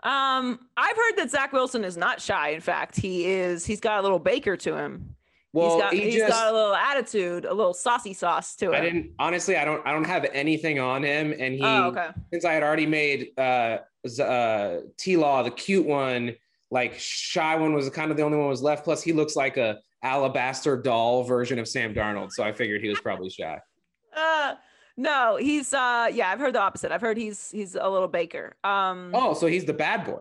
Um, 0.04 0.60
I've 0.78 0.96
heard 0.96 1.18
that 1.18 1.30
Zach 1.30 1.54
Wilson 1.54 1.84
is 1.84 1.96
not 1.96 2.20
shy. 2.20 2.50
In 2.50 2.62
fact, 2.62 2.96
he 3.00 3.26
is. 3.30 3.66
He's 3.66 3.80
got 3.80 4.00
a 4.00 4.02
little 4.02 4.18
Baker 4.20 4.58
to 4.58 4.76
him. 4.76 5.16
Well, 5.54 5.74
he's 5.76 5.82
got, 5.84 5.94
he 5.94 6.00
he's 6.06 6.16
just 6.16 6.30
got 6.30 6.52
a 6.52 6.56
little 6.56 6.74
attitude, 6.74 7.46
a 7.46 7.54
little 7.54 7.74
saucy 7.74 8.14
sauce 8.14 8.56
to 8.56 8.68
him. 8.70 8.74
I 8.76 8.80
didn't 8.80 9.12
honestly. 9.20 9.58
I 9.58 9.66
don't. 9.66 9.86
I 9.86 9.92
don't 9.92 10.06
have 10.06 10.26
anything 10.34 10.80
on 10.80 11.04
him, 11.04 11.34
and 11.38 11.54
he 11.54 11.62
Oh, 11.62 11.90
okay. 11.90 12.08
since 12.34 12.46
I 12.46 12.54
had 12.54 12.64
already 12.64 12.86
made 12.88 13.32
uh, 13.38 13.80
uh, 14.20 14.78
T 14.98 15.18
Law 15.18 15.44
the 15.44 15.52
cute 15.52 15.86
one, 15.86 16.36
like 16.72 16.98
shy 16.98 17.56
one 17.56 17.74
was 17.74 17.90
kind 17.92 18.10
of 18.12 18.18
the 18.18 18.24
only 18.24 18.38
one 18.38 18.48
was 18.48 18.62
left. 18.64 18.84
Plus, 18.84 19.04
he 19.04 19.14
looks 19.14 19.36
like 19.36 19.58
a 19.58 19.78
alabaster 20.04 20.76
doll 20.82 21.24
version 21.24 21.60
of 21.60 21.68
Sam 21.68 21.94
Darnold, 21.94 22.32
so 22.32 22.44
I 22.44 22.52
figured 22.54 22.82
he 22.82 22.90
was 22.90 23.00
probably 23.02 23.30
shy. 23.30 23.60
Uh, 24.14 24.56
no, 24.98 25.38
he's. 25.38 25.74
Uh, 25.74 26.10
yeah, 26.12 26.30
I've 26.30 26.40
heard 26.40 26.54
the 26.54 26.60
opposite. 26.60 26.92
I've 26.92 27.00
heard 27.00 27.16
he's 27.18 27.50
he's 27.50 27.76
a 27.76 27.88
little 27.90 28.10
Baker. 28.10 28.58
Um, 28.62 29.12
Oh, 29.14 29.34
so 29.34 29.48
he's 29.48 29.64
the 29.64 29.72
bad 29.74 30.04
boy. 30.04 30.20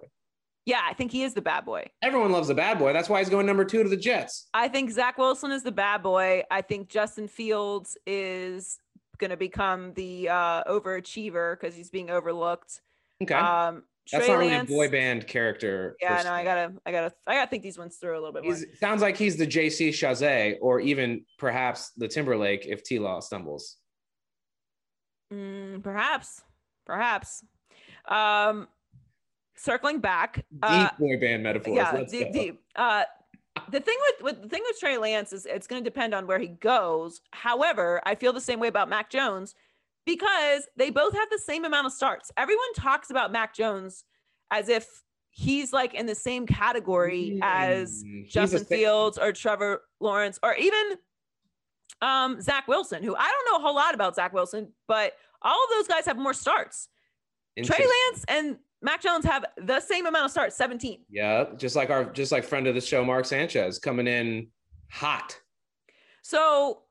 yeah, 0.65 0.83
I 0.89 0.95
think 0.95 1.11
he 1.11 1.25
is 1.25 1.35
the 1.35 1.43
bad 1.43 1.65
boy. 1.65 1.87
Everyone 2.01 2.31
loves 2.31 2.47
the 2.47 2.55
bad 2.55 2.79
boy. 2.79 2.93
That's 2.93 3.09
why 3.09 3.19
he's 3.19 3.29
going 3.29 3.47
number 3.47 3.65
two 3.65 3.83
to 3.83 3.89
the 3.89 3.97
Jets. 3.97 4.47
I 4.55 4.69
think 4.69 4.93
Zach 4.93 5.19
Wilson 5.19 5.51
is 5.51 5.65
the 5.65 5.73
bad 5.73 6.05
boy. 6.05 6.45
I 6.53 6.63
think 6.63 6.89
Justin 6.89 7.27
Fields 7.27 7.99
is 8.07 8.79
going 9.19 9.31
to 9.33 9.37
become 9.37 9.93
the 9.95 10.29
uh, 10.29 10.63
overachiever 10.65 11.59
because 11.59 11.75
he's 11.75 11.91
being 11.91 12.09
overlooked. 12.11 12.81
Okay, 13.25 13.35
Um, 13.35 13.83
that's 14.13 14.27
Trey 14.27 14.35
not 14.35 14.39
really 14.41 14.55
a 14.55 14.65
boy 14.65 14.91
band 14.91 15.27
character. 15.27 15.97
Yeah, 16.01 16.23
no, 16.25 16.33
I 16.33 16.45
gotta, 16.45 16.73
I 16.87 16.93
gotta, 16.93 17.13
I 17.27 17.35
gotta 17.35 17.51
think 17.51 17.63
these 17.63 17.79
ones 17.79 17.97
through 17.97 18.15
a 18.15 18.21
little 18.21 18.33
bit 18.33 18.45
more. 18.45 18.55
He's, 18.55 18.67
sounds 18.79 19.03
like 19.03 19.17
he's 19.17 19.37
the 19.37 19.47
JC 19.47 19.91
Chasez 19.91 20.57
or 20.61 20.81
even 20.81 21.25
perhaps 21.39 21.93
the 21.97 22.09
Timberlake 22.09 22.67
if 22.67 22.83
T 22.83 22.99
Law 22.99 23.21
stumbles. 23.21 23.77
Mm, 25.33 25.83
perhaps, 25.83 26.43
perhaps. 26.87 27.45
Um, 28.09 28.69
circling 29.57 30.01
back, 30.01 30.37
Deep 30.37 30.61
uh, 30.63 30.91
boy 30.99 31.19
band 31.21 31.43
metaphors. 31.43 31.77
yeah, 31.77 31.91
Let's 31.93 32.11
deep, 32.11 32.29
go. 32.29 32.33
deep. 32.33 32.61
Uh, 32.75 33.05
the 33.71 33.81
thing 33.81 33.97
with, 34.07 34.23
with 34.23 34.43
the 34.43 34.49
thing 34.49 34.63
with 34.67 34.79
Trey 34.79 34.97
Lance 34.99 35.33
is 35.33 35.47
it's 35.47 35.67
going 35.67 35.83
to 35.83 35.89
depend 35.89 36.15
on 36.15 36.27
where 36.27 36.39
he 36.39 36.49
goes. 36.49 37.21
However, 37.33 38.01
I 38.07 38.15
feel 38.15 38.33
the 38.33 38.41
same 38.41 38.59
way 38.61 38.69
about 38.69 38.89
Mac 38.89 39.11
Jones 39.11 39.55
because 40.07 40.67
they 40.77 40.91
both 40.91 41.15
have 41.15 41.29
the 41.31 41.39
same 41.39 41.65
amount 41.65 41.87
of 41.87 41.93
starts. 41.93 42.31
Everyone 42.37 42.73
talks 42.75 43.11
about 43.11 43.33
Mac 43.33 43.55
Jones 43.55 44.05
as 44.51 44.69
if 44.69 44.87
he's 45.31 45.73
like 45.73 45.95
in 45.95 46.07
the 46.07 46.15
same 46.15 46.47
category 46.47 47.39
as 47.43 48.03
Mm, 48.03 48.25
he's 48.25 48.33
Justin 48.33 48.65
Fields 48.65 49.19
or 49.19 49.33
Trevor 49.33 49.83
Lawrence 50.01 50.39
or 50.43 50.55
even 50.55 50.97
um, 52.03 52.41
Zach 52.41 52.67
Wilson, 52.67 53.03
who 53.03 53.15
I 53.15 53.31
don't 53.31 53.53
know 53.53 53.59
a 53.59 53.63
whole 53.67 53.75
lot 53.75 53.95
about 53.95 54.17
Zach 54.17 54.33
Wilson, 54.33 54.73
but 54.89 55.13
all 55.43 55.65
of 55.65 55.71
those 55.77 55.87
guys 55.87 56.07
have 56.07 56.17
more 56.19 56.35
starts. 56.35 56.89
Trey 57.63 57.79
Lance 57.79 58.25
and 58.29 58.57
Mac 58.83 59.03
Jones 59.03 59.25
have 59.27 59.45
the 59.59 59.81
same 59.81 60.07
amount 60.07 60.25
of 60.25 60.31
starts, 60.31 60.57
17. 60.57 61.05
Yeah, 61.11 61.45
just 61.57 61.77
like 61.77 61.91
our 61.91 62.05
just 62.05 62.33
like 62.33 62.45
friend 62.45 62.67
of 62.67 62.75
the 62.75 62.81
show, 62.81 63.05
Mark 63.05 63.27
Sanchez, 63.27 63.79
coming 63.79 64.07
in 64.07 64.49
hot. 64.91 65.39
So 66.23 66.83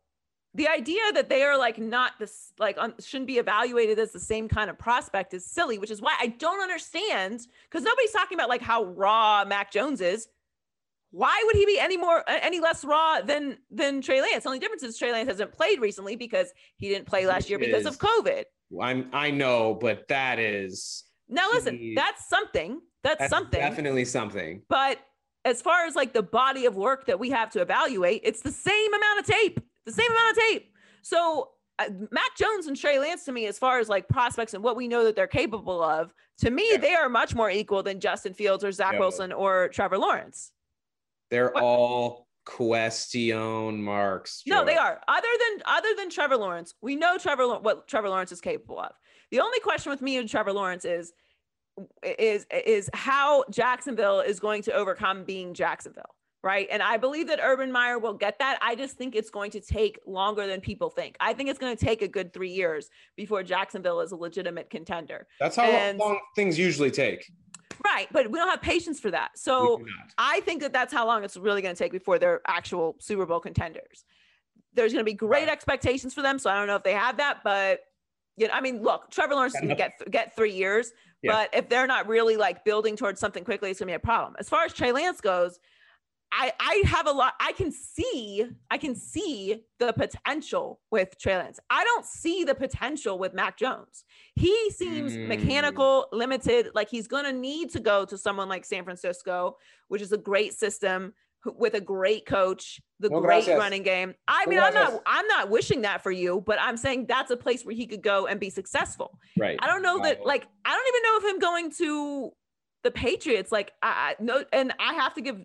the 0.55 0.67
idea 0.67 1.01
that 1.13 1.29
they 1.29 1.43
are 1.43 1.57
like 1.57 1.77
not 1.77 2.13
this 2.19 2.51
like 2.57 2.77
un, 2.77 2.93
shouldn't 2.99 3.27
be 3.27 3.37
evaluated 3.37 3.99
as 3.99 4.11
the 4.11 4.19
same 4.19 4.47
kind 4.47 4.69
of 4.69 4.77
prospect 4.77 5.33
is 5.33 5.45
silly, 5.45 5.77
which 5.77 5.91
is 5.91 6.01
why 6.01 6.15
I 6.19 6.27
don't 6.27 6.61
understand 6.61 7.41
because 7.69 7.83
nobody's 7.83 8.11
talking 8.11 8.35
about 8.37 8.49
like 8.49 8.61
how 8.61 8.85
raw 8.85 9.45
Mac 9.45 9.71
Jones 9.71 10.01
is. 10.01 10.27
Why 11.11 11.41
would 11.45 11.55
he 11.55 11.65
be 11.65 11.79
any 11.79 11.97
more 11.97 12.19
uh, 12.29 12.39
any 12.41 12.59
less 12.59 12.83
raw 12.83 13.21
than 13.21 13.57
than 13.71 14.01
Trey 14.01 14.21
Lance? 14.21 14.43
The 14.43 14.49
only 14.49 14.59
difference 14.59 14.83
is 14.83 14.97
Trey 14.97 15.11
Lance 15.11 15.27
hasn't 15.27 15.51
played 15.51 15.79
recently 15.79 16.15
because 16.15 16.51
he 16.77 16.89
didn't 16.89 17.05
play 17.07 17.25
last 17.25 17.49
year 17.49 17.59
because 17.59 17.85
of 17.85 17.97
COVID. 17.97 18.43
I'm 18.81 19.09
I 19.13 19.31
know, 19.31 19.75
but 19.79 20.07
that 20.09 20.39
is 20.39 21.03
Now 21.27 21.49
listen, 21.51 21.77
He- 21.77 21.95
that's 21.95 22.27
something. 22.27 22.81
That's, 23.03 23.19
that's 23.19 23.29
something. 23.29 23.59
definitely 23.59 24.03
something. 24.05 24.61
But 24.67 24.99
as 25.45 25.61
far 25.61 25.85
as 25.85 25.95
like 25.95 26.11
the 26.13 26.21
body 26.21 26.65
of 26.65 26.75
work 26.75 27.05
that 27.05 27.17
we 27.19 27.29
have 27.29 27.49
to 27.51 27.61
evaluate, 27.61 28.21
it's 28.23 28.41
the 28.41 28.51
same 28.51 28.93
amount 28.93 29.19
of 29.21 29.25
tape, 29.25 29.59
the 29.95 30.01
same 30.01 30.11
amount 30.11 30.31
of 30.31 30.37
tape. 30.43 30.73
So 31.01 31.49
uh, 31.79 31.85
Mac 32.11 32.35
Jones 32.37 32.67
and 32.67 32.75
Trey 32.75 32.99
Lance 32.99 33.23
to 33.25 33.31
me, 33.31 33.45
as 33.47 33.57
far 33.57 33.79
as 33.79 33.89
like 33.89 34.07
prospects 34.07 34.53
and 34.53 34.63
what 34.63 34.75
we 34.75 34.87
know 34.87 35.03
that 35.05 35.15
they're 35.15 35.27
capable 35.27 35.81
of, 35.83 36.13
to 36.39 36.51
me, 36.51 36.71
Yeah. 36.71 36.77
they 36.77 36.93
are 36.93 37.09
much 37.09 37.35
more 37.35 37.49
equal 37.49 37.83
than 37.83 37.99
Justin 37.99 38.33
Fields 38.33 38.63
or 38.63 38.71
Zach 38.71 38.93
Yeah. 38.93 38.99
Wilson 38.99 39.31
or 39.31 39.69
Trevor 39.69 39.97
Lawrence. 39.97 40.51
They're 41.29 41.51
What- 41.51 41.63
all 41.63 42.27
question 42.45 43.81
marks. 43.83 44.41
No, 44.47 44.65
they 44.65 44.75
are. 44.75 44.99
Other 45.07 45.27
than 45.39 45.61
other 45.65 45.89
than 45.95 46.09
Trevor 46.09 46.37
Lawrence, 46.37 46.73
we 46.81 46.95
know 46.95 47.17
Trevor 47.17 47.59
what 47.59 47.87
Trevor 47.87 48.09
Lawrence 48.09 48.31
is 48.31 48.41
capable 48.41 48.79
of. 48.79 48.91
The 49.31 49.39
only 49.39 49.59
question 49.59 49.91
with 49.91 50.01
me 50.01 50.17
and 50.17 50.27
Trevor 50.27 50.53
Lawrence 50.53 50.83
is 50.85 51.13
is 52.03 52.45
is 52.51 52.89
how 52.93 53.43
Jacksonville 53.51 54.19
is 54.21 54.39
going 54.39 54.63
to 54.63 54.73
overcome 54.73 55.23
being 55.23 55.53
Jacksonville, 55.53 56.15
right? 56.43 56.67
And 56.71 56.81
I 56.81 56.97
believe 56.97 57.27
that 57.27 57.39
Urban 57.41 57.71
Meyer 57.71 57.99
will 57.99 58.13
get 58.13 58.39
that. 58.39 58.57
I 58.61 58.75
just 58.75 58.97
think 58.97 59.15
it's 59.15 59.29
going 59.29 59.51
to 59.51 59.59
take 59.59 59.99
longer 60.05 60.47
than 60.47 60.61
people 60.61 60.89
think. 60.89 61.17
I 61.19 61.33
think 61.33 61.49
it's 61.49 61.59
going 61.59 61.75
to 61.75 61.85
take 61.85 62.01
a 62.01 62.07
good 62.07 62.33
3 62.33 62.49
years 62.49 62.89
before 63.15 63.43
Jacksonville 63.43 63.99
is 64.01 64.11
a 64.11 64.15
legitimate 64.15 64.69
contender. 64.69 65.27
That's 65.39 65.55
how 65.55 65.63
and- 65.63 65.97
long 65.97 66.19
things 66.35 66.57
usually 66.57 66.91
take. 66.91 67.29
Right, 67.85 68.07
but 68.11 68.29
we 68.29 68.37
don't 68.37 68.49
have 68.49 68.61
patience 68.61 68.99
for 68.99 69.09
that. 69.11 69.37
So. 69.37 69.81
I 70.17 70.41
think 70.41 70.61
that 70.61 70.73
that's 70.73 70.91
how 70.93 71.05
long 71.07 71.23
it's 71.23 71.37
really 71.37 71.61
going 71.61 71.73
to 71.73 71.79
take 71.81 71.93
before 71.93 72.19
they're 72.19 72.41
actual 72.45 72.97
Super 72.99 73.25
Bowl 73.25 73.39
contenders. 73.39 74.03
There's 74.73 74.91
going 74.91 74.99
to 75.01 75.09
be 75.09 75.13
great 75.13 75.43
Right. 75.43 75.49
expectations 75.49 76.13
for 76.13 76.21
them, 76.21 76.39
so 76.39 76.49
I 76.49 76.55
don't 76.57 76.67
know 76.67 76.75
if 76.75 76.83
they 76.83 76.93
have 76.93 77.17
that, 77.17 77.37
but 77.43 77.79
you 78.35 78.47
know, 78.47 78.53
I 78.53 78.59
mean, 78.61 78.81
look, 78.83 79.09
Trevor 79.11 79.33
Lawrence 79.35 79.53
is 79.55 79.61
going 79.61 79.69
to 79.69 79.75
get 79.75 79.93
get 80.11 80.35
three 80.35 80.51
years, 80.53 80.91
Yeah. 81.21 81.31
but 81.31 81.49
if 81.55 81.69
they're 81.69 81.87
not 81.87 82.07
really 82.07 82.35
like 82.37 82.65
building 82.65 82.95
towards 82.97 83.19
something 83.21 83.43
quickly, 83.45 83.69
it's 83.69 83.79
going 83.79 83.87
to 83.87 83.91
be 83.91 83.95
a 83.95 83.99
problem. 83.99 84.35
As 84.39 84.49
far 84.49 84.65
as 84.65 84.73
Trey 84.73 84.91
Lance 84.91 85.21
goes, 85.21 85.59
I 86.31 86.53
I 86.59 86.83
have 86.85 87.07
a 87.07 87.11
lot. 87.11 87.33
I 87.39 87.53
can 87.53 87.71
see 87.71 88.45
I 88.69 88.77
can 88.77 88.95
see 88.95 89.63
the 89.79 89.93
potential 89.93 90.79
with 90.91 91.17
Trey 91.19 91.37
Lance. 91.37 91.59
I 91.69 91.83
don't 91.83 92.05
see 92.05 92.43
the 92.43 92.55
potential 92.55 93.17
with 93.17 93.33
Mac 93.33 93.57
Jones. 93.57 94.03
He 94.35 94.69
seems 94.71 95.13
Mm. 95.13 95.27
mechanical, 95.27 96.07
limited. 96.11 96.69
Like 96.75 96.89
he's 96.89 97.07
going 97.07 97.25
to 97.25 97.33
need 97.33 97.71
to 97.71 97.79
go 97.79 98.05
to 98.05 98.17
someone 98.17 98.47
like 98.49 98.63
San 98.65 98.83
Francisco, 98.83 99.57
which 99.87 100.01
is 100.01 100.11
a 100.11 100.17
great 100.17 100.53
system 100.53 101.13
with 101.45 101.73
a 101.73 101.79
great 101.81 102.25
coach, 102.25 102.81
the 102.99 103.07
great 103.09 103.21
gracias. 103.21 103.57
running 103.57 103.81
game. 103.81 104.13
I 104.27 104.45
mean, 104.45 104.59
I'm 104.59 104.73
not 104.73 105.01
I'm 105.05 105.25
not 105.27 105.49
wishing 105.49 105.81
that 105.81 106.03
for 106.03 106.11
you, 106.11 106.43
but 106.45 106.59
I'm 106.61 106.77
saying 106.77 107.05
that's 107.07 107.31
a 107.31 107.37
place 107.37 107.65
where 107.65 107.73
he 107.75 107.87
could 107.87 108.03
go 108.03 108.27
and 108.27 108.39
be 108.39 108.49
successful. 108.49 109.17
Right. 109.37 109.57
I 109.61 109.67
don't 109.67 109.81
know 109.81 109.99
that 110.03 110.25
like 110.25 110.45
I 110.65 110.75
don't 110.75 110.87
even 110.89 111.01
know 111.03 111.17
if 111.29 111.33
him 111.33 111.39
going 111.39 111.71
to 111.77 112.31
the 112.83 112.91
Patriots 112.91 113.51
like 113.51 113.71
I, 113.81 114.15
I 114.19 114.23
no 114.23 114.43
and 114.53 114.73
I 114.79 114.93
have 114.93 115.13
to 115.15 115.21
give 115.21 115.37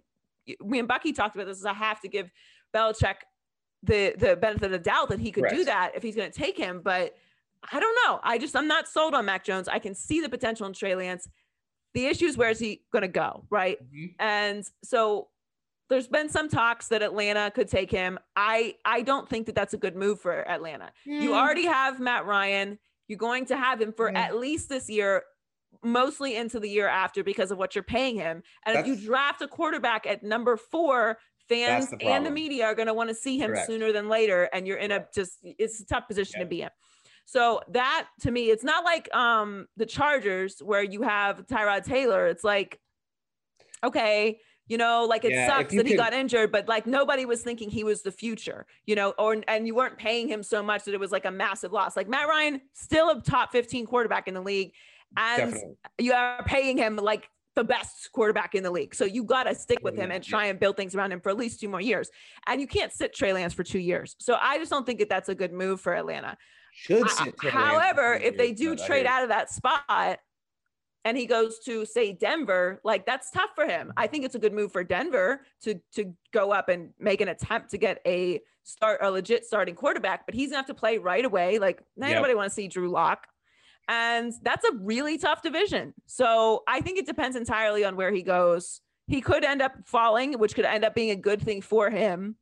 me 0.65 0.79
and 0.79 0.89
Bucky 0.89 1.13
talked 1.13 1.35
about 1.35 1.47
this 1.47 1.59
is 1.59 1.65
I 1.65 1.73
have 1.73 2.01
to 2.01 2.09
give 2.09 2.31
Belichick 2.75 3.17
the 3.83 4.15
the 4.19 4.37
benefit 4.37 4.65
of 4.67 4.71
the 4.73 4.79
doubt 4.79 5.09
that 5.11 5.21
he 5.21 5.31
could 5.31 5.49
do 5.51 5.65
that 5.65 5.93
if 5.95 6.03
he's 6.03 6.17
going 6.17 6.31
to 6.31 6.37
take 6.39 6.57
him 6.57 6.81
but 6.83 7.15
I 7.73 7.81
don't 7.81 7.97
know 8.07 8.21
I 8.23 8.39
just 8.39 8.57
I'm 8.57 8.67
not 8.69 8.89
sold 8.89 9.15
on 9.15 9.25
Mac 9.27 9.45
Jones 9.45 9.69
I 9.69 9.79
can 9.79 9.95
see 9.95 10.21
the 10.21 10.29
potential 10.29 10.67
in 10.67 10.73
Trey 10.73 10.95
Lance 10.95 11.29
the 11.93 12.07
issue 12.07 12.27
is 12.27 12.37
where 12.37 12.51
is 12.51 12.59
he 12.59 12.83
going 12.93 13.03
to 13.03 13.09
go 13.09 13.45
right 13.51 13.79
Mhm. 13.93 14.15
and 14.19 14.65
so 14.83 15.29
there's 15.91 16.09
been 16.09 16.31
some 16.31 16.49
talks 16.49 16.89
that 16.89 17.03
Atlanta 17.03 17.51
could 17.55 17.69
take 17.69 17.91
him 17.91 18.19
I 18.37 18.77
I 18.87 19.03
don't 19.03 19.29
think 19.29 19.47
that 19.47 19.55
that's 19.55 19.75
a 19.75 19.79
good 19.79 19.97
move 19.97 20.19
for 20.21 20.49
Atlanta 20.49 20.91
you 21.05 21.31
Mm. 21.31 21.37
already 21.37 21.67
have 21.67 22.01
Matt 22.01 22.25
Ryan. 22.27 22.79
You're 23.07 23.19
going 23.19 23.45
to 23.47 23.57
have 23.59 23.83
him 23.83 23.93
for 23.93 24.11
Mm. 24.11 24.17
at 24.17 24.37
least 24.37 24.71
this 24.71 24.89
year. 24.89 25.25
Mostly 25.83 26.37
into 26.37 26.61
the 26.61 26.69
year 26.69 26.89
after 26.89 27.25
because 27.25 27.51
of 27.51 27.59
what 27.59 27.75
you're 27.75 27.85
paying 27.85 28.17
him. 28.17 28.43
And 28.65 28.79
if 28.79 28.87
you 28.87 28.97
draft 28.97 29.43
a 29.43 29.49
quarterback 29.49 30.07
at 30.07 30.23
number 30.23 30.57
four, 30.57 31.19
fans 31.49 31.91
the 31.91 32.07
and 32.07 32.25
the 32.25 32.31
media 32.31 32.65
are 32.67 32.75
going 32.75 32.87
to 32.87 32.95
want 32.95 33.09
to 33.11 33.15
see 33.15 33.39
him 33.39 33.51
Correct. 33.51 33.67
sooner 33.67 33.93
than 33.93 34.09
later. 34.09 34.49
And 34.53 34.67
you're 34.67 34.79
in 34.79 34.91
a 34.93 35.07
just, 35.15 35.39
it's 35.43 35.81
a 35.81 35.87
tough 35.87 36.09
position 36.09 36.41
to 36.41 36.47
be 36.47 36.63
in. 36.63 36.71
So 37.27 37.61
that 37.69 38.09
to 38.21 38.31
me, 38.31 38.51
it's 38.51 38.65
not 38.65 38.85
like 38.85 39.15
um 39.15 39.67
the 39.77 39.87
Chargers 39.87 40.61
where 40.61 40.83
you 40.83 41.03
have 41.03 41.47
Tyrod 41.47 41.85
Taylor. 41.85 42.27
It's 42.27 42.45
like, 42.45 42.81
okay, 43.83 44.41
you 44.67 44.79
know, 44.79 45.05
like 45.05 45.25
it 45.25 45.33
Yeah, 45.33 45.47
sucks 45.47 45.75
that 45.75 45.85
he 45.87 45.95
got 45.95 46.15
injured, 46.15 46.51
but 46.51 46.69
like 46.69 46.87
nobody 46.87 47.27
was 47.27 47.43
thinking 47.43 47.69
he 47.69 47.85
was 47.85 48.03
the 48.03 48.13
future, 48.13 48.67
you 48.87 48.95
know, 48.95 49.11
or 49.19 49.43
and 49.47 49.67
you 49.67 49.75
weren't 49.75 49.99
paying 49.99 50.27
him 50.29 50.43
so 50.43 50.63
much 50.63 50.85
that 50.85 50.95
it 50.95 51.01
was 51.01 51.13
like 51.13 51.27
a 51.27 51.31
massive 51.31 51.73
loss. 51.73 51.97
Like 51.97 52.09
Matt 52.09 52.29
Ryan, 52.29 52.63
still 52.73 53.11
a 53.11 53.21
top 53.21 53.53
15 53.53 53.87
quarterback 53.87 54.27
in 54.27 54.35
the 54.35 54.41
league, 54.41 54.73
and 55.17 55.53
Definitely. 55.53 55.77
you 55.99 56.13
are 56.13 56.43
paying 56.45 56.77
him 56.77 56.97
like 56.97 57.29
the 57.55 57.65
best 57.65 58.11
quarterback 58.13 58.55
in 58.55 58.63
the 58.63 58.71
league. 58.71 58.95
So 58.95 59.05
you 59.05 59.25
got 59.25 59.45
to 59.45 59.55
stick 59.55 59.79
with 59.83 59.97
him 59.97 60.11
and 60.11 60.23
try 60.23 60.47
and 60.47 60.59
build 60.59 60.77
things 60.77 60.95
around 60.95 61.13
him 61.13 61.21
for 61.21 61.31
at 61.31 61.37
least 61.37 61.61
two 61.61 61.69
more 61.69 61.81
years. 61.81 62.11
And 62.47 62.61
you 62.61 62.67
can't 62.67 62.93
sit 62.93 63.15
Trey 63.15 63.33
Lance 63.33 63.55
for 63.55 63.63
two 63.63 63.79
years. 63.79 64.17
So 64.19 64.37
I 64.41 64.59
just 64.59 64.71
don't 64.71 64.85
think 64.85 64.99
that 64.99 65.09
that's 65.09 65.29
a 65.29 65.35
good 65.35 65.53
move 65.53 65.81
for 65.81 65.95
Atlanta. 65.95 66.37
Should 66.73 67.09
sit 67.09 67.35
However, 67.41 68.15
if 68.15 68.37
they 68.37 68.53
do 68.53 68.75
trade 68.75 69.07
out 69.07 69.23
of 69.23 69.29
that 69.29 69.51
spot 69.51 70.19
and 71.05 71.17
he 71.17 71.27
goes 71.27 71.61
to 71.61 71.87
say 71.87 72.13
Denver, 72.13 72.81
like 72.83 73.07
that's 73.07 73.31
tough 73.31 73.51
for 73.55 73.67
him. 73.67 73.93
I 73.97 74.09
think 74.09 74.25
it's 74.25 74.35
a 74.35 74.41
good 74.41 74.53
move 74.53 74.73
for 74.73 74.83
Denver 74.83 75.47
to 75.63 75.81
to 75.95 76.13
go 76.33 76.51
up 76.51 76.69
and 76.69 76.91
make 76.99 77.21
an 77.21 77.29
attempt 77.29 77.71
to 77.71 77.79
get 77.79 78.01
a 78.05 78.41
start 78.65 78.99
a 79.03 79.11
legit 79.11 79.45
starting 79.45 79.77
quarterback, 79.77 80.27
but 80.27 80.35
he's 80.35 80.49
gonna 80.49 80.59
have 80.59 80.67
to 80.67 80.75
play 80.75 80.99
right 80.99 81.25
away. 81.25 81.61
Like 81.61 81.81
Yep. 81.97 82.17
nobody 82.17 82.35
want 82.35 82.49
to 82.49 82.55
see 82.55 82.67
Drew 82.67 82.89
Lock. 82.89 83.29
And 83.89 84.33
that's 84.43 84.65
a 84.65 84.75
really 84.77 85.19
tough 85.19 85.43
division. 85.43 85.95
So 86.07 86.63
I 86.67 86.81
think 86.81 86.99
it 86.99 87.07
depends 87.07 87.37
entirely 87.37 87.85
on 87.85 87.97
where 87.97 88.13
he 88.13 88.23
goes. 88.23 88.81
He 89.07 89.21
could 89.21 89.45
end 89.45 89.61
up 89.61 89.75
falling, 89.85 90.39
which 90.39 90.55
could 90.55 90.65
end 90.65 90.85
up 90.85 90.95
being 90.95 91.11
a 91.11 91.17
good 91.17 91.43
thing 91.43 91.61
for 91.61 91.91
him 91.91 92.37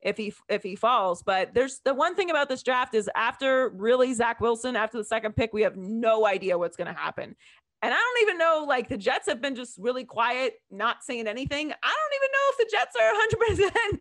if 0.00 0.16
he 0.16 0.32
if 0.48 0.62
he 0.62 0.74
falls. 0.74 1.22
But 1.22 1.54
there's 1.54 1.80
the 1.84 1.94
one 1.94 2.14
thing 2.16 2.30
about 2.30 2.48
this 2.48 2.62
draft 2.62 2.94
is 2.94 3.08
after 3.14 3.70
really 3.70 4.12
Zach 4.14 4.40
Wilson, 4.40 4.74
after 4.74 4.98
the 4.98 5.04
second 5.04 5.36
pick, 5.36 5.52
we 5.52 5.62
have 5.62 5.76
no 5.76 6.26
idea 6.26 6.58
what's 6.58 6.76
going 6.76 6.92
to 6.92 6.98
happen. 6.98 7.36
And 7.80 7.94
I 7.94 7.96
don't 7.96 8.22
even 8.22 8.38
know, 8.38 8.64
like 8.66 8.88
the 8.88 8.96
Jets 8.96 9.28
have 9.28 9.40
been 9.40 9.54
just 9.54 9.78
really 9.78 10.04
quiet, 10.04 10.54
not 10.70 11.04
saying 11.04 11.28
anything. 11.28 11.70
I 11.70 11.94
don't 11.94 12.14
even 12.16 12.28
know 12.32 12.46
if 12.50 12.58
the 12.58 12.68
Jets 12.72 12.96
are 13.00 13.92
100% 13.92 14.00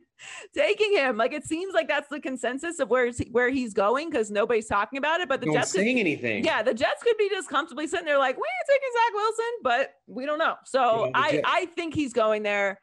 taking 0.53 0.93
him. 0.93 1.18
Like 1.18 1.34
it 1.34 1.45
seems 1.45 1.74
like 1.74 1.88
that's 1.88 2.09
the 2.09 2.20
consensus 2.20 2.80
of 2.80 2.89
where 2.89 3.05
he's, 3.05 3.22
where 3.32 3.49
he's 3.49 3.74
going 3.74 4.09
because 4.09 4.32
nobody's 4.32 4.68
talking 4.68 4.97
about 4.97 5.22
it. 5.22 5.30
But 5.30 5.41
the 5.41 5.47
one's 5.47 5.57
Jets, 5.57 5.72
could, 5.74 5.82
saying 5.82 5.99
anything. 5.99 6.43
yeah, 6.43 6.61
the 6.63 6.74
Jets 6.74 7.03
could 7.03 7.18
be 7.18 7.30
just 7.30 7.49
comfortably 7.49 7.88
sitting 7.88 8.05
there 8.05 8.18
like, 8.18 8.36
we 8.36 8.43
ain't 8.43 8.70
taking 8.70 8.89
Zach 8.93 9.13
Wilson, 9.13 9.53
but 9.63 9.89
we 10.07 10.26
don't 10.26 10.39
know. 10.39 10.55
So 10.65 11.11
I, 11.13 11.32
Jets- 11.32 11.43
I 11.45 11.65
think 11.65 11.93
he's 11.93 12.13
going 12.13 12.43
there. 12.43 12.82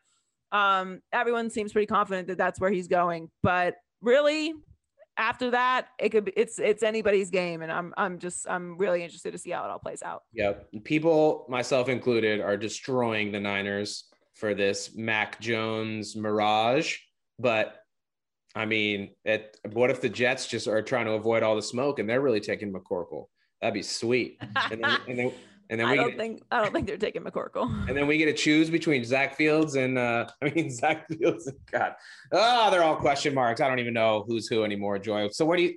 Um, 0.53 1.01
everyone 1.13 1.51
seems 1.51 1.73
pretty 1.73 1.87
confident 1.87 2.29
that 2.29 2.39
that's 2.39 2.61
where 2.61 2.71
he's 2.71 2.87
going, 2.89 3.31
but 3.43 3.75
really 4.01 4.55
after 5.17 5.51
that, 5.53 5.89
it 5.99 6.09
could 6.11 6.25
be, 6.25 6.33
it's, 6.37 6.59
it's 6.59 6.83
anybody's 6.83 7.31
game. 7.31 7.63
And 7.63 7.71
I'm, 7.71 7.95
I'm 7.97 8.19
just, 8.19 8.49
I'm 8.49 8.77
really 8.77 9.03
interested 9.03 9.31
to 9.33 9.39
see 9.39 9.51
how 9.51 9.65
it 9.65 9.71
all 9.71 9.79
plays 9.79 10.03
out. 10.03 10.23
Yep. 10.33 10.69
People, 10.85 11.47
myself 11.49 11.89
included, 11.89 12.41
are 12.41 12.57
destroying 12.57 13.31
the 13.31 13.39
Niners 13.41 14.05
for 14.35 14.55
this 14.55 14.97
Mac 14.97 15.41
Jones 15.41 16.17
mirage. 16.17 16.99
But 17.39 17.77
I 18.55 18.67
mean, 18.67 19.11
it, 19.25 19.57
what 19.73 19.91
if 19.91 20.01
the 20.01 20.09
Jets 20.09 20.47
just 20.47 20.69
are 20.69 20.83
trying 20.83 21.07
to 21.07 21.13
avoid 21.13 21.43
all 21.43 21.57
the 21.57 21.63
smoke 21.63 21.99
and 21.99 22.09
they're 22.09 22.21
really 22.21 22.41
taking 22.41 22.73
McCorkle? 22.73 23.27
That'd 23.61 23.75
be 23.75 23.83
sweet. 23.83 24.41
And 24.71 24.83
then, 24.85 24.99
and 25.09 25.19
then, 25.19 25.33
and 25.71 25.81
then 25.81 25.87
I 25.89 25.97
don't 25.97 26.17
think, 26.17 26.43
I 26.51 26.63
don't 26.63 26.73
think 26.73 26.87
they're 26.87 26.97
taking 26.97 27.23
McCorkle. 27.23 27.65
and 27.89 27.97
then 27.97 28.07
we 28.07 28.19
get 28.19 28.27
to 28.27 28.33
choose 28.33 28.71
between 28.71 29.05
Zach 29.05 29.37
Fields 29.37 29.75
and 29.75 29.99
uh, 29.99 30.27
I 30.43 30.51
mean 30.51 30.71
Zach 30.71 31.09
Fields 31.09 31.47
and 31.47 31.59
God. 31.71 31.95
Oh, 32.33 32.71
they're 32.71 32.85
all 32.85 32.97
question 32.97 33.35
marks. 33.35 33.61
I 33.61 33.69
don't 33.69 33.81
even 33.81 33.95
know 33.95 34.25
who's 34.27 34.47
who 34.47 34.65
anymore, 34.65 34.99
Joy. 34.99 35.29
So 35.33 35.45
what 35.45 35.57
do 35.57 35.65
you 35.65 35.75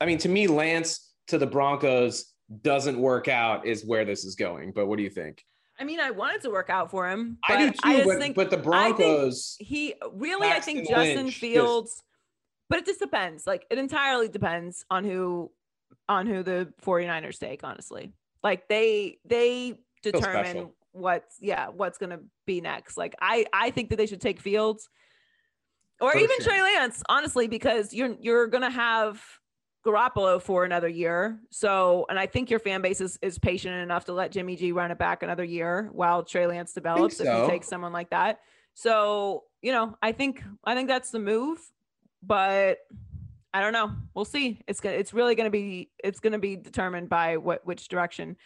I 0.00 0.06
mean 0.06 0.18
to 0.18 0.28
me, 0.28 0.48
Lance 0.48 1.12
to 1.28 1.38
the 1.38 1.46
Broncos 1.46 2.32
doesn't 2.62 2.98
work 2.98 3.28
out 3.28 3.66
is 3.66 3.84
where 3.84 4.04
this 4.04 4.24
is 4.24 4.34
going. 4.34 4.72
But 4.74 4.86
what 4.86 4.96
do 4.96 5.02
you 5.02 5.10
think? 5.10 5.44
I 5.80 5.84
mean, 5.84 6.00
I 6.00 6.10
wanted 6.10 6.40
to 6.42 6.50
work 6.50 6.70
out 6.70 6.90
for 6.90 7.08
him. 7.08 7.38
I 7.48 7.56
do 7.66 7.70
too, 7.70 7.78
I 7.84 8.04
but, 8.04 8.18
think 8.18 8.34
but 8.34 8.50
the 8.50 8.58
I 8.72 8.92
think 8.92 8.96
Broncos 8.96 9.56
he 9.60 9.94
really, 10.12 10.48
I 10.48 10.60
think 10.60 10.88
Justin 10.88 11.16
Lynch 11.16 11.30
just- 11.30 11.40
Fields, 11.40 12.02
but 12.68 12.80
it 12.80 12.86
just 12.86 13.00
depends. 13.00 13.46
Like 13.46 13.66
it 13.70 13.78
entirely 13.78 14.28
depends 14.28 14.84
on 14.90 15.04
who, 15.04 15.50
on 16.08 16.26
who 16.26 16.42
the 16.42 16.72
49ers 16.82 17.38
take, 17.38 17.62
honestly. 17.64 18.12
Like 18.42 18.68
they, 18.68 19.18
they 19.24 19.78
determine 20.02 20.70
what's, 20.92 21.36
yeah, 21.40 21.68
what's 21.68 21.98
going 21.98 22.10
to 22.10 22.20
be 22.46 22.60
next. 22.60 22.96
Like 22.96 23.14
I, 23.20 23.46
I 23.52 23.70
think 23.70 23.90
that 23.90 23.96
they 23.96 24.06
should 24.06 24.20
take 24.20 24.40
Fields 24.40 24.88
or 26.00 26.12
For 26.12 26.18
even 26.18 26.36
sure. 26.40 26.52
Trey 26.52 26.62
Lance, 26.62 27.02
honestly, 27.08 27.46
because 27.48 27.92
you're, 27.92 28.16
you're 28.20 28.46
going 28.46 28.62
to 28.62 28.70
have 28.70 29.22
Garoppolo 29.86 30.40
for 30.40 30.64
another 30.64 30.88
year. 30.88 31.38
So, 31.50 32.06
and 32.08 32.18
I 32.18 32.26
think 32.26 32.50
your 32.50 32.58
fan 32.58 32.82
base 32.82 33.00
is, 33.00 33.18
is 33.22 33.38
patient 33.38 33.74
enough 33.74 34.04
to 34.06 34.12
let 34.12 34.32
Jimmy 34.32 34.56
G 34.56 34.72
run 34.72 34.90
it 34.90 34.98
back 34.98 35.22
another 35.22 35.44
year 35.44 35.88
while 35.92 36.22
Trey 36.22 36.46
Lance 36.46 36.72
develops 36.72 37.20
if 37.20 37.26
so. 37.26 37.44
you 37.44 37.50
take 37.50 37.64
someone 37.64 37.92
like 37.92 38.10
that. 38.10 38.40
So, 38.74 39.44
you 39.62 39.72
know, 39.72 39.96
I 40.02 40.12
think 40.12 40.42
I 40.64 40.74
think 40.74 40.88
that's 40.88 41.10
the 41.10 41.18
move, 41.18 41.58
but 42.22 42.78
I 43.52 43.60
don't 43.60 43.72
know. 43.72 43.92
We'll 44.14 44.24
see. 44.24 44.60
It's 44.68 44.80
gonna 44.80 44.96
it's 44.96 45.12
really 45.12 45.34
gonna 45.34 45.50
be 45.50 45.90
it's 46.02 46.20
gonna 46.20 46.38
be 46.38 46.56
determined 46.56 47.08
by 47.08 47.38
what 47.38 47.66
which 47.66 47.88
direction 47.88 48.36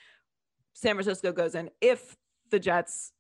San 0.75 0.95
Francisco 0.95 1.33
goes 1.33 1.55
in 1.55 1.71
if 1.81 2.17
the 2.51 2.59
Jets 2.59 3.13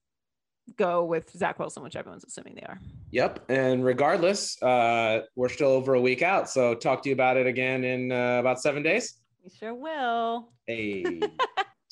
go 0.76 1.04
with 1.04 1.30
Zach 1.30 1.58
Wilson, 1.58 1.82
which 1.82 1.96
everyone's 1.96 2.24
assuming 2.24 2.54
they 2.54 2.62
are. 2.62 2.80
Yep. 3.10 3.44
And 3.50 3.84
regardless, 3.84 4.60
uh, 4.62 5.22
we're 5.36 5.48
still 5.48 5.68
over 5.70 5.94
a 5.94 6.00
week 6.00 6.22
out. 6.22 6.48
So 6.48 6.74
talk 6.74 7.02
to 7.02 7.08
you 7.08 7.14
about 7.14 7.36
it 7.36 7.46
again 7.46 7.84
in 7.84 8.12
uh, 8.12 8.38
about 8.40 8.60
seven 8.60 8.82
days. 8.82 9.14
We 9.44 9.50
sure 9.50 9.74
will. 9.74 10.52
Hey. 10.66 11.20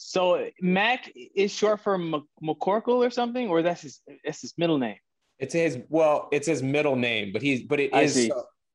So 0.03 0.49
Mac 0.63 1.13
is 1.37 1.53
short 1.53 1.81
for 1.81 1.99
Mc- 1.99 2.23
McCorkle 2.43 3.07
or 3.07 3.11
something, 3.11 3.49
or 3.51 3.61
that's 3.61 3.83
his 3.83 4.01
that's 4.25 4.41
his 4.41 4.55
middle 4.57 4.79
name. 4.79 4.97
It's 5.39 5.53
his 5.53 5.79
well, 5.91 6.29
it's 6.33 6.47
his 6.47 6.63
middle 6.63 6.97
name, 6.97 7.33
but 7.35 7.43
he's 7.43 7.65
but 7.65 7.79
it 7.81 7.95
I 7.95 8.03
is 8.05 8.15
see. 8.15 8.33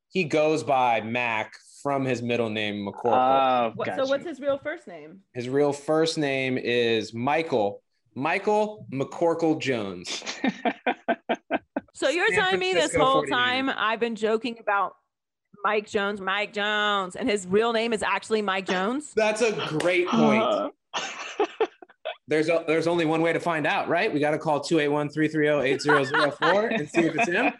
he 0.10 0.24
goes 0.24 0.64
by 0.64 1.02
Mac 1.02 1.54
from 1.82 2.06
his 2.06 2.22
middle 2.22 2.50
name 2.52 2.86
McCorkle. 2.88 3.70
Oh, 3.70 3.72
What, 3.74 3.88
gotcha. 3.88 4.06
So 4.06 4.10
what's 4.10 4.24
his 4.26 4.40
real 4.40 4.60
first 4.60 4.88
name? 4.88 5.22
his 5.34 5.50
real 5.50 5.74
first 5.74 6.20
name 6.20 6.60
is 6.60 7.12
Michael 7.12 7.82
Michael 8.16 8.88
McCorkle 8.92 9.60
Jones. 9.60 10.24
So 11.98 12.10
you're 12.10 12.28
San 12.28 12.38
telling 12.38 12.60
me 12.60 12.74
this 12.74 12.94
whole 12.94 13.24
49ers. 13.24 13.30
time 13.30 13.70
I've 13.70 14.02
been 14.02 14.18
joking 14.18 14.58
about 14.60 14.98
Mike 15.64 15.88
Jones, 15.88 16.20
Mike 16.20 16.52
Jones, 16.52 17.16
and 17.16 17.30
his 17.30 17.48
real 17.48 17.72
name 17.72 17.94
is 17.94 18.04
actually 18.04 18.42
Mike 18.42 18.66
Jones? 18.68 19.14
That's 19.16 19.42
a 19.42 19.54
great 19.80 20.06
point. 20.10 20.44
Uh, 20.44 20.72
There's 22.28 22.50
a, 22.50 22.66
there's 22.68 22.86
only 22.88 23.06
one 23.06 23.22
way 23.22 23.32
to 23.32 23.40
find 23.40 23.66
out, 23.66 23.88
right? 23.88 24.14
We 24.14 24.20
got 24.20 24.32
to 24.32 24.38
call 24.40 24.60
281-330-8004 24.60 26.80
and 26.80 26.90
see 26.90 27.06
if 27.06 27.16
it's 27.16 27.30
him. 27.30 27.54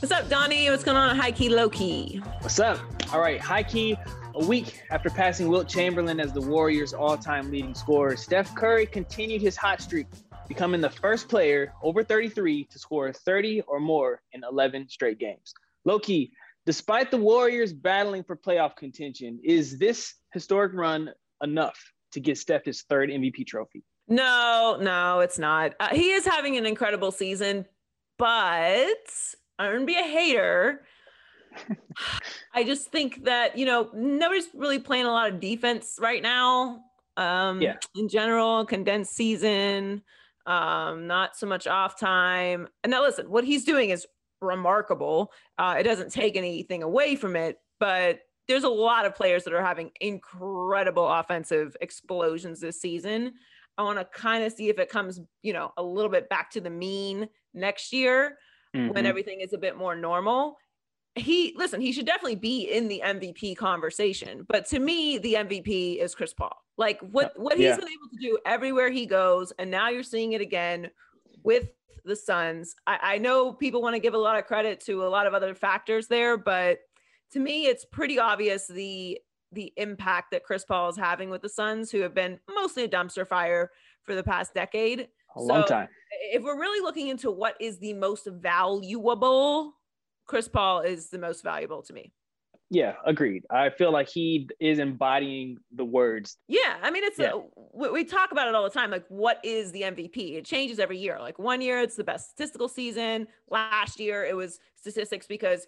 What's 0.00 0.10
up, 0.10 0.28
Donnie? 0.28 0.68
What's 0.70 0.82
going 0.82 0.96
on? 0.96 1.14
High 1.16 1.30
key, 1.32 1.48
low 1.50 1.68
key. 1.68 2.20
What's 2.40 2.58
up? 2.58 2.80
All 3.12 3.20
right, 3.20 3.40
high 3.40 3.62
key. 3.62 3.96
A 4.34 4.44
week 4.44 4.82
after 4.90 5.10
passing 5.10 5.48
Wilt 5.48 5.68
Chamberlain 5.68 6.20
as 6.20 6.32
the 6.32 6.40
Warriors' 6.40 6.94
all-time 6.94 7.50
leading 7.50 7.74
scorer, 7.74 8.16
Steph 8.16 8.54
Curry 8.54 8.86
continued 8.86 9.42
his 9.42 9.56
hot 9.56 9.80
streak, 9.80 10.06
becoming 10.46 10.80
the 10.80 10.88
first 10.88 11.28
player 11.28 11.72
over 11.82 12.04
33 12.04 12.64
to 12.64 12.78
score 12.78 13.12
30 13.12 13.62
or 13.62 13.80
more 13.80 14.22
in 14.32 14.42
11 14.48 14.88
straight 14.88 15.18
games. 15.18 15.52
Low 15.84 15.98
key, 15.98 16.32
despite 16.64 17.10
the 17.10 17.16
Warriors 17.16 17.72
battling 17.72 18.22
for 18.22 18.36
playoff 18.36 18.76
contention, 18.76 19.40
is 19.42 19.78
this 19.78 20.14
historic 20.32 20.74
run 20.74 21.10
enough 21.42 21.92
to 22.12 22.20
get 22.20 22.38
Steph 22.38 22.64
his 22.64 22.82
third 22.82 23.10
MVP 23.10 23.46
trophy? 23.46 23.82
No, 24.06 24.78
no, 24.80 25.20
it's 25.20 25.38
not. 25.38 25.74
Uh, 25.80 25.88
he 25.88 26.10
is 26.10 26.24
having 26.24 26.56
an 26.56 26.66
incredible 26.66 27.10
season, 27.10 27.66
but 28.16 28.96
I'm 29.58 29.72
gonna 29.72 29.84
be 29.84 29.98
a 29.98 30.02
hater. 30.02 30.82
I 32.54 32.64
just 32.64 32.90
think 32.90 33.24
that 33.24 33.56
you 33.58 33.66
know 33.66 33.90
nobody's 33.94 34.48
really 34.54 34.78
playing 34.78 35.06
a 35.06 35.10
lot 35.12 35.30
of 35.32 35.40
defense 35.40 35.96
right 36.00 36.22
now. 36.22 36.84
Um, 37.16 37.60
Yeah. 37.60 37.76
In 37.96 38.08
general, 38.08 38.64
condensed 38.64 39.14
season, 39.14 40.02
um, 40.46 41.06
not 41.06 41.36
so 41.36 41.46
much 41.46 41.66
off 41.66 41.98
time. 41.98 42.68
And 42.82 42.90
now 42.90 43.02
listen, 43.02 43.30
what 43.30 43.44
he's 43.44 43.64
doing 43.64 43.90
is 43.90 44.06
remarkable. 44.40 45.32
Uh, 45.58 45.76
it 45.78 45.82
doesn't 45.82 46.10
take 46.12 46.36
anything 46.36 46.82
away 46.82 47.14
from 47.16 47.36
it, 47.36 47.58
but 47.78 48.20
there's 48.48 48.64
a 48.64 48.68
lot 48.68 49.04
of 49.04 49.14
players 49.14 49.44
that 49.44 49.52
are 49.52 49.62
having 49.64 49.90
incredible 50.00 51.06
offensive 51.06 51.76
explosions 51.80 52.58
this 52.60 52.80
season. 52.80 53.34
I 53.78 53.82
want 53.82 53.98
to 53.98 54.04
kind 54.06 54.42
of 54.44 54.52
see 54.52 54.68
if 54.68 54.78
it 54.78 54.88
comes, 54.88 55.20
you 55.42 55.52
know, 55.52 55.72
a 55.76 55.82
little 55.82 56.10
bit 56.10 56.28
back 56.28 56.50
to 56.52 56.60
the 56.60 56.70
mean 56.70 57.28
next 57.54 57.92
year 57.92 58.38
when 58.72 58.92
Mhm. 58.92 59.04
everything 59.04 59.40
is 59.40 59.52
a 59.52 59.58
bit 59.58 59.76
more 59.76 59.94
normal. 59.94 60.56
He 61.16 61.54
listen, 61.56 61.80
he 61.80 61.92
should 61.92 62.06
definitely 62.06 62.36
be 62.36 62.70
in 62.70 62.88
the 62.88 63.02
MVP 63.04 63.56
conversation. 63.56 64.46
But 64.48 64.66
to 64.66 64.78
me, 64.78 65.18
the 65.18 65.34
MVP 65.34 65.98
is 65.98 66.14
Chris 66.14 66.32
Paul. 66.32 66.56
Like 66.76 67.00
what 67.00 67.38
what 67.38 67.56
he's 67.56 67.64
Yeah. 67.66 67.76
been 67.76 67.88
able 67.88 68.08
to 68.12 68.18
do 68.20 68.38
everywhere 68.46 68.90
he 68.90 69.06
goes, 69.06 69.52
and 69.58 69.70
now 69.70 69.88
you're 69.88 70.02
seeing 70.02 70.32
it 70.32 70.40
again 70.40 70.90
with 71.42 71.70
the 72.04 72.16
Suns. 72.16 72.74
I, 72.86 72.98
I 73.02 73.18
know 73.18 73.52
people 73.52 73.82
want 73.82 73.94
to 73.94 74.00
give 74.00 74.14
a 74.14 74.18
lot 74.18 74.38
of 74.38 74.46
credit 74.46 74.80
to 74.86 75.04
a 75.04 75.08
lot 75.08 75.26
of 75.26 75.34
other 75.34 75.54
factors 75.54 76.06
there, 76.08 76.38
but 76.38 76.78
to 77.32 77.40
me, 77.40 77.66
it's 77.66 77.84
pretty 77.84 78.18
obvious 78.18 78.66
the 78.66 79.20
the 79.52 79.72
impact 79.76 80.30
that 80.30 80.44
Chris 80.44 80.64
Paul 80.64 80.88
is 80.90 80.96
having 80.96 81.28
with 81.28 81.42
the 81.42 81.48
Suns, 81.48 81.90
who 81.90 82.00
have 82.00 82.14
been 82.14 82.38
mostly 82.48 82.84
a 82.84 82.88
dumpster 82.88 83.26
fire 83.26 83.72
for 84.04 84.14
the 84.14 84.22
past 84.22 84.54
decade. 84.54 85.08
A 85.36 85.42
long 85.42 85.62
So, 85.62 85.66
time. 85.66 85.88
If 86.32 86.42
we're 86.44 86.58
really 86.58 86.80
looking 86.80 87.08
into 87.08 87.30
what 87.32 87.56
is 87.60 87.78
the 87.78 87.92
most 87.94 88.26
valuable, 88.26 89.74
Chris 90.30 90.46
Paul 90.46 90.80
is 90.82 91.10
the 91.10 91.18
most 91.18 91.42
valuable 91.42 91.82
to 91.82 91.92
me. 91.92 92.12
Yeah, 92.72 92.94
agreed. 93.04 93.42
I 93.50 93.70
feel 93.70 93.90
like 93.90 94.08
he 94.08 94.48
is 94.60 94.78
embodying 94.78 95.58
the 95.74 95.84
words. 95.84 96.36
Yeah, 96.46 96.76
I 96.80 96.92
mean, 96.92 97.02
it's 97.02 97.18
Yeah. 97.18 97.32
a, 97.34 97.40
we, 97.74 97.90
we 97.90 98.04
talk 98.04 98.30
about 98.30 98.46
it 98.46 98.54
all 98.54 98.62
the 98.62 98.70
time. 98.70 98.92
Like, 98.92 99.04
what 99.08 99.40
is 99.42 99.72
the 99.72 99.82
MVP? 99.82 100.36
It 100.36 100.44
changes 100.44 100.78
every 100.78 100.96
year. 100.96 101.18
Like 101.18 101.36
one 101.40 101.60
year, 101.60 101.80
it's 101.80 101.96
the 101.96 102.04
best 102.04 102.30
statistical 102.30 102.68
season. 102.68 103.26
Last 103.50 103.98
year, 103.98 104.24
it 104.24 104.36
was 104.36 104.60
statistics 104.76 105.26
because 105.26 105.66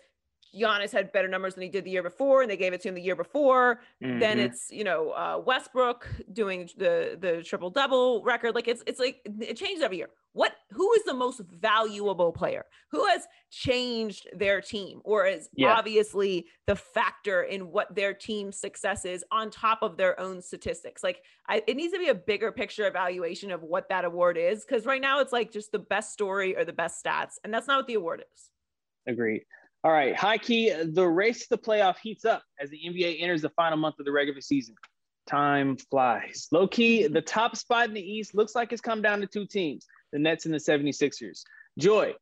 Giannis 0.55 0.93
had 0.93 1.13
better 1.13 1.29
numbers 1.29 1.55
than 1.55 1.63
he 1.63 1.69
did 1.69 1.85
the 1.85 1.91
year 1.91 2.03
before, 2.03 2.43
and 2.43 2.51
they 2.51 2.57
gave 2.57 2.73
it 2.73 2.81
to 2.83 2.89
him 2.89 2.95
the 2.95 3.01
year 3.03 3.17
before. 3.17 3.81
Then 4.01 4.39
Mhm. 4.39 4.45
it's 4.45 4.71
you 4.71 4.85
know 4.85 5.11
uh, 5.13 5.43
Westbrook 5.45 6.09
doing 6.33 6.69
the 6.77 7.17
the 7.19 7.43
triple 7.43 7.71
double 7.71 8.23
record. 8.23 8.55
Like 8.55 8.69
it's 8.69 8.83
it's 8.87 9.01
like 9.01 9.23
it 9.25 9.57
changes 9.57 9.83
every 9.83 9.97
year. 9.99 10.11
What 10.35 10.57
who 10.71 10.93
is 10.95 11.05
the 11.05 11.15
most 11.15 11.41
valuable 11.41 12.33
player? 12.33 12.65
Who 12.91 13.05
has 13.07 13.27
changed 13.51 14.29
their 14.35 14.61
team 14.61 15.01
or 15.05 15.27
is 15.27 15.49
Yeah. 15.55 15.75
obviously 15.75 16.47
the 16.67 16.77
factor 16.77 17.43
in 17.43 17.71
what 17.71 17.95
their 17.95 18.15
team's 18.15 18.59
success 18.59 19.05
is 19.05 19.25
on 19.31 19.51
top 19.51 19.83
of 19.83 19.97
their 19.97 20.19
own 20.19 20.41
statistics? 20.43 21.03
Like 21.03 21.23
I, 21.49 21.63
it 21.67 21.77
needs 21.77 21.93
to 21.93 21.99
be 21.99 22.09
a 22.09 22.15
bigger 22.15 22.51
picture 22.53 22.87
evaluation 22.87 23.51
of 23.51 23.63
what 23.63 23.89
that 23.91 24.05
award 24.05 24.37
is 24.39 24.65
because 24.65 24.87
right 24.87 25.01
now 25.03 25.21
it's 25.21 25.33
like 25.33 25.51
just 25.51 25.73
the 25.73 25.79
best 25.79 26.13
story 26.13 26.57
or 26.57 26.65
the 26.65 26.73
best 26.73 27.03
stats, 27.05 27.39
and 27.45 27.53
that's 27.53 27.67
not 27.67 27.79
what 27.79 27.87
the 27.87 27.95
award 27.95 28.25
is. 28.35 28.51
Agreed. 29.07 29.45
All 29.85 29.91
right, 29.91 30.15
high 30.15 30.39
key, 30.39 30.73
the 30.73 31.07
race 31.07 31.41
to 31.41 31.49
the 31.51 31.59
playoff 31.59 31.97
heats 32.01 32.25
up 32.25 32.45
as 32.61 32.71
the 32.71 32.79
NBA 32.87 33.21
enters 33.21 33.43
the 33.43 33.51
final 33.51 33.77
month 33.77 33.99
of 33.99 34.05
the 34.05 34.13
regular 34.13 34.41
season. 34.41 34.77
Time 35.27 35.77
flies. 35.77 36.47
Low 36.53 36.69
key, 36.69 37.09
the 37.09 37.21
top 37.21 37.57
spot 37.57 37.89
in 37.89 37.95
the 37.95 38.01
East 38.01 38.33
looks 38.35 38.55
like 38.55 38.73
it's 38.73 38.81
come 38.81 39.03
down 39.03 39.21
to 39.21 39.27
two 39.27 39.47
teams 39.47 39.87
the 40.13 40.19
Nets 40.19 40.45
and 40.45 40.55
the 40.55 40.59
76ers. 40.59 41.43
Joy, 41.79 42.15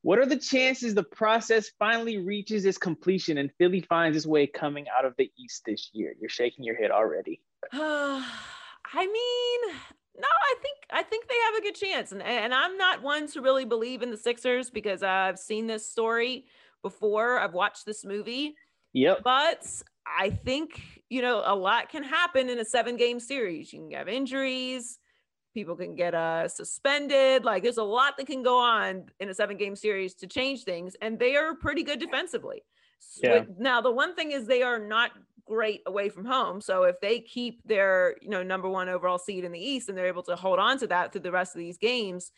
what 0.00 0.18
are 0.18 0.26
the 0.26 0.38
chances 0.38 0.94
the 0.94 1.02
process 1.02 1.70
finally 1.78 2.18
reaches 2.18 2.64
its 2.64 2.78
completion 2.78 3.36
and 3.36 3.50
Philly 3.58 3.82
finds 3.82 4.16
its 4.16 4.26
way 4.26 4.46
coming 4.46 4.86
out 4.96 5.04
of 5.04 5.14
the 5.18 5.30
East 5.36 5.64
this 5.66 5.90
year? 5.92 6.14
You're 6.18 6.30
shaking 6.30 6.64
your 6.64 6.76
head 6.76 6.90
already. 6.90 7.42
I 7.72 9.06
mean, 9.06 9.74
no, 10.18 10.28
I 10.28 10.54
think 10.62 10.78
I 10.90 11.02
think 11.02 11.28
they 11.28 11.34
have 11.46 11.54
a 11.54 11.62
good 11.62 11.74
chance, 11.74 12.12
and 12.12 12.22
and 12.22 12.52
I'm 12.52 12.76
not 12.76 13.02
one 13.02 13.26
to 13.28 13.40
really 13.40 13.64
believe 13.64 14.02
in 14.02 14.10
the 14.10 14.16
Sixers 14.16 14.70
because 14.70 15.02
I've 15.02 15.38
seen 15.38 15.66
this 15.66 15.88
story 15.88 16.44
before. 16.82 17.38
I've 17.38 17.54
watched 17.54 17.86
this 17.86 18.04
movie, 18.04 18.54
Yep. 18.92 19.22
but 19.24 19.66
I 20.06 20.30
think 20.30 20.80
you 21.08 21.22
know 21.22 21.42
a 21.44 21.54
lot 21.54 21.88
can 21.88 22.02
happen 22.02 22.48
in 22.48 22.58
a 22.58 22.64
seven 22.64 22.96
game 22.96 23.20
series. 23.20 23.72
You 23.72 23.80
can 23.80 23.90
have 23.92 24.08
injuries, 24.08 24.98
people 25.54 25.76
can 25.76 25.94
get 25.94 26.14
uh 26.14 26.48
suspended. 26.48 27.44
Like 27.44 27.62
there's 27.62 27.78
a 27.78 27.84
lot 27.84 28.16
that 28.18 28.26
can 28.26 28.42
go 28.42 28.58
on 28.58 29.06
in 29.20 29.28
a 29.28 29.34
seven 29.34 29.56
game 29.56 29.76
series 29.76 30.14
to 30.14 30.26
change 30.26 30.64
things, 30.64 30.96
and 31.00 31.18
they 31.18 31.36
are 31.36 31.54
pretty 31.54 31.82
good 31.82 32.00
defensively. 32.00 32.62
Yeah. 33.22 33.44
Now 33.58 33.80
the 33.80 33.90
one 33.90 34.14
thing 34.14 34.32
is 34.32 34.46
they 34.46 34.62
are 34.62 34.78
not 34.78 35.10
great 35.44 35.82
away 35.86 36.08
from 36.08 36.24
home. 36.24 36.60
So 36.60 36.84
if 36.84 37.00
they 37.00 37.18
keep 37.20 37.62
their 37.66 38.16
you 38.22 38.30
know 38.30 38.42
number 38.42 38.68
one 38.68 38.88
overall 38.88 39.18
seed 39.18 39.44
in 39.44 39.52
the 39.52 39.58
East 39.60 39.88
and 39.88 39.96
they're 39.98 40.06
able 40.06 40.22
to 40.24 40.36
hold 40.36 40.58
on 40.58 40.78
to 40.78 40.86
that 40.88 41.12
through 41.12 41.22
the 41.22 41.32
rest 41.32 41.54
of 41.54 41.58
these 41.58 41.78
games, 41.78 42.30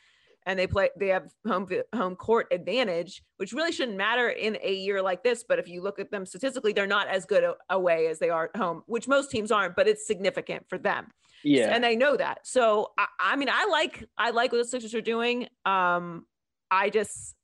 and 0.47 0.59
they 0.59 0.67
play 0.67 0.91
they 0.99 1.09
have 1.09 1.31
home 1.47 1.67
home 1.95 2.17
court 2.17 2.47
advantage, 2.51 3.23
which 3.39 3.53
really 3.53 3.73
shouldn't 3.73 3.97
matter 3.97 4.29
in 4.29 4.59
a 4.63 4.75
year 4.75 5.01
like 5.03 5.23
this. 5.23 5.45
But 5.49 5.59
if 5.59 5.69
you 5.69 5.83
look 5.83 5.99
at 5.99 6.11
them 6.11 6.27
statistically, 6.27 6.73
they're 6.73 6.87
not 6.87 7.09
as 7.09 7.25
good 7.25 7.45
away 7.71 8.09
as 8.09 8.19
they 8.19 8.31
are 8.31 8.51
at 8.53 8.57
home, 8.57 8.83
which 8.87 9.09
most 9.09 9.31
teams 9.31 9.51
aren't. 9.51 9.75
But 9.77 9.89
it's 9.89 10.07
significant 10.07 10.69
for 10.69 10.77
them 10.79 11.13
Yeah. 11.43 11.75
and 11.75 11.83
they 11.83 11.97
know 11.97 12.17
that. 12.17 12.47
So 12.47 12.93
I, 12.99 13.07
I 13.19 13.37
mean, 13.37 13.49
I 13.51 13.67
like 13.67 14.05
I 14.19 14.31
like 14.31 14.53
what 14.53 14.59
the 14.59 14.65
Sixers 14.65 14.95
are 14.95 15.01
doing. 15.01 15.49
Um, 15.65 16.27
I 16.71 16.91
just, 16.91 17.35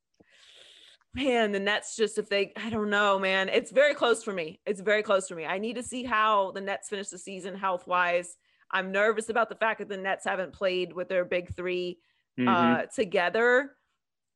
man, 1.14 1.52
the 1.52 1.60
Nets 1.60 1.96
just 1.96 2.18
if 2.18 2.28
they, 2.28 2.52
I 2.56 2.70
don't 2.70 2.90
know, 2.90 3.18
man, 3.18 3.48
it's 3.48 3.70
very 3.70 3.94
close 3.94 4.22
for 4.22 4.32
me. 4.32 4.60
It's 4.66 4.80
very 4.80 5.02
close 5.02 5.28
for 5.28 5.34
me. 5.34 5.44
I 5.46 5.58
need 5.58 5.76
to 5.76 5.82
see 5.82 6.04
how 6.04 6.52
the 6.52 6.60
Nets 6.60 6.88
finish 6.88 7.08
the 7.08 7.18
season 7.18 7.54
health 7.54 7.86
wise. 7.86 8.36
I'm 8.72 8.92
nervous 8.92 9.28
about 9.28 9.48
the 9.48 9.56
fact 9.56 9.80
that 9.80 9.88
the 9.88 9.96
Nets 9.96 10.24
haven't 10.24 10.52
played 10.52 10.92
with 10.92 11.08
their 11.08 11.24
big 11.24 11.54
three 11.56 11.98
Mhm. 12.46 12.82
uh, 12.82 12.86
together 12.86 13.76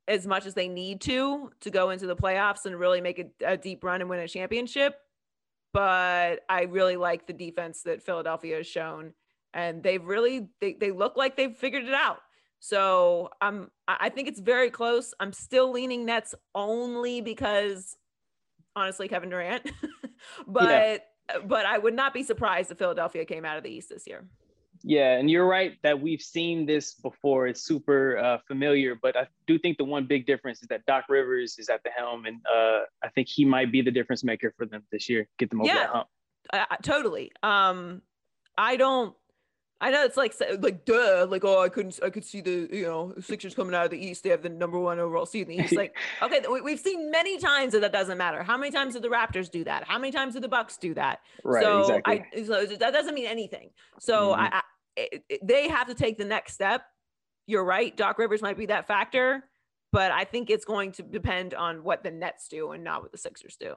as 0.07 0.27
much 0.27 0.45
as 0.47 0.55
they 0.55 0.69
need 0.69 1.01
to 1.01 1.51
to 1.61 1.71
go 1.71 1.91
into 1.91 2.07
the 2.07 2.17
playoffs 2.17 2.67
and 2.67 2.79
really 2.79 3.01
make 3.01 3.19
a, 3.19 3.53
a 3.53 3.57
deep 3.57 3.83
run 3.83 4.01
and 4.01 4.11
win 4.11 4.21
a 4.21 4.29
championship. 4.29 4.97
But 5.73 6.41
I 6.49 6.63
really 6.63 6.97
like 6.97 7.27
the 7.27 7.33
defense 7.33 7.83
that 7.83 8.03
Philadelphia 8.03 8.57
has 8.59 8.67
shown, 8.67 9.13
and 9.53 9.83
they've 9.83 10.05
really 10.05 10.49
they, 10.61 10.75
they 10.75 10.91
look 10.93 11.17
like 11.17 11.37
they've 11.37 11.57
figured 11.57 11.85
it 11.85 11.95
out. 11.95 12.19
So 12.61 13.31
I'm 13.41 13.71
I 13.89 13.97
I 14.03 14.09
think 14.11 14.29
it's 14.29 14.41
very 14.41 14.71
close. 14.71 15.15
I'm 15.21 15.33
still 15.33 15.73
leaning 15.73 16.05
Nets 16.05 16.35
only 16.55 17.21
because 17.23 17.97
honestly 18.77 19.09
Kevin 19.09 19.31
Durant, 19.31 19.71
but 20.47 21.07
but 21.47 21.67
I 21.67 21.79
would 21.79 21.95
not 21.95 22.13
be 22.15 22.23
surprised 22.23 22.71
if 22.71 22.79
Philadelphia 22.79 23.25
came 23.25 23.45
out 23.45 23.57
of 23.57 23.65
the 23.65 23.71
East 23.71 23.89
this 23.89 24.07
year. 24.07 24.27
Yeah, 24.87 25.17
and 25.17 25.31
you're 25.31 25.47
right 25.47 25.79
that 25.83 25.99
we've 25.99 26.21
seen 26.21 26.67
this 26.67 26.93
before. 26.95 27.47
It's 27.47 27.63
super 27.63 28.19
uh, 28.19 28.39
familiar, 28.47 28.95
but 29.01 29.17
I 29.17 29.27
do 29.47 29.59
think 29.59 29.79
the 29.79 29.85
one 29.85 30.07
big 30.07 30.27
difference 30.27 30.61
is 30.61 30.69
that 30.69 30.85
Doc 30.85 31.05
Rivers 31.09 31.59
is 31.59 31.71
at 31.71 31.83
the 31.85 31.91
helm, 31.91 32.27
and 32.27 32.37
uh, 32.55 32.81
I 33.03 33.09
think 33.15 33.29
he 33.29 33.47
might 33.47 33.73
be 33.73 33.81
the 33.81 33.91
difference 33.91 34.23
maker 34.23 34.53
for 34.59 34.67
them 34.67 34.83
this 34.93 35.09
year. 35.09 35.27
Get 35.39 35.49
them 35.49 35.63
over 35.63 35.69
Yeah. 35.69 35.75
that 35.79 35.89
hump. 35.91 36.09
I- 36.53 36.77
totally. 36.83 37.33
Um, 37.43 38.03
I 38.59 38.77
don't. 38.77 39.17
I 39.81 39.91
know 39.91 40.05
it's 40.05 40.17
like 40.17 40.35
like 40.61 40.85
duh, 40.87 41.27
like 41.29 41.45
oh 41.45 41.61
I 41.61 41.69
couldn't 41.69 41.99
I 42.03 42.09
could 42.09 42.25
see 42.25 42.41
the 42.41 42.69
you 42.73 42.85
know 42.85 43.13
Sixers 43.21 43.55
coming 43.55 43.75
out 43.75 43.85
of 43.87 43.91
the 43.91 43.99
East. 43.99 44.23
They 44.23 44.31
have 44.31 44.43
the 44.43 44.49
number 44.49 44.79
one 44.79 44.99
overall 44.99 45.27
seed 45.27 45.49
in 45.49 45.57
the 45.57 45.65
East. 45.65 45.75
Like 45.77 45.97
okay, 46.23 46.41
we, 46.51 46.61
we've 46.61 46.79
seen 46.79 47.11
many 47.11 47.39
times 47.39 47.73
that 47.73 47.81
that 47.81 47.93
doesn't 47.93 48.17
matter. 48.17 48.43
How 48.43 48.57
many 48.57 48.71
times 48.71 48.95
did 48.95 49.03
the 49.03 49.09
Raptors 49.09 49.51
do 49.51 49.65
that? 49.65 49.85
How 49.85 49.99
many 49.99 50.13
times 50.13 50.35
did 50.35 50.43
the 50.43 50.49
Bucks 50.49 50.77
do 50.79 50.95
that? 50.95 51.21
Right, 51.43 51.63
so 51.63 51.81
exactly. 51.81 52.23
I 52.37 52.45
so 52.45 52.65
that 52.77 52.93
doesn't 52.93 53.15
mean 53.15 53.27
anything. 53.27 53.71
So 53.99 54.29
Mhm. 54.33 54.39
I, 54.39 54.47
I 54.59 54.63
it, 54.97 55.25
it- 55.29 55.41
they 55.47 55.69
have 55.69 55.87
to 55.89 55.95
take 55.95 56.19
the 56.19 56.25
next 56.25 56.55
step. 56.55 56.83
You're 57.47 57.65
right. 57.65 57.95
Doc 57.97 58.19
Rivers 58.19 58.41
might 58.43 58.57
be 58.57 58.67
that 58.67 58.87
factor, 58.87 59.45
but 59.93 60.11
I 60.11 60.25
think 60.25 60.49
it's 60.51 60.65
going 60.65 60.93
to 60.93 61.03
depend 61.03 61.53
on 61.55 61.85
what 61.85 62.03
the 62.03 62.11
Nets 62.11 62.49
do 62.49 62.73
and 62.73 62.83
not 62.83 63.03
what 63.03 63.13
the 63.13 63.19
Sixers 63.19 63.57
do. 63.61 63.75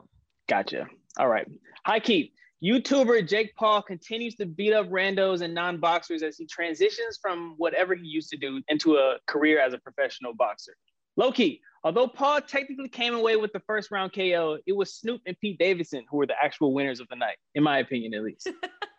Gotcha. 0.48 0.88
All 1.20 1.28
right. 1.28 1.46
Hi, 1.86 2.00
Keith. 2.00 2.32
YouTuber 2.64 3.28
Jake 3.28 3.54
Paul 3.56 3.82
continues 3.84 4.36
to 4.36 4.46
beat 4.46 4.74
up 4.74 4.88
randos 4.90 5.42
and 5.42 5.54
non-boxers 5.54 6.24
as 6.24 6.38
he 6.38 6.46
transitions 6.48 7.20
from 7.22 7.54
whatever 7.58 7.94
he 7.94 8.08
used 8.08 8.30
to 8.30 8.38
do 8.38 8.62
into 8.68 8.96
a 8.96 9.18
career 9.28 9.60
as 9.60 9.74
a 9.74 9.78
professional 9.78 10.34
boxer. 10.34 10.76
Low 11.18 11.32
key, 11.32 11.62
although 11.84 12.08
Paul 12.08 12.42
technically 12.42 12.90
came 12.90 13.14
away 13.14 13.36
with 13.36 13.52
the 13.54 13.60
first 13.68 13.92
round 13.92 14.14
KO, 14.14 14.58
it 14.66 14.76
was 14.76 14.96
Snoop 14.96 15.22
and 15.28 15.38
Pete 15.40 15.60
Davidson 15.60 16.06
who 16.10 16.18
were 16.18 16.26
the 16.26 16.36
actual 16.42 16.74
winners 16.74 17.00
of 17.00 17.08
the 17.10 17.16
night, 17.16 17.38
in 17.54 17.62
my 17.64 17.80
opinion, 17.80 18.14
at 18.16 18.24
least. 18.24 18.50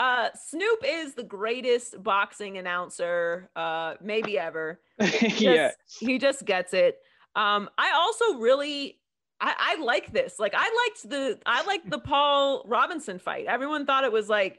Uh, 0.00 0.30
Snoop 0.34 0.78
is 0.86 1.12
the 1.12 1.22
greatest 1.22 2.02
boxing 2.02 2.56
announcer, 2.56 3.50
uh, 3.54 3.94
maybe 4.02 4.38
ever. 4.38 4.80
yeah. 4.98 5.68
Just- 5.68 5.76
he 6.00 6.18
just 6.18 6.44
gets 6.46 6.72
it. 6.72 6.96
Um, 7.36 7.68
I 7.76 7.90
also 7.92 8.38
really, 8.38 8.98
I, 9.42 9.54
I 9.78 9.82
like 9.82 10.10
this. 10.10 10.38
Like, 10.38 10.54
I 10.56 10.86
liked 10.86 11.10
the, 11.10 11.38
I 11.44 11.64
liked 11.66 11.90
the 11.90 11.98
Paul 11.98 12.64
Robinson 12.66 13.18
fight. 13.18 13.44
Everyone 13.46 13.84
thought 13.84 14.04
it 14.04 14.12
was 14.12 14.28
like 14.30 14.58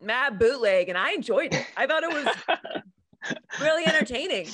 mad 0.00 0.38
bootleg, 0.38 0.88
and 0.88 0.96
I 0.96 1.12
enjoyed 1.14 1.52
it. 1.52 1.66
I 1.76 1.86
thought 1.88 2.04
it 2.04 2.12
was 2.12 2.62
really 3.60 3.84
entertaining. 3.86 4.46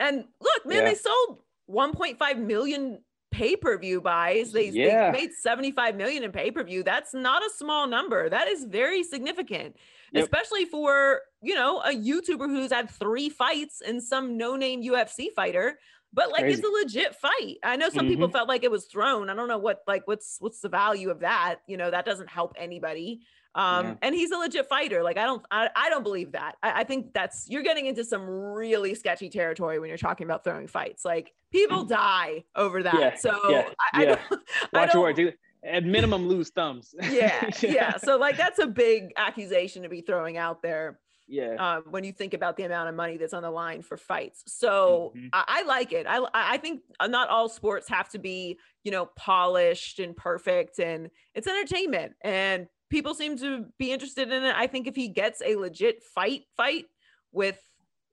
And 0.00 0.24
look, 0.40 0.64
man, 0.66 0.78
Yeah. 0.78 0.84
they 0.84 0.94
sold 0.94 1.42
1.5 1.70 2.38
million 2.38 3.02
pay-per-view 3.36 4.00
buys. 4.00 4.52
They, 4.52 4.68
Yeah. 4.70 5.10
they 5.12 5.18
made 5.20 5.32
75 5.32 5.94
million 5.96 6.24
in 6.24 6.32
pay-per-view. 6.32 6.82
That's 6.82 7.12
not 7.14 7.42
a 7.44 7.50
small 7.56 7.86
number. 7.86 8.28
That 8.30 8.48
is 8.48 8.64
very 8.64 9.02
significant, 9.02 9.76
Yep. 10.12 10.24
especially 10.24 10.64
for, 10.64 11.20
you 11.42 11.54
know, 11.54 11.80
a 11.80 11.90
YouTuber 11.90 12.46
who's 12.48 12.72
had 12.72 12.88
three 12.90 13.28
fights 13.28 13.82
and 13.86 14.02
some 14.02 14.36
no-name 14.38 14.82
UFC 14.82 15.28
fighter. 15.36 15.78
But 16.16 16.32
like 16.32 16.46
it's 16.46 16.64
a 16.64 16.68
legit 16.68 17.14
fight. 17.14 17.58
I 17.62 17.76
know 17.76 17.90
some 17.90 18.08
people 18.08 18.28
felt 18.28 18.48
like 18.48 18.64
it 18.64 18.70
was 18.70 18.86
thrown. 18.86 19.30
I 19.30 19.34
don't 19.34 19.46
know 19.48 19.58
what 19.58 19.82
like 19.86 20.08
what's 20.08 20.38
what's 20.40 20.60
the 20.60 20.68
value 20.68 21.10
of 21.10 21.20
that. 21.20 21.56
You 21.68 21.76
know, 21.76 21.90
that 21.92 22.04
doesn't 22.04 22.28
help 22.30 22.54
anybody. 22.58 23.20
Um, 23.54 23.86
Yeah. 23.86 23.94
and 24.02 24.14
he's 24.14 24.30
a 24.32 24.36
legit 24.36 24.66
fighter. 24.68 25.02
Like 25.02 25.16
I 25.18 25.24
don't, 25.24 25.44
I, 25.50 25.68
I 25.76 25.88
don't 25.90 26.02
believe 26.02 26.32
that. 26.32 26.56
I, 26.62 26.80
I 26.80 26.84
think 26.84 27.12
that's 27.14 27.46
you're 27.48 27.62
getting 27.62 27.86
into 27.86 28.02
some 28.04 28.26
really 28.28 28.94
sketchy 28.94 29.28
territory 29.30 29.78
when 29.78 29.88
you're 29.88 29.96
talking 29.98 30.26
about 30.26 30.42
throwing 30.42 30.66
fights. 30.66 31.04
Like 31.04 31.32
people 31.52 31.84
die 31.84 32.44
over 32.54 32.82
that. 32.82 32.98
Yeah, 32.98 33.14
so 33.16 33.50
yeah, 33.50 33.68
I, 33.92 34.02
I 34.02 34.04
don't, 34.06 34.20
Watch 34.72 34.94
your 34.94 35.02
words. 35.04 35.16
dude. 35.16 35.36
At 35.64 35.84
minimum, 35.84 36.28
lose 36.28 36.50
thumbs. 36.50 36.94
yeah, 37.10 37.50
yeah. 37.60 37.96
So 37.98 38.16
like 38.18 38.36
that's 38.36 38.58
a 38.58 38.66
big 38.66 39.12
accusation 39.16 39.82
to 39.82 39.88
be 39.88 40.00
throwing 40.00 40.36
out 40.38 40.62
there 40.62 40.98
yeah. 41.26 41.56
um, 41.58 41.84
when 41.90 42.04
you 42.04 42.12
think 42.12 42.34
about 42.34 42.56
the 42.56 42.64
amount 42.64 42.88
of 42.88 42.94
money 42.94 43.16
that's 43.16 43.32
on 43.32 43.42
the 43.42 43.50
line 43.50 43.82
for 43.82 43.96
fights. 43.96 44.44
So 44.46 45.12
Mhm. 45.16 45.30
I, 45.32 45.44
I 45.46 45.62
like 45.62 45.92
it. 45.92 46.06
I 46.06 46.26
I 46.34 46.56
think 46.58 46.82
uh, 47.00 47.06
not 47.06 47.28
all 47.28 47.48
sports 47.48 47.88
have 47.88 48.08
to 48.10 48.18
be 48.18 48.58
you 48.84 48.90
know 48.92 49.06
polished 49.06 49.98
and 49.98 50.16
perfect, 50.16 50.78
and 50.78 51.10
it's 51.34 51.46
entertainment, 51.46 52.16
and 52.22 52.68
people 52.90 53.14
seem 53.14 53.36
to 53.38 53.66
be 53.78 53.92
interested 53.92 54.30
in 54.32 54.44
it. 54.44 54.54
I 54.54 54.66
think 54.66 54.86
if 54.86 54.94
he 54.96 55.08
gets 55.08 55.42
a 55.42 55.56
legit 55.56 56.02
fight 56.02 56.44
fight 56.56 56.86
with 57.32 57.60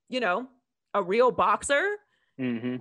you 0.10 0.20
know 0.20 0.50
a 0.94 1.04
real 1.04 1.32
boxer. 1.32 1.98
hmm 2.38 2.76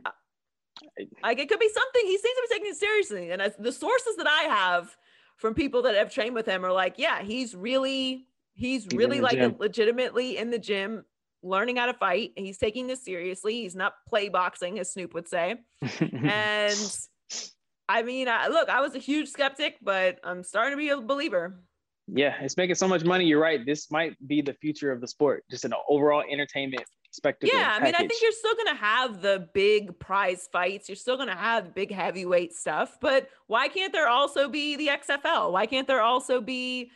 Like 1.22 1.38
it 1.38 1.48
could 1.48 1.60
be 1.60 1.68
something 1.68 2.06
he 2.06 2.18
seems 2.18 2.36
to 2.36 2.46
be 2.48 2.54
taking 2.54 2.70
it 2.72 2.76
seriously. 2.76 3.30
And 3.30 3.40
as 3.42 3.56
the 3.56 3.72
sources 3.72 4.16
that 4.16 4.26
I 4.26 4.42
have 4.42 4.96
from 5.36 5.54
people 5.54 5.82
that 5.82 5.94
have 5.94 6.12
trained 6.12 6.34
with 6.34 6.46
him 6.46 6.64
are 6.64 6.72
like, 6.72 6.98
yeah, 6.98 7.22
he's 7.22 7.54
really, 7.54 8.28
he's, 8.54 8.86
really 8.94 9.20
like 9.20 9.38
gym. 9.38 9.56
legitimately 9.58 10.38
in 10.38 10.50
the 10.50 10.58
gym 10.58 11.04
learning 11.42 11.76
how 11.76 11.86
to 11.86 11.94
fight. 11.94 12.32
He's 12.36 12.58
taking 12.58 12.86
this 12.86 13.04
seriously. 13.04 13.62
He's 13.62 13.74
not 13.74 13.94
play 14.08 14.28
boxing, 14.28 14.78
as 14.78 14.92
Snoop 14.92 15.14
would 15.14 15.28
say. 15.28 15.56
And 16.00 17.08
I 17.88 18.02
mean, 18.02 18.28
I, 18.28 18.48
look, 18.48 18.68
I 18.68 18.80
was 18.80 18.94
a 18.94 18.98
huge 18.98 19.28
skeptic, 19.28 19.76
but 19.82 20.18
I'm 20.24 20.44
starting 20.44 20.72
to 20.72 20.76
be 20.76 20.90
a 20.90 21.00
believer. 21.00 21.60
yeah, 22.06 22.36
it's 22.40 22.56
making 22.56 22.76
so 22.76 22.88
much 22.88 23.04
money. 23.04 23.24
You're 23.24 23.40
right. 23.40 23.64
This 23.64 23.90
might 23.90 24.16
be 24.26 24.40
the 24.40 24.54
future 24.54 24.92
of 24.92 25.00
the 25.00 25.08
sport. 25.08 25.44
Just 25.50 25.64
an 25.64 25.74
overall 25.88 26.22
entertainment 26.30 26.84
spectacle. 27.10 27.56
Yeah, 27.56 27.76
I 27.78 27.82
mean, 27.82 27.94
I 27.94 27.98
think 27.98 28.22
you're 28.22 28.32
still 28.32 28.54
gonna 28.54 28.76
have 28.76 29.20
the 29.20 29.48
big 29.52 29.98
prize 29.98 30.48
fights. 30.50 30.88
You're 30.88 30.96
still 30.96 31.16
gonna 31.16 31.36
have 31.36 31.74
big 31.74 31.92
heavyweight 31.92 32.54
stuff, 32.54 32.98
but 33.00 33.28
why 33.46 33.68
can't 33.68 33.92
there 33.92 34.08
also 34.08 34.48
be 34.48 34.76
the 34.76 34.88
XFL? 34.88 35.52
Why 35.52 35.66
can't 35.66 35.86
there 35.86 36.00
also 36.00 36.40
be, 36.40 36.90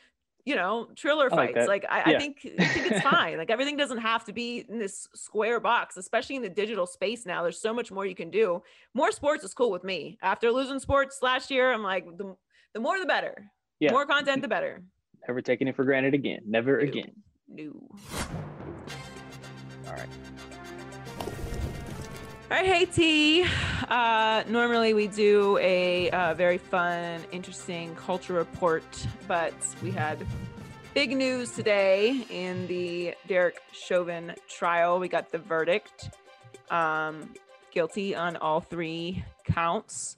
you 0.47 0.55
know, 0.55 0.89
Triller 0.95 1.29
I 1.31 1.37
like 1.37 1.55
fights? 1.55 1.69
Like, 1.69 1.85
I, 1.91 2.01
I 2.03 2.11
Yeah. 2.13 2.19
think 2.19 2.39
I 2.59 2.65
think 2.69 2.91
it's 2.93 3.01
fine. 3.11 3.37
Like 3.37 3.51
everything 3.51 3.77
doesn't 3.77 3.99
have 3.99 4.25
to 4.27 4.33
be 4.33 4.65
in 4.69 4.79
this 4.79 5.09
square 5.15 5.61
box, 5.61 5.97
especially 5.99 6.37
in 6.37 6.43
the 6.43 6.49
digital 6.49 6.87
space 6.87 7.27
now. 7.27 7.43
There's 7.43 7.61
so 7.61 7.75
much 7.75 7.91
more 7.93 8.07
you 8.07 8.15
can 8.15 8.31
do. 8.31 8.63
More 8.95 9.11
sports 9.13 9.45
is 9.45 9.53
cool 9.53 9.71
with 9.71 9.85
me. 9.85 10.17
After 10.23 10.51
losing 10.51 10.79
sports 10.79 11.19
last 11.21 11.51
year, 11.51 11.73
I'm 11.73 11.83
like, 11.83 12.07
the 12.17 12.35
the 12.73 12.81
more 12.81 12.99
the 12.99 13.07
better. 13.07 13.51
Yeah. 13.81 13.93
More 13.93 14.07
content, 14.07 14.41
the 14.47 14.49
better. 14.49 14.83
Never 15.29 15.43
taking 15.43 15.67
it 15.69 15.75
for 15.77 15.85
granted 15.85 16.15
again. 16.15 16.41
Never 16.47 16.81
Ew. 16.81 16.89
again. 16.89 17.13
No. 17.49 17.89
All 19.89 19.93
right. 19.93 20.09
All 22.49 22.57
right, 22.57 22.65
hey 22.65 22.85
T. 22.85 23.45
Uh, 23.89 24.45
normally 24.47 24.95
we 24.95 25.09
do 25.09 25.59
a 25.59 26.09
uh, 26.11 26.33
very 26.35 26.59
fun, 26.59 27.21
interesting 27.33 27.93
culture 27.97 28.35
report, 28.35 28.85
but 29.27 29.53
we 29.83 29.91
had 29.91 30.25
big 30.95 31.17
news 31.17 31.51
today 31.51 32.25
in 32.31 32.69
the 32.69 33.15
Derek 33.27 33.59
Chauvin 33.73 34.33
trial. 34.49 35.01
We 35.01 35.09
got 35.09 35.33
the 35.33 35.39
verdict, 35.39 36.11
um, 36.71 37.35
guilty 37.73 38.15
on 38.15 38.37
all 38.37 38.61
three 38.61 39.25
counts. 39.45 40.17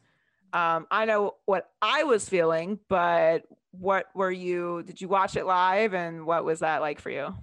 Um, 0.52 0.86
I 0.90 1.06
know 1.06 1.36
what 1.46 1.70
I 1.80 2.04
was 2.04 2.28
feeling, 2.28 2.78
but 2.90 3.44
what 3.70 4.04
were 4.14 4.30
you? 4.30 4.82
Did 4.82 5.00
you 5.00 5.08
watch 5.08 5.34
it 5.34 5.46
live, 5.46 5.94
and 5.94 6.26
what 6.26 6.44
was 6.44 6.58
that 6.58 6.82
like 6.82 7.00
for 7.00 7.08
you? 7.08 7.34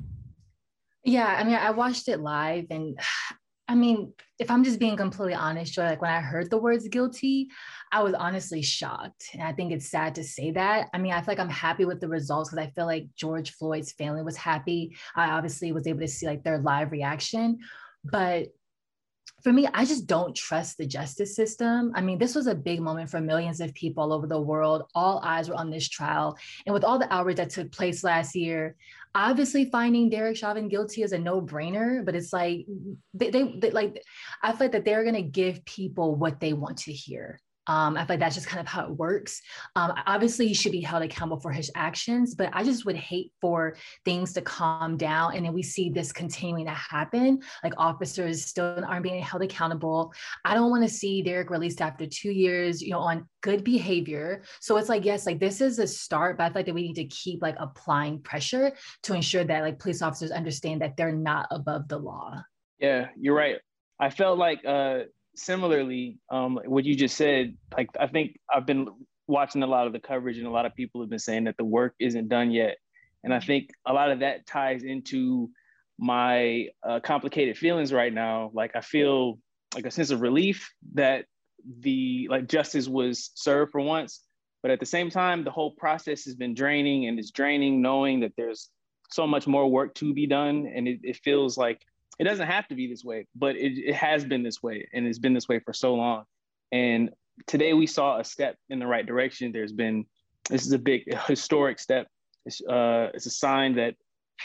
Yeah, 1.03 1.25
I 1.25 1.43
mean, 1.43 1.55
I 1.55 1.71
watched 1.71 2.07
it 2.07 2.19
live, 2.19 2.67
and 2.69 2.99
I 3.67 3.73
mean, 3.73 4.13
if 4.37 4.51
I'm 4.51 4.63
just 4.63 4.79
being 4.79 4.95
completely 4.95 5.33
honest, 5.33 5.73
Joy, 5.73 5.85
like 5.85 6.01
when 6.01 6.11
I 6.11 6.19
heard 6.19 6.49
the 6.49 6.57
words 6.57 6.87
guilty, 6.87 7.47
I 7.91 8.03
was 8.03 8.13
honestly 8.13 8.61
shocked. 8.61 9.29
And 9.33 9.41
I 9.41 9.53
think 9.53 9.71
it's 9.71 9.89
sad 9.89 10.13
to 10.15 10.23
say 10.23 10.51
that. 10.51 10.89
I 10.93 10.99
mean, 10.99 11.13
I 11.13 11.21
feel 11.21 11.31
like 11.31 11.39
I'm 11.39 11.49
happy 11.49 11.85
with 11.85 11.99
the 11.99 12.07
results 12.07 12.51
because 12.51 12.63
I 12.63 12.71
feel 12.71 12.85
like 12.85 13.07
George 13.15 13.51
Floyd's 13.51 13.91
family 13.93 14.21
was 14.21 14.37
happy. 14.37 14.95
I 15.15 15.31
obviously 15.31 15.71
was 15.71 15.87
able 15.87 16.01
to 16.01 16.07
see 16.07 16.27
like 16.27 16.43
their 16.43 16.59
live 16.59 16.91
reaction. 16.91 17.59
But 18.03 18.49
for 19.45 19.53
me, 19.53 19.67
I 19.75 19.85
just 19.85 20.07
don't 20.07 20.35
trust 20.35 20.79
the 20.79 20.87
justice 20.87 21.35
system. 21.35 21.91
I 21.93 22.01
mean, 22.01 22.17
this 22.17 22.33
was 22.33 22.47
a 22.47 22.55
big 22.55 22.81
moment 22.81 23.11
for 23.11 23.21
millions 23.21 23.61
of 23.61 23.75
people 23.75 24.01
all 24.01 24.11
over 24.11 24.25
the 24.25 24.41
world. 24.41 24.89
All 24.95 25.21
eyes 25.23 25.49
were 25.49 25.55
on 25.55 25.69
this 25.69 25.87
trial. 25.87 26.35
And 26.65 26.73
with 26.73 26.83
all 26.83 26.97
the 26.97 27.13
outrage 27.13 27.37
that 27.37 27.51
took 27.51 27.71
place 27.71 28.03
last 28.03 28.35
year, 28.35 28.75
obviously 29.13 29.65
finding 29.65 30.09
Derek 30.09 30.35
Chauvin 30.35 30.67
guilty 30.67 31.03
is 31.03 31.11
a 31.11 31.19
no-brainer, 31.19 32.03
but 32.03 32.15
it's 32.15 32.33
like 32.33 32.65
they, 33.13 33.29
they, 33.29 33.43
they 33.59 33.69
like 33.69 34.01
I 34.41 34.49
feel 34.49 34.61
like 34.61 34.71
that 34.71 34.83
they're 34.83 35.05
gonna 35.05 35.21
give 35.21 35.63
people 35.63 36.15
what 36.15 36.39
they 36.39 36.53
want 36.53 36.77
to 36.77 36.91
hear. 36.91 37.39
Um, 37.67 37.97
I 37.97 38.01
feel 38.01 38.13
like 38.15 38.19
that's 38.19 38.35
just 38.35 38.47
kind 38.47 38.61
of 38.61 38.67
how 38.67 38.85
it 38.85 38.91
works. 38.91 39.41
Um, 39.75 39.93
obviously, 40.05 40.47
he 40.47 40.53
should 40.53 40.71
be 40.71 40.81
held 40.81 41.03
accountable 41.03 41.39
for 41.39 41.51
his 41.51 41.71
actions, 41.75 42.35
but 42.35 42.49
I 42.53 42.63
just 42.63 42.85
would 42.85 42.95
hate 42.95 43.31
for 43.41 43.75
things 44.03 44.33
to 44.33 44.41
calm 44.41 44.97
down 44.97 45.35
and 45.35 45.45
then 45.45 45.53
we 45.53 45.63
see 45.63 45.89
this 45.89 46.11
continuing 46.11 46.65
to 46.65 46.71
happen. 46.71 47.41
Like 47.63 47.73
officers 47.77 48.45
still 48.45 48.83
aren't 48.87 49.03
being 49.03 49.21
held 49.21 49.43
accountable. 49.43 50.13
I 50.43 50.53
don't 50.53 50.69
want 50.69 50.83
to 50.83 50.89
see 50.89 51.21
Derek 51.21 51.49
released 51.49 51.81
after 51.81 52.05
two 52.05 52.31
years, 52.31 52.81
you 52.81 52.91
know, 52.91 52.99
on 52.99 53.27
good 53.41 53.63
behavior. 53.63 54.43
So 54.59 54.77
it's 54.77 54.89
like, 54.89 55.05
yes, 55.05 55.25
like 55.25 55.39
this 55.39 55.61
is 55.61 55.79
a 55.79 55.87
start, 55.87 56.37
but 56.37 56.45
I 56.45 56.47
feel 56.49 56.55
like 56.55 56.65
that 56.67 56.75
we 56.75 56.81
need 56.81 56.95
to 56.95 57.05
keep 57.05 57.41
like 57.41 57.55
applying 57.59 58.19
pressure 58.19 58.71
to 59.03 59.13
ensure 59.13 59.43
that 59.43 59.61
like 59.61 59.79
police 59.79 60.01
officers 60.01 60.31
understand 60.31 60.81
that 60.81 60.97
they're 60.97 61.11
not 61.11 61.47
above 61.51 61.87
the 61.87 61.97
law. 61.97 62.41
Yeah, 62.79 63.07
you're 63.19 63.35
right. 63.35 63.57
I 63.99 64.09
felt 64.09 64.37
like 64.37 64.65
uh 64.65 65.01
similarly, 65.35 66.19
um, 66.29 66.59
what 66.65 66.85
you 66.85 66.95
just 66.95 67.17
said, 67.17 67.55
like 67.75 67.89
I 67.99 68.07
think 68.07 68.39
I've 68.53 68.65
been 68.65 68.87
watching 69.27 69.63
a 69.63 69.67
lot 69.67 69.87
of 69.87 69.93
the 69.93 69.99
coverage 69.99 70.37
and 70.37 70.47
a 70.47 70.51
lot 70.51 70.65
of 70.65 70.75
people 70.75 71.01
have 71.01 71.09
been 71.09 71.19
saying 71.19 71.45
that 71.45 71.57
the 71.57 71.65
work 71.65 71.95
isn't 71.99 72.29
done 72.29 72.51
yet. 72.51 72.77
And 73.23 73.33
I 73.33 73.39
think 73.39 73.69
a 73.85 73.93
lot 73.93 74.11
of 74.11 74.19
that 74.19 74.45
ties 74.45 74.83
into 74.83 75.49
my 75.97 76.67
uh, 76.83 76.99
complicated 76.99 77.57
feelings 77.57 77.91
right 77.91 78.13
now. 78.13 78.51
Like 78.53 78.75
I 78.75 78.81
feel 78.81 79.39
like 79.73 79.85
a 79.85 79.91
sense 79.91 80.11
of 80.11 80.21
relief 80.21 80.71
that 80.93 81.25
the 81.79 82.27
like 82.29 82.47
justice 82.47 82.87
was 82.87 83.31
served 83.33 83.71
for 83.71 83.81
once, 83.81 84.21
but 84.61 84.71
at 84.71 84.79
the 84.79 84.85
same 84.85 85.09
time, 85.09 85.43
the 85.43 85.51
whole 85.51 85.71
process 85.71 86.25
has 86.25 86.35
been 86.35 86.53
draining 86.53 87.07
and 87.07 87.17
it's 87.17 87.31
draining 87.31 87.81
knowing 87.81 88.19
that 88.21 88.33
there's 88.37 88.69
so 89.09 89.25
much 89.25 89.47
more 89.47 89.69
work 89.69 89.95
to 89.95 90.13
be 90.13 90.27
done. 90.27 90.71
And 90.73 90.87
it, 90.87 90.99
it 91.03 91.17
feels 91.23 91.57
like 91.57 91.81
it 92.19 92.23
doesn't 92.23 92.47
have 92.47 92.67
to 92.69 92.75
be 92.75 92.87
this 92.87 93.03
way, 93.03 93.27
but 93.35 93.55
it, 93.55 93.77
it 93.77 93.95
has 93.95 94.23
been 94.23 94.43
this 94.43 94.63
way 94.63 94.87
and 94.93 95.05
it's 95.05 95.19
been 95.19 95.33
this 95.33 95.47
way 95.47 95.59
for 95.59 95.73
so 95.73 95.95
long. 95.95 96.23
And 96.71 97.09
today 97.47 97.73
we 97.73 97.87
saw 97.87 98.19
a 98.19 98.23
step 98.23 98.57
in 98.69 98.79
the 98.79 98.87
right 98.87 99.05
direction. 99.05 99.51
There's 99.51 99.73
been, 99.73 100.05
this 100.49 100.65
is 100.65 100.71
a 100.71 100.79
big 100.79 101.13
historic 101.27 101.79
step. 101.79 102.07
It's, 102.45 102.61
uh, 102.61 103.09
it's 103.13 103.25
a 103.25 103.31
sign 103.31 103.75
that 103.75 103.95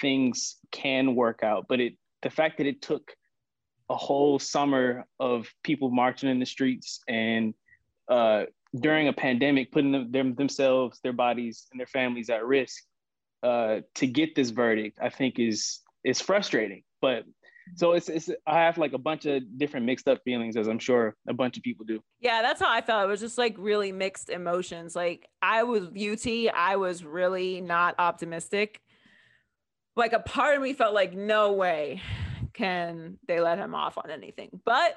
things 0.00 0.56
can 0.72 1.14
work 1.14 1.42
out, 1.42 1.66
but 1.68 1.80
it, 1.80 1.94
the 2.22 2.30
fact 2.30 2.58
that 2.58 2.66
it 2.66 2.82
took 2.82 3.14
a 3.88 3.96
whole 3.96 4.38
summer 4.38 5.04
of 5.18 5.48
people 5.64 5.90
marching 5.90 6.28
in 6.28 6.38
the 6.38 6.46
streets 6.46 7.00
and 7.08 7.54
uh, 8.08 8.44
during 8.78 9.08
a 9.08 9.12
pandemic, 9.12 9.72
putting 9.72 9.92
them, 9.92 10.12
them, 10.12 10.34
themselves, 10.34 11.00
their 11.02 11.12
bodies, 11.12 11.66
and 11.70 11.80
their 11.80 11.86
families 11.86 12.30
at 12.30 12.44
risk 12.44 12.84
uh, 13.42 13.80
to 13.94 14.06
get 14.06 14.34
this 14.34 14.50
verdict, 14.50 14.98
I 15.02 15.08
think 15.08 15.38
is 15.38 15.80
is 16.04 16.20
frustrating. 16.20 16.82
But 17.00 17.24
so 17.76 17.92
it's, 17.92 18.08
it's 18.08 18.30
I 18.46 18.58
have 18.60 18.78
like 18.78 18.92
a 18.92 18.98
bunch 18.98 19.26
of 19.26 19.42
different 19.58 19.86
mixed 19.86 20.08
up 20.08 20.22
feelings, 20.24 20.56
as 20.56 20.68
I'm 20.68 20.78
sure 20.78 21.16
a 21.28 21.34
bunch 21.34 21.56
of 21.56 21.62
people 21.62 21.84
do. 21.84 22.00
Yeah, 22.20 22.42
that's 22.42 22.60
how 22.60 22.70
I 22.70 22.80
felt. 22.80 23.04
It 23.04 23.08
was 23.08 23.20
just 23.20 23.38
like 23.38 23.56
really 23.58 23.92
mixed 23.92 24.30
emotions. 24.30 24.94
Like 24.96 25.28
I 25.42 25.62
was 25.62 25.88
UT, 25.88 26.26
I 26.54 26.76
was 26.76 27.04
really 27.04 27.60
not 27.60 27.94
optimistic. 27.98 28.80
Like 29.96 30.12
a 30.12 30.20
part 30.20 30.56
of 30.56 30.62
me 30.62 30.72
felt 30.72 30.94
like 30.94 31.14
no 31.14 31.52
way 31.52 32.00
can 32.52 33.18
they 33.26 33.40
let 33.40 33.58
him 33.58 33.74
off 33.74 33.98
on 33.98 34.10
anything. 34.10 34.60
But 34.64 34.96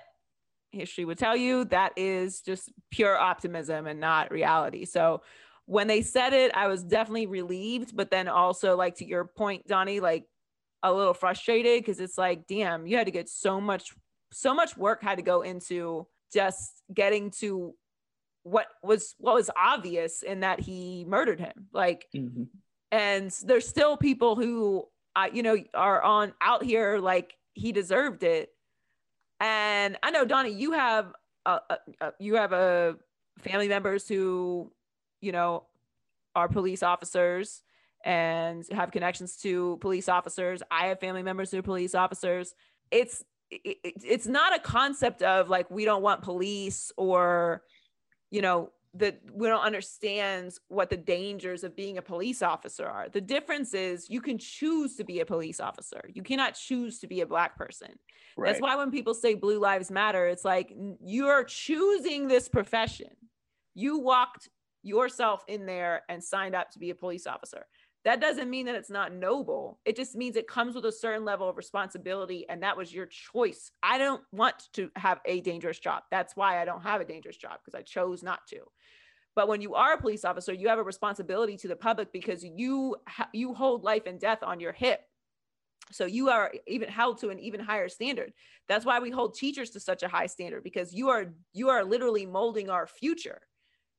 history 0.71 1.05
would 1.05 1.17
tell 1.17 1.36
you 1.36 1.65
that 1.65 1.93
is 1.95 2.41
just 2.41 2.71
pure 2.91 3.17
optimism 3.17 3.88
and 3.88 3.99
not 3.99 4.32
reality. 4.32 4.86
So 4.86 5.21
when 5.65 5.88
they 5.88 6.01
said 6.01 6.34
it, 6.34 6.51
I 6.55 6.67
was 6.67 6.84
definitely 6.84 7.28
relieved, 7.28 7.95
but 7.95 8.11
then 8.11 8.28
also 8.28 8.76
like 8.76 8.95
to 8.95 9.05
your 9.05 9.26
point, 9.26 9.67
Donnie, 9.67 9.99
like 9.99 10.26
a 10.84 10.94
little 10.94 11.14
frustrated 11.14 11.82
because 11.82 12.00
it's 12.00 12.18
like, 12.18 12.46
damn, 12.48 12.86
you 12.86 12.98
had 12.98 13.08
to 13.08 13.12
get 13.12 13.30
so 13.30 13.60
much, 13.62 13.94
so 14.32 14.54
much 14.54 14.76
work 14.78 15.02
had 15.02 15.16
to 15.16 15.24
go 15.24 15.42
into 15.42 16.06
just 16.32 16.84
getting 16.94 17.32
to 17.32 17.74
what 18.44 18.68
was 18.84 19.16
what 19.18 19.36
was 19.36 19.50
obvious 19.56 20.22
in 20.22 20.42
that 20.42 20.60
he 20.60 21.06
murdered 21.08 21.40
him. 21.40 21.68
Like, 21.72 22.06
Mm-hmm. 22.14 22.44
and 22.92 23.32
there's 23.46 23.68
still 23.68 23.96
people 23.98 24.36
who 24.36 24.86
uh, 25.16 25.30
you 25.32 25.44
know 25.44 25.58
are 25.74 26.02
on 26.02 26.34
out 26.42 26.64
here 26.64 27.00
like 27.00 27.34
he 27.54 27.72
deserved 27.72 28.24
it. 28.24 28.50
And 29.40 29.98
I 30.04 30.12
know 30.12 30.26
Donnie, 30.26 30.54
you 30.54 30.72
have 30.74 31.14
a, 31.46 31.60
a, 31.70 31.78
a 32.02 32.12
you 32.20 32.36
have 32.36 32.52
a 32.52 32.98
family 33.40 33.68
members 33.70 34.08
who 34.08 34.72
you 35.22 35.32
know 35.32 35.64
are 36.36 36.48
police 36.50 36.84
officers 36.84 37.62
and 38.04 38.66
have 38.72 38.91
connections 38.91 39.38
to 39.38 39.78
police 39.82 40.10
officers. 40.10 40.62
I 40.70 40.88
have 40.88 40.99
family 40.99 41.24
members 41.24 41.51
who 41.51 41.60
are 41.60 41.64
police 41.64 41.95
officers. 41.95 42.54
It's 42.91 43.24
it, 43.49 43.78
it's 43.84 44.28
not 44.28 44.56
a 44.56 44.60
concept 44.60 45.22
of 45.22 45.49
like 45.49 45.70
we 45.70 45.86
don't 45.86 46.01
want 46.01 46.22
police 46.22 46.91
or 46.97 47.64
you 48.32 48.41
know 48.41 48.72
that 48.95 49.20
we 49.32 49.47
don't 49.47 49.64
understand 49.64 50.54
what 50.68 50.89
the 50.89 50.97
dangers 50.97 51.64
of 51.64 51.76
being 51.76 51.97
a 51.97 52.01
police 52.01 52.43
officer 52.43 52.86
are. 52.86 53.10
The 53.10 53.22
difference 53.22 53.74
is 53.74 54.08
you 54.10 54.22
can 54.22 54.38
choose 54.38 54.95
to 54.97 55.04
be 55.04 55.20
a 55.20 55.26
police 55.26 55.60
officer. 55.60 56.01
You 56.14 56.22
cannot 56.22 56.54
choose 56.54 56.99
to 56.99 57.08
be 57.08 57.22
a 57.22 57.26
black 57.26 57.58
person. 57.58 57.88
Right. 58.38 58.49
That's 58.49 58.62
why 58.62 58.76
when 58.76 58.91
people 58.91 59.16
say 59.16 59.34
blue 59.34 59.60
lives 59.60 59.89
matter, 59.89 60.28
it's 60.28 60.45
like 60.45 60.76
you're 61.04 61.43
choosing 61.43 62.28
this 62.28 62.47
profession. 62.47 63.10
You 63.74 63.97
walked 63.97 64.49
yourself 64.84 65.43
in 65.47 65.66
there 65.66 66.04
and 66.08 66.24
signed 66.24 66.54
up 66.54 66.70
to 66.72 66.80
be 66.80 66.91
a 66.91 66.95
police 66.95 67.26
officer 67.26 67.66
that 68.06 68.20
doesn't 68.20 68.49
mean 68.49 68.66
that 68.66 68.76
it's 68.76 68.89
not 68.89 69.14
noble. 69.14 69.80
It 69.86 69.95
just 69.95 70.16
means 70.16 70.36
it 70.36 70.47
comes 70.47 70.76
with 70.76 70.86
a 70.86 70.91
certain 70.91 71.24
level 71.24 71.47
of 71.47 71.56
responsibility. 71.56 72.45
And 72.49 72.62
that 72.62 72.76
was 72.76 72.93
your 72.93 73.06
choice. 73.06 73.72
I 73.82 73.97
don't 73.97 74.22
want 74.32 74.56
to 74.74 74.91
have 74.97 75.22
a 75.26 75.39
dangerous 75.39 75.80
job. 75.80 76.04
That's 76.12 76.36
why 76.36 76.62
I 76.62 76.66
don't 76.66 76.84
have 76.84 76.99
a 76.99 77.06
dangerous 77.06 77.38
job 77.38 77.60
because 77.64 77.78
I 77.78 77.82
chose 77.82 78.22
not 78.22 78.45
to. 78.47 78.60
But 79.36 79.47
when 79.47 79.62
you 79.62 79.74
are 79.76 79.93
a 79.93 80.01
police 80.01 80.26
officer, 80.26 80.54
you 80.54 80.68
have 80.68 80.80
a 80.80 80.84
responsibility 80.84 81.58
to 81.58 81.68
the 81.68 81.76
public 81.76 82.12
because 82.12 82.43
you 82.43 82.97
you 83.34 83.54
hold 83.54 83.84
life 83.84 84.06
and 84.06 84.20
death 84.20 84.43
on 84.43 84.60
your 84.60 84.74
hip. 84.74 85.01
So 85.91 86.06
you 86.06 86.30
are 86.30 86.51
even 86.68 86.89
held 86.89 87.20
to 87.20 87.30
an 87.30 87.39
even 87.39 87.60
higher 87.60 87.89
standard. 87.89 88.34
That's 88.68 88.86
why 88.86 88.99
we 88.99 89.12
hold 89.12 89.36
teachers 89.36 89.72
to 89.72 89.80
such 89.80 90.04
a 90.04 90.08
high 90.08 90.28
standard 90.28 90.64
because 90.64 90.93
you 90.93 91.10
are 91.10 91.34
you 91.54 91.70
are 91.70 91.84
literally 91.84 92.26
molding 92.26 92.70
our 92.70 92.86
future 92.86 93.41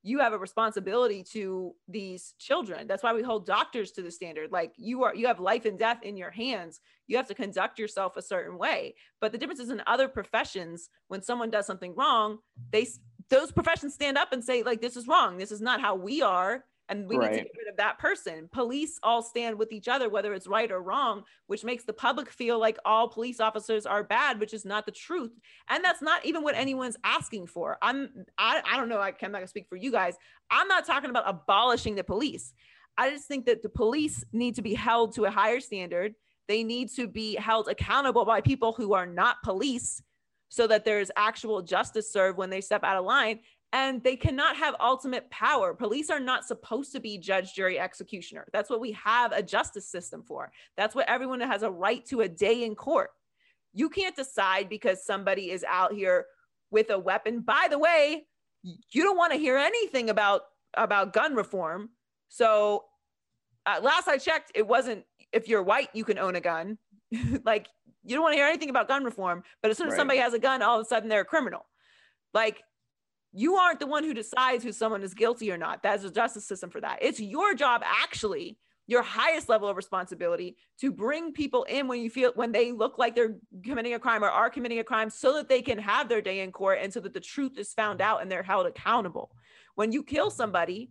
you 0.07 0.19
have 0.19 0.35
a 0.35 0.39
responsibility 0.39 1.25
to 1.33 1.75
these 1.89 2.35
children. 2.39 2.87
That's 2.87 3.03
why 3.03 3.15
we 3.15 3.23
hold 3.23 3.47
doctors 3.47 3.91
to 3.93 4.03
the 4.03 4.11
standard. 4.11 4.53
Like 4.53 4.75
you 4.77 5.03
are 5.03 5.15
you 5.15 5.27
have 5.27 5.41
life 5.41 5.65
and 5.65 5.79
death 5.79 6.03
in 6.03 6.17
your 6.17 6.31
hands. 6.31 6.81
You 7.07 7.17
have 7.17 7.27
to 7.29 7.35
conduct 7.35 7.79
yourself 7.79 8.19
a 8.19 8.23
certain 8.23 8.59
way. 8.59 8.95
But 9.21 9.33
the 9.33 9.39
difference 9.39 9.61
is 9.61 9.71
in 9.71 9.83
other 9.87 10.07
professions 10.07 10.91
when 11.09 11.23
someone 11.23 11.51
does 11.51 11.67
something 11.67 11.95
wrong 11.97 12.39
they 12.71 12.87
those 13.31 13.51
professions 13.51 13.95
stand 13.95 14.19
up 14.19 14.33
and 14.33 14.45
say 14.45 14.63
like 14.63 14.83
this 14.83 14.97
is 14.97 15.09
wrong. 15.09 15.39
This 15.39 15.51
is 15.51 15.63
not 15.63 15.81
how 15.81 15.95
we 15.95 16.21
are 16.21 16.65
and 16.89 17.09
we 17.09 17.17
right. 17.17 17.31
need 17.31 17.39
to 17.39 17.45
get 17.45 17.53
rid 17.59 17.71
of 17.71 17.77
that 17.79 17.99
person. 17.99 18.49
Police 18.53 18.99
all 19.03 19.23
stand 19.23 19.59
with 19.59 19.73
each 19.73 19.89
other, 19.89 20.09
whether 20.09 20.35
it's 20.35 20.47
right 20.47 20.71
or 20.71 20.83
wrong, 20.83 21.23
which 21.47 21.65
makes 21.65 21.85
the 21.85 21.93
public 21.93 22.31
feel 22.31 22.59
like 22.59 22.79
all 22.85 23.09
police 23.09 23.41
officers 23.41 23.87
are 23.87 24.05
bad, 24.05 24.39
which 24.39 24.53
is 24.53 24.65
not 24.65 24.85
the 24.85 24.93
truth. 24.93 25.33
And 25.71 25.83
that's 25.83 26.03
not 26.03 26.25
even 26.27 26.43
what 26.43 26.55
anyone's 26.55 26.97
asking 27.03 27.47
for. 27.47 27.79
I'm 27.81 28.27
I, 28.39 28.61
I 28.71 28.77
don't 28.77 28.89
know, 28.89 28.99
I, 28.99 29.13
I'm 29.23 29.33
not 29.33 29.39
gonna 29.39 29.49
speak 29.49 29.69
for 29.69 29.77
you 29.77 29.91
guys. 29.91 30.15
I'm 30.51 30.69
not 30.69 30.87
talking 30.87 31.11
about 31.11 31.25
abolishing 31.27 31.95
the 31.95 32.05
police. 32.05 32.53
I 32.99 33.11
just 33.11 33.27
think 33.27 33.47
that 33.47 33.63
the 33.63 33.69
police 33.69 34.25
need 34.33 34.55
to 34.57 34.63
be 34.63 34.75
held 34.75 35.15
to 35.15 35.25
a 35.25 35.31
higher 35.31 35.61
standard. 35.61 36.15
They 36.47 36.63
need 36.63 36.91
to 36.97 37.09
be 37.09 37.35
held 37.37 37.69
accountable 37.69 38.25
by 38.25 38.41
people 38.41 38.73
who 38.73 38.93
are 38.93 39.07
not 39.07 39.43
police 39.43 40.03
so 40.51 40.67
that 40.69 40.85
there's 40.85 41.11
actual 41.17 41.63
justice 41.63 42.13
served 42.13 42.39
when 42.39 42.51
they 42.51 42.61
step 42.61 42.85
out 42.85 42.97
of 42.97 43.05
line 43.05 43.41
and 43.75 44.05
they 44.05 44.15
cannot 44.15 44.57
have 44.57 44.77
ultimate 44.79 45.29
power. 45.31 45.75
Police 45.75 46.09
are 46.09 46.21
not 46.21 46.45
supposed 46.45 46.93
to 46.93 47.01
be 47.01 47.19
judge, 47.19 47.55
jury, 47.55 47.77
executioner. 47.77 48.47
That's 48.53 48.71
what 48.71 48.81
we 48.81 48.93
have 48.93 49.33
a 49.33 49.43
justice 49.43 49.89
system 49.89 50.23
for. 50.23 50.53
That's 50.77 50.95
what 50.95 51.09
everyone 51.09 51.41
has 51.41 51.65
a 51.65 51.71
right 51.71 52.07
to 52.07 52.21
a 52.21 52.29
day 52.29 52.63
in 52.63 52.77
court. 52.77 53.11
You 53.73 53.89
can't 53.89 54.15
decide 54.15 54.69
because 54.69 55.05
somebody 55.05 55.51
is 55.51 55.65
out 55.69 55.93
here 55.93 56.27
with 56.71 56.91
a 56.91 56.99
weapon. 56.99 57.41
By 57.41 57.67
the 57.69 57.81
way, 57.81 58.29
you 58.63 59.03
don't 59.03 59.17
want 59.17 59.33
to 59.33 59.39
hear 59.39 59.57
anything 59.59 60.09
about 60.09 60.43
about 60.77 61.13
gun 61.13 61.35
reform. 61.35 61.91
So 62.29 62.85
uh, 63.67 63.81
last 63.83 64.07
I 64.07 64.19
checked, 64.19 64.53
it 64.55 64.69
wasn't 64.69 65.05
if 65.33 65.49
you're 65.49 65.65
white 65.65 65.89
you 65.95 66.05
can 66.05 66.19
own 66.19 66.37
a 66.37 66.41
gun. 66.41 66.79
like 67.45 67.67
you 68.05 68.15
don't 68.15 68.23
want 68.23 68.35
to 68.35 68.39
hear 68.39 68.47
anything 68.47 68.71
about 68.71 68.87
gun 68.87 69.03
reform, 69.03 69.43
but 69.63 69.73
as 69.73 69.79
soon 69.79 69.89
as 69.89 69.93
right. 69.93 69.99
somebody 69.99 70.21
has 70.21 70.33
a 70.33 70.39
gun, 70.39 70.63
all 70.63 70.79
of 70.79 70.87
a 70.87 70.89
sudden 70.89 71.09
they're 71.09 71.23
a 71.23 71.25
criminal. 71.25 71.67
Like 72.33 72.63
you 73.35 73.57
aren't 73.57 73.81
the 73.81 73.87
one 73.87 74.05
who 74.05 74.15
decides 74.15 74.63
who 74.63 74.73
someone 74.73 75.03
is 75.03 75.13
guilty 75.13 75.51
or 75.51 75.59
not. 75.59 75.83
That's 75.83 76.05
a 76.05 76.11
justice 76.11 76.47
system 76.47 76.71
for 76.71 76.81
that. 76.81 76.99
It's 77.03 77.19
your 77.19 77.55
job, 77.55 77.83
actually, 77.85 78.57
your 78.87 79.03
highest 79.03 79.49
level 79.49 79.69
of 79.69 79.77
responsibility 79.77 80.57
to 80.79 80.93
bring 80.93 81.33
people 81.33 81.65
in 81.65 81.89
when 81.89 82.01
you 82.01 82.11
feel 82.11 82.33
when 82.37 82.53
they 82.53 82.71
look 82.71 82.97
like 82.97 83.15
they're 83.15 83.37
committing 83.65 83.95
a 83.95 83.99
crime 83.99 84.23
or 84.23 84.29
are 84.29 84.51
committing 84.51 84.79
a 84.79 84.85
crime 84.85 85.11
so 85.11 85.35
that 85.35 85.49
they 85.49 85.63
can 85.63 85.79
have 85.79 86.09
their 86.09 86.21
day 86.21 86.41
in 86.41 86.53
court 86.53 86.79
and 86.81 86.93
so 86.93 87.01
that 87.01 87.13
the 87.13 87.21
truth 87.21 87.59
is 87.59 87.73
found 87.73 88.01
out 88.01 88.23
and 88.23 88.31
they're 88.31 88.43
held 88.43 88.67
accountable. 88.67 89.33
When 89.75 89.91
you 89.91 90.05
kill 90.05 90.31
somebody, 90.31 90.91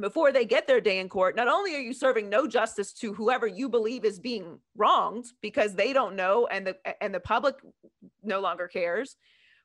before 0.00 0.32
they 0.32 0.46
get 0.46 0.66
their 0.66 0.80
day 0.80 1.00
in 1.00 1.08
court, 1.08 1.36
not 1.36 1.48
only 1.48 1.74
are 1.74 1.80
you 1.80 1.92
serving 1.92 2.30
no 2.30 2.46
justice 2.46 2.94
to 2.94 3.12
whoever 3.12 3.46
you 3.46 3.68
believe 3.68 4.06
is 4.06 4.18
being 4.18 4.58
wronged 4.74 5.26
because 5.42 5.74
they 5.74 5.92
don't 5.92 6.16
know 6.16 6.46
and 6.46 6.66
the 6.66 6.76
and 7.02 7.14
the 7.14 7.20
public 7.20 7.56
no 8.22 8.40
longer 8.40 8.68
cares, 8.68 9.16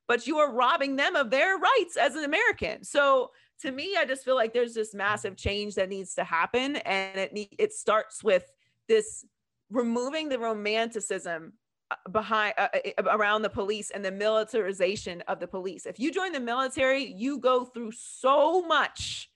but 0.08 0.26
you 0.26 0.38
are 0.40 0.52
robbing 0.52 0.96
them 0.96 1.16
of 1.16 1.30
their 1.30 1.58
rights 1.58 1.98
as 1.98 2.16
an 2.16 2.24
American. 2.24 2.84
So 2.84 3.32
to 3.62 3.72
me, 3.72 3.96
I 3.98 4.06
just 4.06 4.24
feel 4.24 4.36
like 4.36 4.54
there's 4.54 4.74
this 4.74 4.94
massive 4.94 5.36
change 5.36 5.76
that 5.76 5.90
needs 5.90 6.16
to 6.16 6.24
happen, 6.24 6.78
and 6.78 7.18
it 7.18 7.34
ne- 7.34 7.50
it 7.58 7.74
starts 7.74 8.24
with 8.24 8.52
this 8.88 9.26
removing 9.70 10.30
the 10.30 10.40
romanticism 10.40 11.54
uh, 11.92 11.96
behind 12.12 12.54
uh, 12.58 12.68
uh, 12.98 13.04
around 13.08 13.42
the 13.42 13.50
police 13.50 13.90
and 13.92 14.04
the 14.04 14.12
militarization 14.12 15.22
of 15.28 15.40
the 15.40 15.48
police. 15.48 15.86
If 15.86 16.00
you 16.00 16.12
join 16.12 16.32
the 16.32 16.40
military, 16.40 17.06
you 17.06 17.40
go 17.40 17.66
through 17.66 17.92
so 17.92 18.62
much 18.62 19.30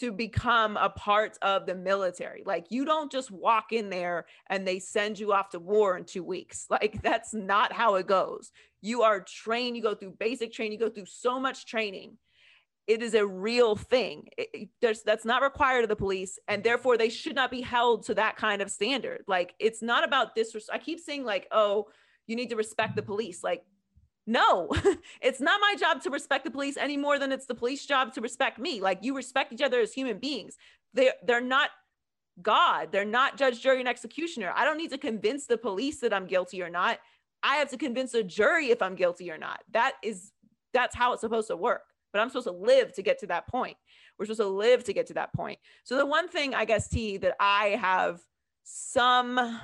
to 0.00 0.12
become 0.12 0.76
a 0.76 0.88
part 0.88 1.38
of 1.42 1.66
the 1.66 1.74
military. 1.74 2.42
Like 2.44 2.66
you 2.70 2.84
don't 2.84 3.12
just 3.12 3.30
walk 3.30 3.72
in 3.72 3.90
there 3.90 4.26
and 4.48 4.66
they 4.66 4.78
send 4.78 5.18
you 5.18 5.32
off 5.32 5.50
to 5.50 5.58
war 5.58 5.96
in 5.96 6.04
2 6.04 6.22
weeks. 6.22 6.66
Like 6.74 7.02
that's 7.02 7.32
not 7.32 7.72
how 7.72 7.94
it 7.94 8.08
goes. 8.08 8.50
You 8.82 9.02
are 9.02 9.20
trained, 9.20 9.76
you 9.76 9.82
go 9.82 9.94
through 9.94 10.16
basic 10.18 10.52
training, 10.52 10.72
you 10.72 10.78
go 10.78 10.92
through 10.92 11.06
so 11.06 11.38
much 11.38 11.66
training. 11.66 12.18
It 12.88 13.00
is 13.00 13.14
a 13.14 13.24
real 13.24 13.76
thing. 13.76 14.26
It, 14.36 14.70
there's 14.80 15.02
that's 15.02 15.24
not 15.24 15.42
required 15.42 15.84
of 15.84 15.88
the 15.88 15.96
police 15.96 16.38
and 16.48 16.58
mm-hmm. 16.58 16.68
therefore 16.68 16.98
they 16.98 17.08
should 17.08 17.36
not 17.36 17.52
be 17.52 17.60
held 17.60 18.06
to 18.06 18.14
that 18.14 18.36
kind 18.36 18.60
of 18.60 18.72
standard. 18.72 19.22
Like 19.28 19.54
it's 19.60 19.82
not 19.82 20.04
about 20.04 20.34
this 20.34 20.54
I 20.72 20.78
keep 20.78 20.98
saying 20.98 21.24
like, 21.24 21.46
"Oh, 21.52 21.86
you 22.26 22.34
need 22.34 22.50
to 22.50 22.56
respect 22.56 22.96
the 22.96 23.02
mm-hmm. 23.02 23.12
police." 23.12 23.44
Like 23.44 23.64
no, 24.26 24.70
it's 25.20 25.40
not 25.40 25.60
my 25.60 25.74
job 25.78 26.02
to 26.02 26.10
respect 26.10 26.44
the 26.44 26.50
police 26.50 26.76
any 26.76 26.96
more 26.96 27.18
than 27.18 27.32
it's 27.32 27.46
the 27.46 27.54
police 27.54 27.84
job 27.84 28.14
to 28.14 28.20
respect 28.20 28.58
me. 28.58 28.80
Like 28.80 29.00
you 29.02 29.14
respect 29.14 29.52
each 29.52 29.62
other 29.62 29.80
as 29.80 29.92
human 29.92 30.18
beings. 30.18 30.56
They're 30.94 31.14
they're 31.24 31.40
not 31.40 31.70
God. 32.42 32.90
They're 32.90 33.04
not 33.04 33.36
judge, 33.36 33.60
jury, 33.60 33.80
and 33.80 33.88
executioner. 33.88 34.52
I 34.54 34.64
don't 34.64 34.78
need 34.78 34.90
to 34.90 34.98
convince 34.98 35.46
the 35.46 35.58
police 35.58 36.00
that 36.00 36.12
I'm 36.12 36.26
guilty 36.26 36.62
or 36.62 36.70
not. 36.70 36.98
I 37.42 37.56
have 37.56 37.68
to 37.70 37.76
convince 37.76 38.14
a 38.14 38.22
jury 38.22 38.70
if 38.70 38.80
I'm 38.80 38.94
guilty 38.94 39.30
or 39.30 39.38
not. 39.38 39.60
That 39.72 39.94
is 40.02 40.32
that's 40.72 40.94
how 40.94 41.12
it's 41.12 41.20
supposed 41.20 41.48
to 41.48 41.56
work. 41.56 41.82
But 42.12 42.20
I'm 42.20 42.28
supposed 42.28 42.46
to 42.46 42.52
live 42.52 42.92
to 42.94 43.02
get 43.02 43.18
to 43.20 43.26
that 43.26 43.46
point. 43.48 43.76
We're 44.18 44.26
supposed 44.26 44.40
to 44.40 44.46
live 44.46 44.84
to 44.84 44.92
get 44.92 45.06
to 45.08 45.14
that 45.14 45.32
point. 45.34 45.58
So 45.82 45.96
the 45.96 46.06
one 46.06 46.28
thing 46.28 46.54
I 46.54 46.64
guess 46.64 46.88
T 46.88 47.16
that 47.18 47.36
I 47.40 47.78
have 47.80 48.20
some 48.62 49.60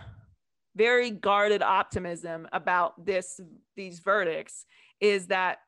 very 0.77 1.11
guarded 1.11 1.63
optimism 1.63 2.49
about 2.53 3.05
this 3.05 3.41
these 3.77 4.01
verdicts 4.01 4.67
is 5.01 5.27
that 5.27 5.59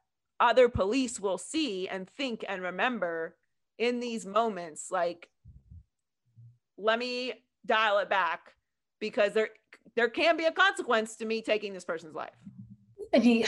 other 0.40 0.68
police 0.68 1.18
will 1.20 1.38
see 1.38 1.88
and 1.88 2.08
think 2.08 2.44
and 2.48 2.62
remember 2.62 3.36
in 3.78 4.00
these 4.00 4.26
moments 4.26 4.88
like 4.90 5.28
let 6.78 6.98
me 6.98 7.32
dial 7.66 7.98
it 7.98 8.08
back 8.08 8.54
because 9.00 9.32
there 9.32 9.48
there 9.96 10.08
can 10.08 10.36
be 10.36 10.44
a 10.44 10.52
consequence 10.52 11.16
to 11.16 11.24
me 11.24 11.42
taking 11.42 11.72
this 11.72 11.84
person's 11.84 12.14
life 12.14 12.30
i 13.14 13.18
mean 13.18 13.44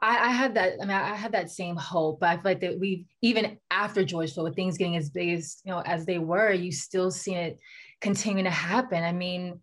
I, 0.00 0.28
I 0.28 0.30
had 0.30 0.54
that. 0.54 0.74
I 0.80 0.84
mean, 0.84 0.96
I 0.96 1.14
had 1.14 1.32
that 1.32 1.50
same 1.50 1.76
hope, 1.76 2.20
but 2.20 2.28
I 2.28 2.34
feel 2.34 2.42
like 2.44 2.60
that 2.60 2.78
we 2.78 3.06
even 3.20 3.58
after 3.70 4.04
George 4.04 4.32
Floyd, 4.32 4.44
with 4.44 4.54
things 4.54 4.78
getting 4.78 4.96
as 4.96 5.10
big 5.10 5.30
as 5.30 5.60
you 5.64 5.72
know 5.72 5.80
as 5.80 6.06
they 6.06 6.18
were, 6.18 6.52
you 6.52 6.70
still 6.70 7.10
see 7.10 7.34
it 7.34 7.58
continuing 8.00 8.44
to 8.44 8.50
happen. 8.50 9.02
I 9.02 9.12
mean, 9.12 9.60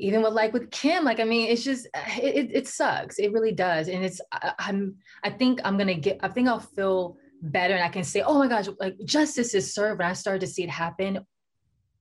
even 0.00 0.22
with 0.22 0.32
like 0.32 0.52
with 0.52 0.70
Kim, 0.70 1.04
like 1.04 1.20
I 1.20 1.24
mean, 1.24 1.48
it's 1.48 1.62
just 1.62 1.86
uh, 1.94 2.00
it, 2.22 2.50
it 2.52 2.66
sucks. 2.66 3.18
It 3.18 3.32
really 3.32 3.52
does, 3.52 3.88
and 3.88 4.04
it's 4.04 4.20
I, 4.32 4.54
I'm 4.58 4.96
I 5.22 5.30
think 5.30 5.60
I'm 5.64 5.76
gonna 5.76 5.94
get 5.94 6.18
I 6.22 6.28
think 6.28 6.48
I'll 6.48 6.58
feel 6.58 7.18
better, 7.42 7.74
and 7.74 7.84
I 7.84 7.88
can 7.88 8.02
say, 8.02 8.22
oh 8.22 8.38
my 8.38 8.48
gosh, 8.48 8.66
like 8.78 8.96
justice 9.04 9.54
is 9.54 9.72
served. 9.72 10.00
And 10.00 10.08
I 10.08 10.14
started 10.14 10.40
to 10.40 10.46
see 10.46 10.62
it 10.62 10.70
happen 10.70 11.24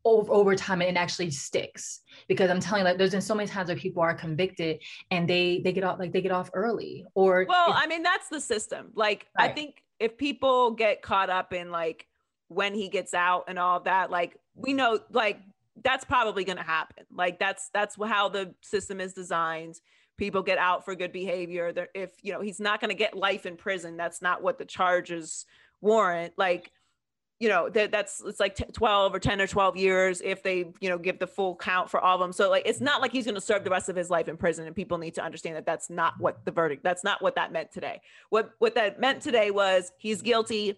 over, 0.06 0.32
over 0.32 0.56
time, 0.56 0.82
and 0.82 0.89
it 0.89 1.00
actually 1.00 1.30
sticks 1.32 2.00
because 2.28 2.50
I'm 2.50 2.62
telling 2.62 2.82
you, 2.82 2.86
like 2.86 2.97
there's 2.97 3.12
been 3.12 3.22
so 3.22 3.36
many 3.36 3.50
times 3.50 3.68
where 3.68 3.78
people 3.78 4.02
are 4.02 4.14
convicted 4.14 4.82
and 5.12 5.30
they 5.30 5.60
they 5.64 5.74
get 5.74 5.84
off 5.84 6.00
like 6.00 6.14
they 6.14 6.22
get 6.22 6.32
off 6.32 6.50
early 6.54 7.06
or 7.16 7.45
well, 7.47 7.74
I 7.76 7.86
mean 7.88 8.02
that's 8.02 8.30
the 8.30 8.39
system. 8.39 8.91
Like 8.95 9.28
right. 9.38 9.52
I 9.52 9.54
think 9.54 9.84
if 10.00 10.18
people 10.18 10.72
get 10.72 11.02
caught 11.02 11.30
up 11.30 11.52
in 11.54 11.70
like 11.70 12.08
when 12.47 12.74
he 12.74 12.88
gets 12.88 13.14
out 13.14 13.45
and 13.50 13.60
all 13.60 13.82
that, 13.82 14.10
like 14.10 14.38
we 14.56 14.74
know 14.74 15.00
like 15.12 15.39
that's 15.84 16.05
probably 16.05 16.43
going 16.43 16.57
to 16.57 16.63
happen. 16.63 17.05
Like 17.13 17.39
that's 17.39 17.69
that's 17.73 17.95
how 18.01 18.30
the 18.30 18.53
system 18.61 18.99
is 18.99 19.13
designed. 19.13 19.75
People 20.17 20.43
get 20.43 20.57
out 20.57 20.84
for 20.84 20.95
good 20.95 21.13
behavior. 21.13 21.71
They're, 21.71 21.89
if 21.93 22.11
you 22.21 22.34
know 22.34 22.41
he's 22.41 22.59
not 22.59 22.82
going 22.82 22.89
to 22.89 22.97
get 22.97 23.15
life 23.15 23.45
in 23.45 23.55
prison, 23.55 23.97
that's 23.97 24.21
not 24.21 24.41
what 24.41 24.57
the 24.57 24.65
charges 24.65 25.45
warrant. 25.82 26.34
Like 26.38 26.71
you 27.39 27.47
know 27.47 27.69
that 27.69 27.91
that's 27.91 28.21
it's 28.25 28.39
like 28.39 28.57
12 28.73 29.15
or 29.15 29.19
10 29.19 29.39
or 29.39 29.47
12 29.47 29.77
years 29.77 30.21
if 30.21 30.43
they 30.43 30.71
you 30.82 30.89
know 30.89 30.97
give 30.97 31.19
the 31.19 31.27
full 31.27 31.55
count 31.55 31.89
for 31.89 31.99
all 31.99 32.15
of 32.15 32.21
them 32.21 32.34
so 32.34 32.49
like 32.49 32.63
it's 32.65 32.82
not 32.82 33.01
like 33.01 33.13
he's 33.13 33.23
going 33.23 33.36
to 33.36 33.41
serve 33.41 33.63
the 33.63 33.69
rest 33.69 33.88
of 33.88 33.95
his 33.95 34.09
life 34.09 34.27
in 34.27 34.36
prison 34.36 34.67
and 34.67 34.75
people 34.75 34.97
need 34.97 35.13
to 35.13 35.23
understand 35.23 35.55
that 35.55 35.65
that's 35.65 35.89
not 35.89 36.13
what 36.19 36.43
the 36.43 36.51
verdict 36.51 36.84
that's 36.84 37.03
not 37.03 37.21
what 37.21 37.36
that 37.36 37.51
meant 37.53 37.71
today 37.71 38.01
what 38.30 38.51
what 38.59 38.75
that 38.75 38.99
meant 38.99 39.21
today 39.21 39.51
was 39.51 39.93
he's 39.97 40.21
guilty 40.21 40.77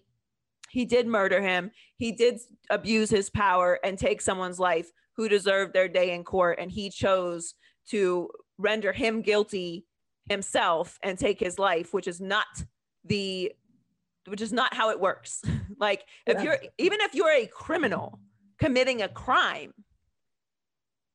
he 0.72 0.84
did 0.84 1.06
murder 1.06 1.40
him 1.40 1.70
he 1.96 2.12
did 2.12 2.38
abuse 2.70 3.10
his 3.10 3.30
power 3.30 3.78
and 3.84 3.98
take 3.98 4.20
someone's 4.20 4.58
life 4.58 4.90
who 5.16 5.28
deserved 5.28 5.72
their 5.72 5.88
day 5.88 6.12
in 6.12 6.24
court 6.24 6.58
and 6.58 6.72
he 6.72 6.90
chose 6.90 7.54
to 7.86 8.28
render 8.58 8.92
him 8.92 9.22
guilty 9.22 9.86
himself 10.28 10.98
and 11.02 11.18
take 11.18 11.38
his 11.38 11.58
life 11.58 11.92
which 11.92 12.06
is 12.06 12.20
not 12.20 12.46
the 13.04 13.52
which 14.26 14.40
is 14.40 14.52
not 14.52 14.74
how 14.74 14.90
it 14.90 15.00
works. 15.00 15.42
like 15.78 16.04
if 16.26 16.38
yeah. 16.38 16.42
you're 16.42 16.58
even 16.78 17.00
if 17.00 17.14
you're 17.14 17.30
a 17.30 17.46
criminal 17.46 18.20
committing 18.58 19.02
a 19.02 19.08
crime, 19.08 19.72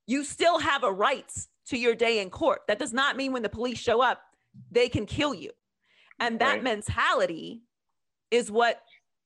you 0.06 0.24
still 0.24 0.60
have 0.60 0.84
a 0.84 0.92
right 0.92 1.32
to 1.68 1.78
your 1.78 1.96
day 1.96 2.20
in 2.20 2.30
court. 2.30 2.62
That 2.68 2.80
does 2.80 2.94
not 2.94 3.18
mean 3.18 3.32
when 3.32 3.44
the 3.44 3.50
police 3.50 3.78
show 3.78 4.02
up, 4.02 4.22
they 4.72 4.90
can 4.90 5.06
kill 5.06 5.34
you. 5.34 5.52
And 6.20 6.40
that 6.40 6.56
right. 6.56 6.64
mentality 6.64 7.62
is 8.32 8.52
what 8.52 8.82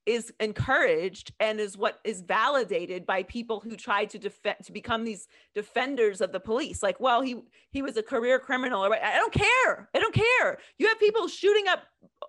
is 0.06 0.34
encouraged 0.39 1.32
and 1.39 1.60
is 1.60 1.78
what 1.78 1.99
is 2.04 2.22
validated 2.22 3.06
by 3.06 3.22
people 3.24 3.60
who 3.60 3.76
try 3.76 4.06
to 4.06 4.18
defend 4.18 4.56
to 4.64 4.72
become 4.72 5.04
these 5.04 5.28
defenders 5.54 6.22
of 6.22 6.32
the 6.32 6.39
police. 6.39 6.82
Like 6.82 6.99
well 6.99 7.22
he 7.22 7.41
he 7.70 7.82
was 7.82 7.97
a 7.97 8.04
career 8.04 8.39
criminal 8.39 8.84
or 8.84 8.93
i 8.93 9.16
don't 9.16 9.34
care 9.34 9.89
i 9.93 9.99
don't 9.99 10.14
care. 10.14 10.58
You 10.78 10.88
have 10.88 10.99
people 10.99 11.28
shooting 11.28 11.68
up 11.68 11.84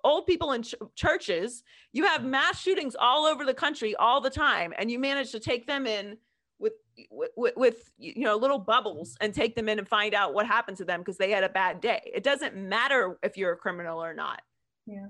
old 0.05 0.27
people 0.27 0.53
in 0.53 0.63
ch- 0.63 0.75
churches. 0.95 1.63
You 1.93 2.05
have 2.05 2.25
mass 2.25 2.61
shootings 2.61 2.95
all 2.99 3.25
over 3.25 3.45
the 3.45 3.55
country 3.55 3.95
all 3.97 4.21
the 4.21 4.31
time 4.31 4.75
and 4.77 4.91
you 4.91 4.99
manage 4.99 5.33
to 5.33 5.41
take 5.41 5.67
them 5.67 5.87
in 5.87 6.19
with 6.59 6.75
with, 7.11 7.57
with 7.57 7.91
you 7.97 8.23
know 8.25 8.37
little 8.37 8.59
bubbles 8.59 9.17
and 9.23 9.33
take 9.33 9.57
them 9.57 9.71
in 9.71 9.79
and 9.79 9.89
find 9.89 10.13
out 10.15 10.35
what 10.35 10.47
happened 10.47 10.77
to 10.77 10.85
them 10.85 11.01
because 11.01 11.17
they 11.17 11.31
had 11.31 11.43
a 11.43 11.49
bad 11.49 11.81
day. 11.81 12.03
It 12.15 12.23
doesn't 12.23 12.55
matter 12.55 13.19
if 13.23 13.39
you're 13.39 13.53
a 13.53 13.57
criminal 13.57 14.03
or 14.03 14.13
not. 14.13 14.43
Yeah 14.87 15.07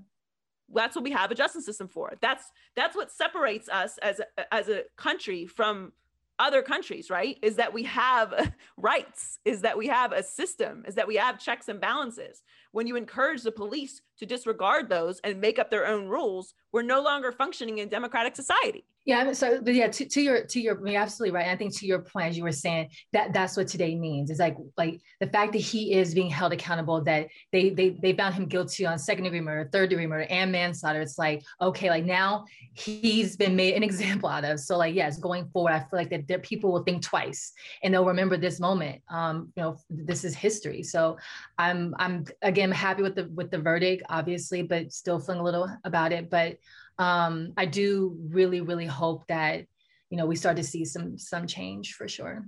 that's 0.74 0.96
what 0.96 1.04
we 1.04 1.10
have 1.10 1.30
a 1.30 1.34
justice 1.34 1.66
system 1.66 1.88
for. 1.88 2.12
That's 2.20 2.44
that's 2.76 2.96
what 2.96 3.10
separates 3.10 3.68
us 3.68 3.98
as 3.98 4.20
a, 4.20 4.54
as 4.54 4.68
a 4.68 4.84
country 4.96 5.46
from 5.46 5.92
other 6.38 6.62
countries 6.62 7.10
right? 7.10 7.38
Is 7.42 7.56
that 7.56 7.72
we 7.72 7.84
have 7.84 8.52
rights 8.76 9.38
is 9.44 9.60
that 9.62 9.76
we 9.76 9.86
have 9.88 10.12
a 10.12 10.22
system 10.22 10.84
is 10.86 10.94
that 10.96 11.06
we 11.06 11.16
have 11.16 11.38
checks 11.38 11.68
and 11.68 11.80
balances. 11.80 12.42
When 12.72 12.86
you 12.86 12.96
encourage 12.96 13.42
the 13.42 13.52
police 13.52 14.00
to 14.22 14.26
disregard 14.26 14.88
those 14.88 15.18
and 15.24 15.40
make 15.40 15.58
up 15.58 15.68
their 15.68 15.84
own 15.84 16.06
rules 16.06 16.54
we're 16.72 16.82
no 16.82 17.02
longer 17.02 17.32
functioning 17.32 17.78
in 17.78 17.88
democratic 17.88 18.36
society 18.36 18.84
yeah. 19.04 19.32
So, 19.32 19.60
but 19.60 19.74
yeah, 19.74 19.88
to, 19.88 20.04
to 20.04 20.20
your 20.20 20.44
to 20.44 20.60
your, 20.60 20.86
you're 20.86 21.00
absolutely 21.00 21.34
right. 21.34 21.42
And 21.42 21.50
I 21.50 21.56
think 21.56 21.76
to 21.78 21.86
your 21.86 22.00
point, 22.00 22.28
as 22.28 22.36
you 22.36 22.44
were 22.44 22.52
saying, 22.52 22.90
that 23.12 23.32
that's 23.32 23.56
what 23.56 23.66
today 23.66 23.96
means. 23.96 24.30
It's 24.30 24.38
like 24.38 24.56
like 24.76 25.00
the 25.18 25.26
fact 25.26 25.52
that 25.54 25.58
he 25.58 25.94
is 25.94 26.14
being 26.14 26.30
held 26.30 26.52
accountable. 26.52 27.02
That 27.02 27.26
they 27.50 27.70
they 27.70 27.96
they 28.00 28.12
found 28.12 28.34
him 28.34 28.46
guilty 28.46 28.86
on 28.86 29.00
second 29.00 29.24
degree 29.24 29.40
murder, 29.40 29.68
third 29.72 29.90
degree 29.90 30.06
murder, 30.06 30.26
and 30.30 30.52
manslaughter. 30.52 31.00
It's 31.00 31.18
like 31.18 31.42
okay, 31.60 31.90
like 31.90 32.04
now 32.04 32.44
he's 32.74 33.36
been 33.36 33.56
made 33.56 33.74
an 33.74 33.82
example 33.90 34.28
out 34.28 34.44
of. 34.44 34.60
So 34.60 34.76
like 34.76 34.94
yes, 34.94 35.18
going 35.18 35.48
forward, 35.48 35.72
I 35.72 35.80
feel 35.80 35.98
like 35.98 36.10
that, 36.10 36.28
that 36.28 36.44
people 36.44 36.70
will 36.70 36.84
think 36.84 37.02
twice 37.02 37.52
and 37.82 37.92
they'll 37.92 38.06
remember 38.06 38.36
this 38.36 38.60
moment. 38.60 39.02
Um, 39.10 39.52
you 39.56 39.64
know, 39.64 39.76
this 39.90 40.22
is 40.22 40.36
history. 40.36 40.84
So 40.84 41.18
I'm 41.58 41.96
I'm 41.98 42.24
again 42.42 42.70
happy 42.70 43.02
with 43.02 43.16
the 43.16 43.28
with 43.34 43.50
the 43.50 43.58
verdict, 43.58 44.04
obviously, 44.12 44.62
but 44.62 44.92
still 44.92 45.18
feeling 45.18 45.40
a 45.40 45.44
little 45.44 45.68
about 45.84 46.12
it. 46.12 46.30
But 46.30 46.58
um, 46.98 47.52
I 47.56 47.64
do 47.64 48.16
really, 48.28 48.60
really 48.60 48.86
hope 48.86 49.26
that 49.26 49.66
you 50.10 50.18
know 50.18 50.26
we 50.26 50.36
start 50.36 50.56
to 50.56 50.62
see 50.62 50.84
some 50.84 51.16
some 51.18 51.46
change 51.46 51.94
for 51.94 52.06
sure. 52.06 52.46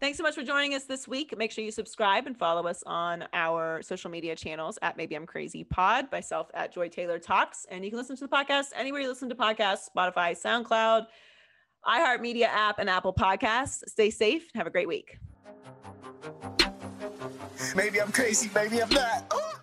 Thanks 0.00 0.18
so 0.18 0.24
much 0.24 0.34
for 0.34 0.42
joining 0.42 0.74
us 0.74 0.84
this 0.84 1.08
week. 1.08 1.36
Make 1.38 1.52
sure 1.52 1.64
you 1.64 1.70
subscribe 1.70 2.26
and 2.26 2.36
follow 2.36 2.66
us 2.66 2.82
on 2.84 3.24
our 3.32 3.80
social 3.80 4.10
media 4.10 4.36
channels 4.36 4.78
at 4.82 4.96
Maybe 4.96 5.14
I'm 5.14 5.24
Crazy 5.24 5.64
Pod, 5.64 6.10
myself 6.12 6.50
at 6.52 6.72
Joy 6.74 6.88
Taylor 6.88 7.18
Talks, 7.18 7.64
and 7.70 7.84
you 7.84 7.90
can 7.90 7.98
listen 7.98 8.16
to 8.16 8.26
the 8.26 8.28
podcast 8.28 8.66
anywhere 8.74 9.00
you 9.00 9.08
listen 9.08 9.28
to 9.28 9.36
podcasts: 9.36 9.88
Spotify, 9.96 10.36
SoundCloud, 10.36 11.06
iHeartMedia 11.86 12.48
app, 12.48 12.80
and 12.80 12.90
Apple 12.90 13.14
Podcasts. 13.14 13.88
Stay 13.88 14.10
safe. 14.10 14.50
Have 14.54 14.66
a 14.66 14.70
great 14.70 14.88
week. 14.88 15.18
Maybe 17.74 18.00
I'm 18.00 18.12
crazy. 18.12 18.50
Maybe 18.54 18.82
I'm 18.82 18.90
not. 18.90 19.32
Ooh. 19.32 19.56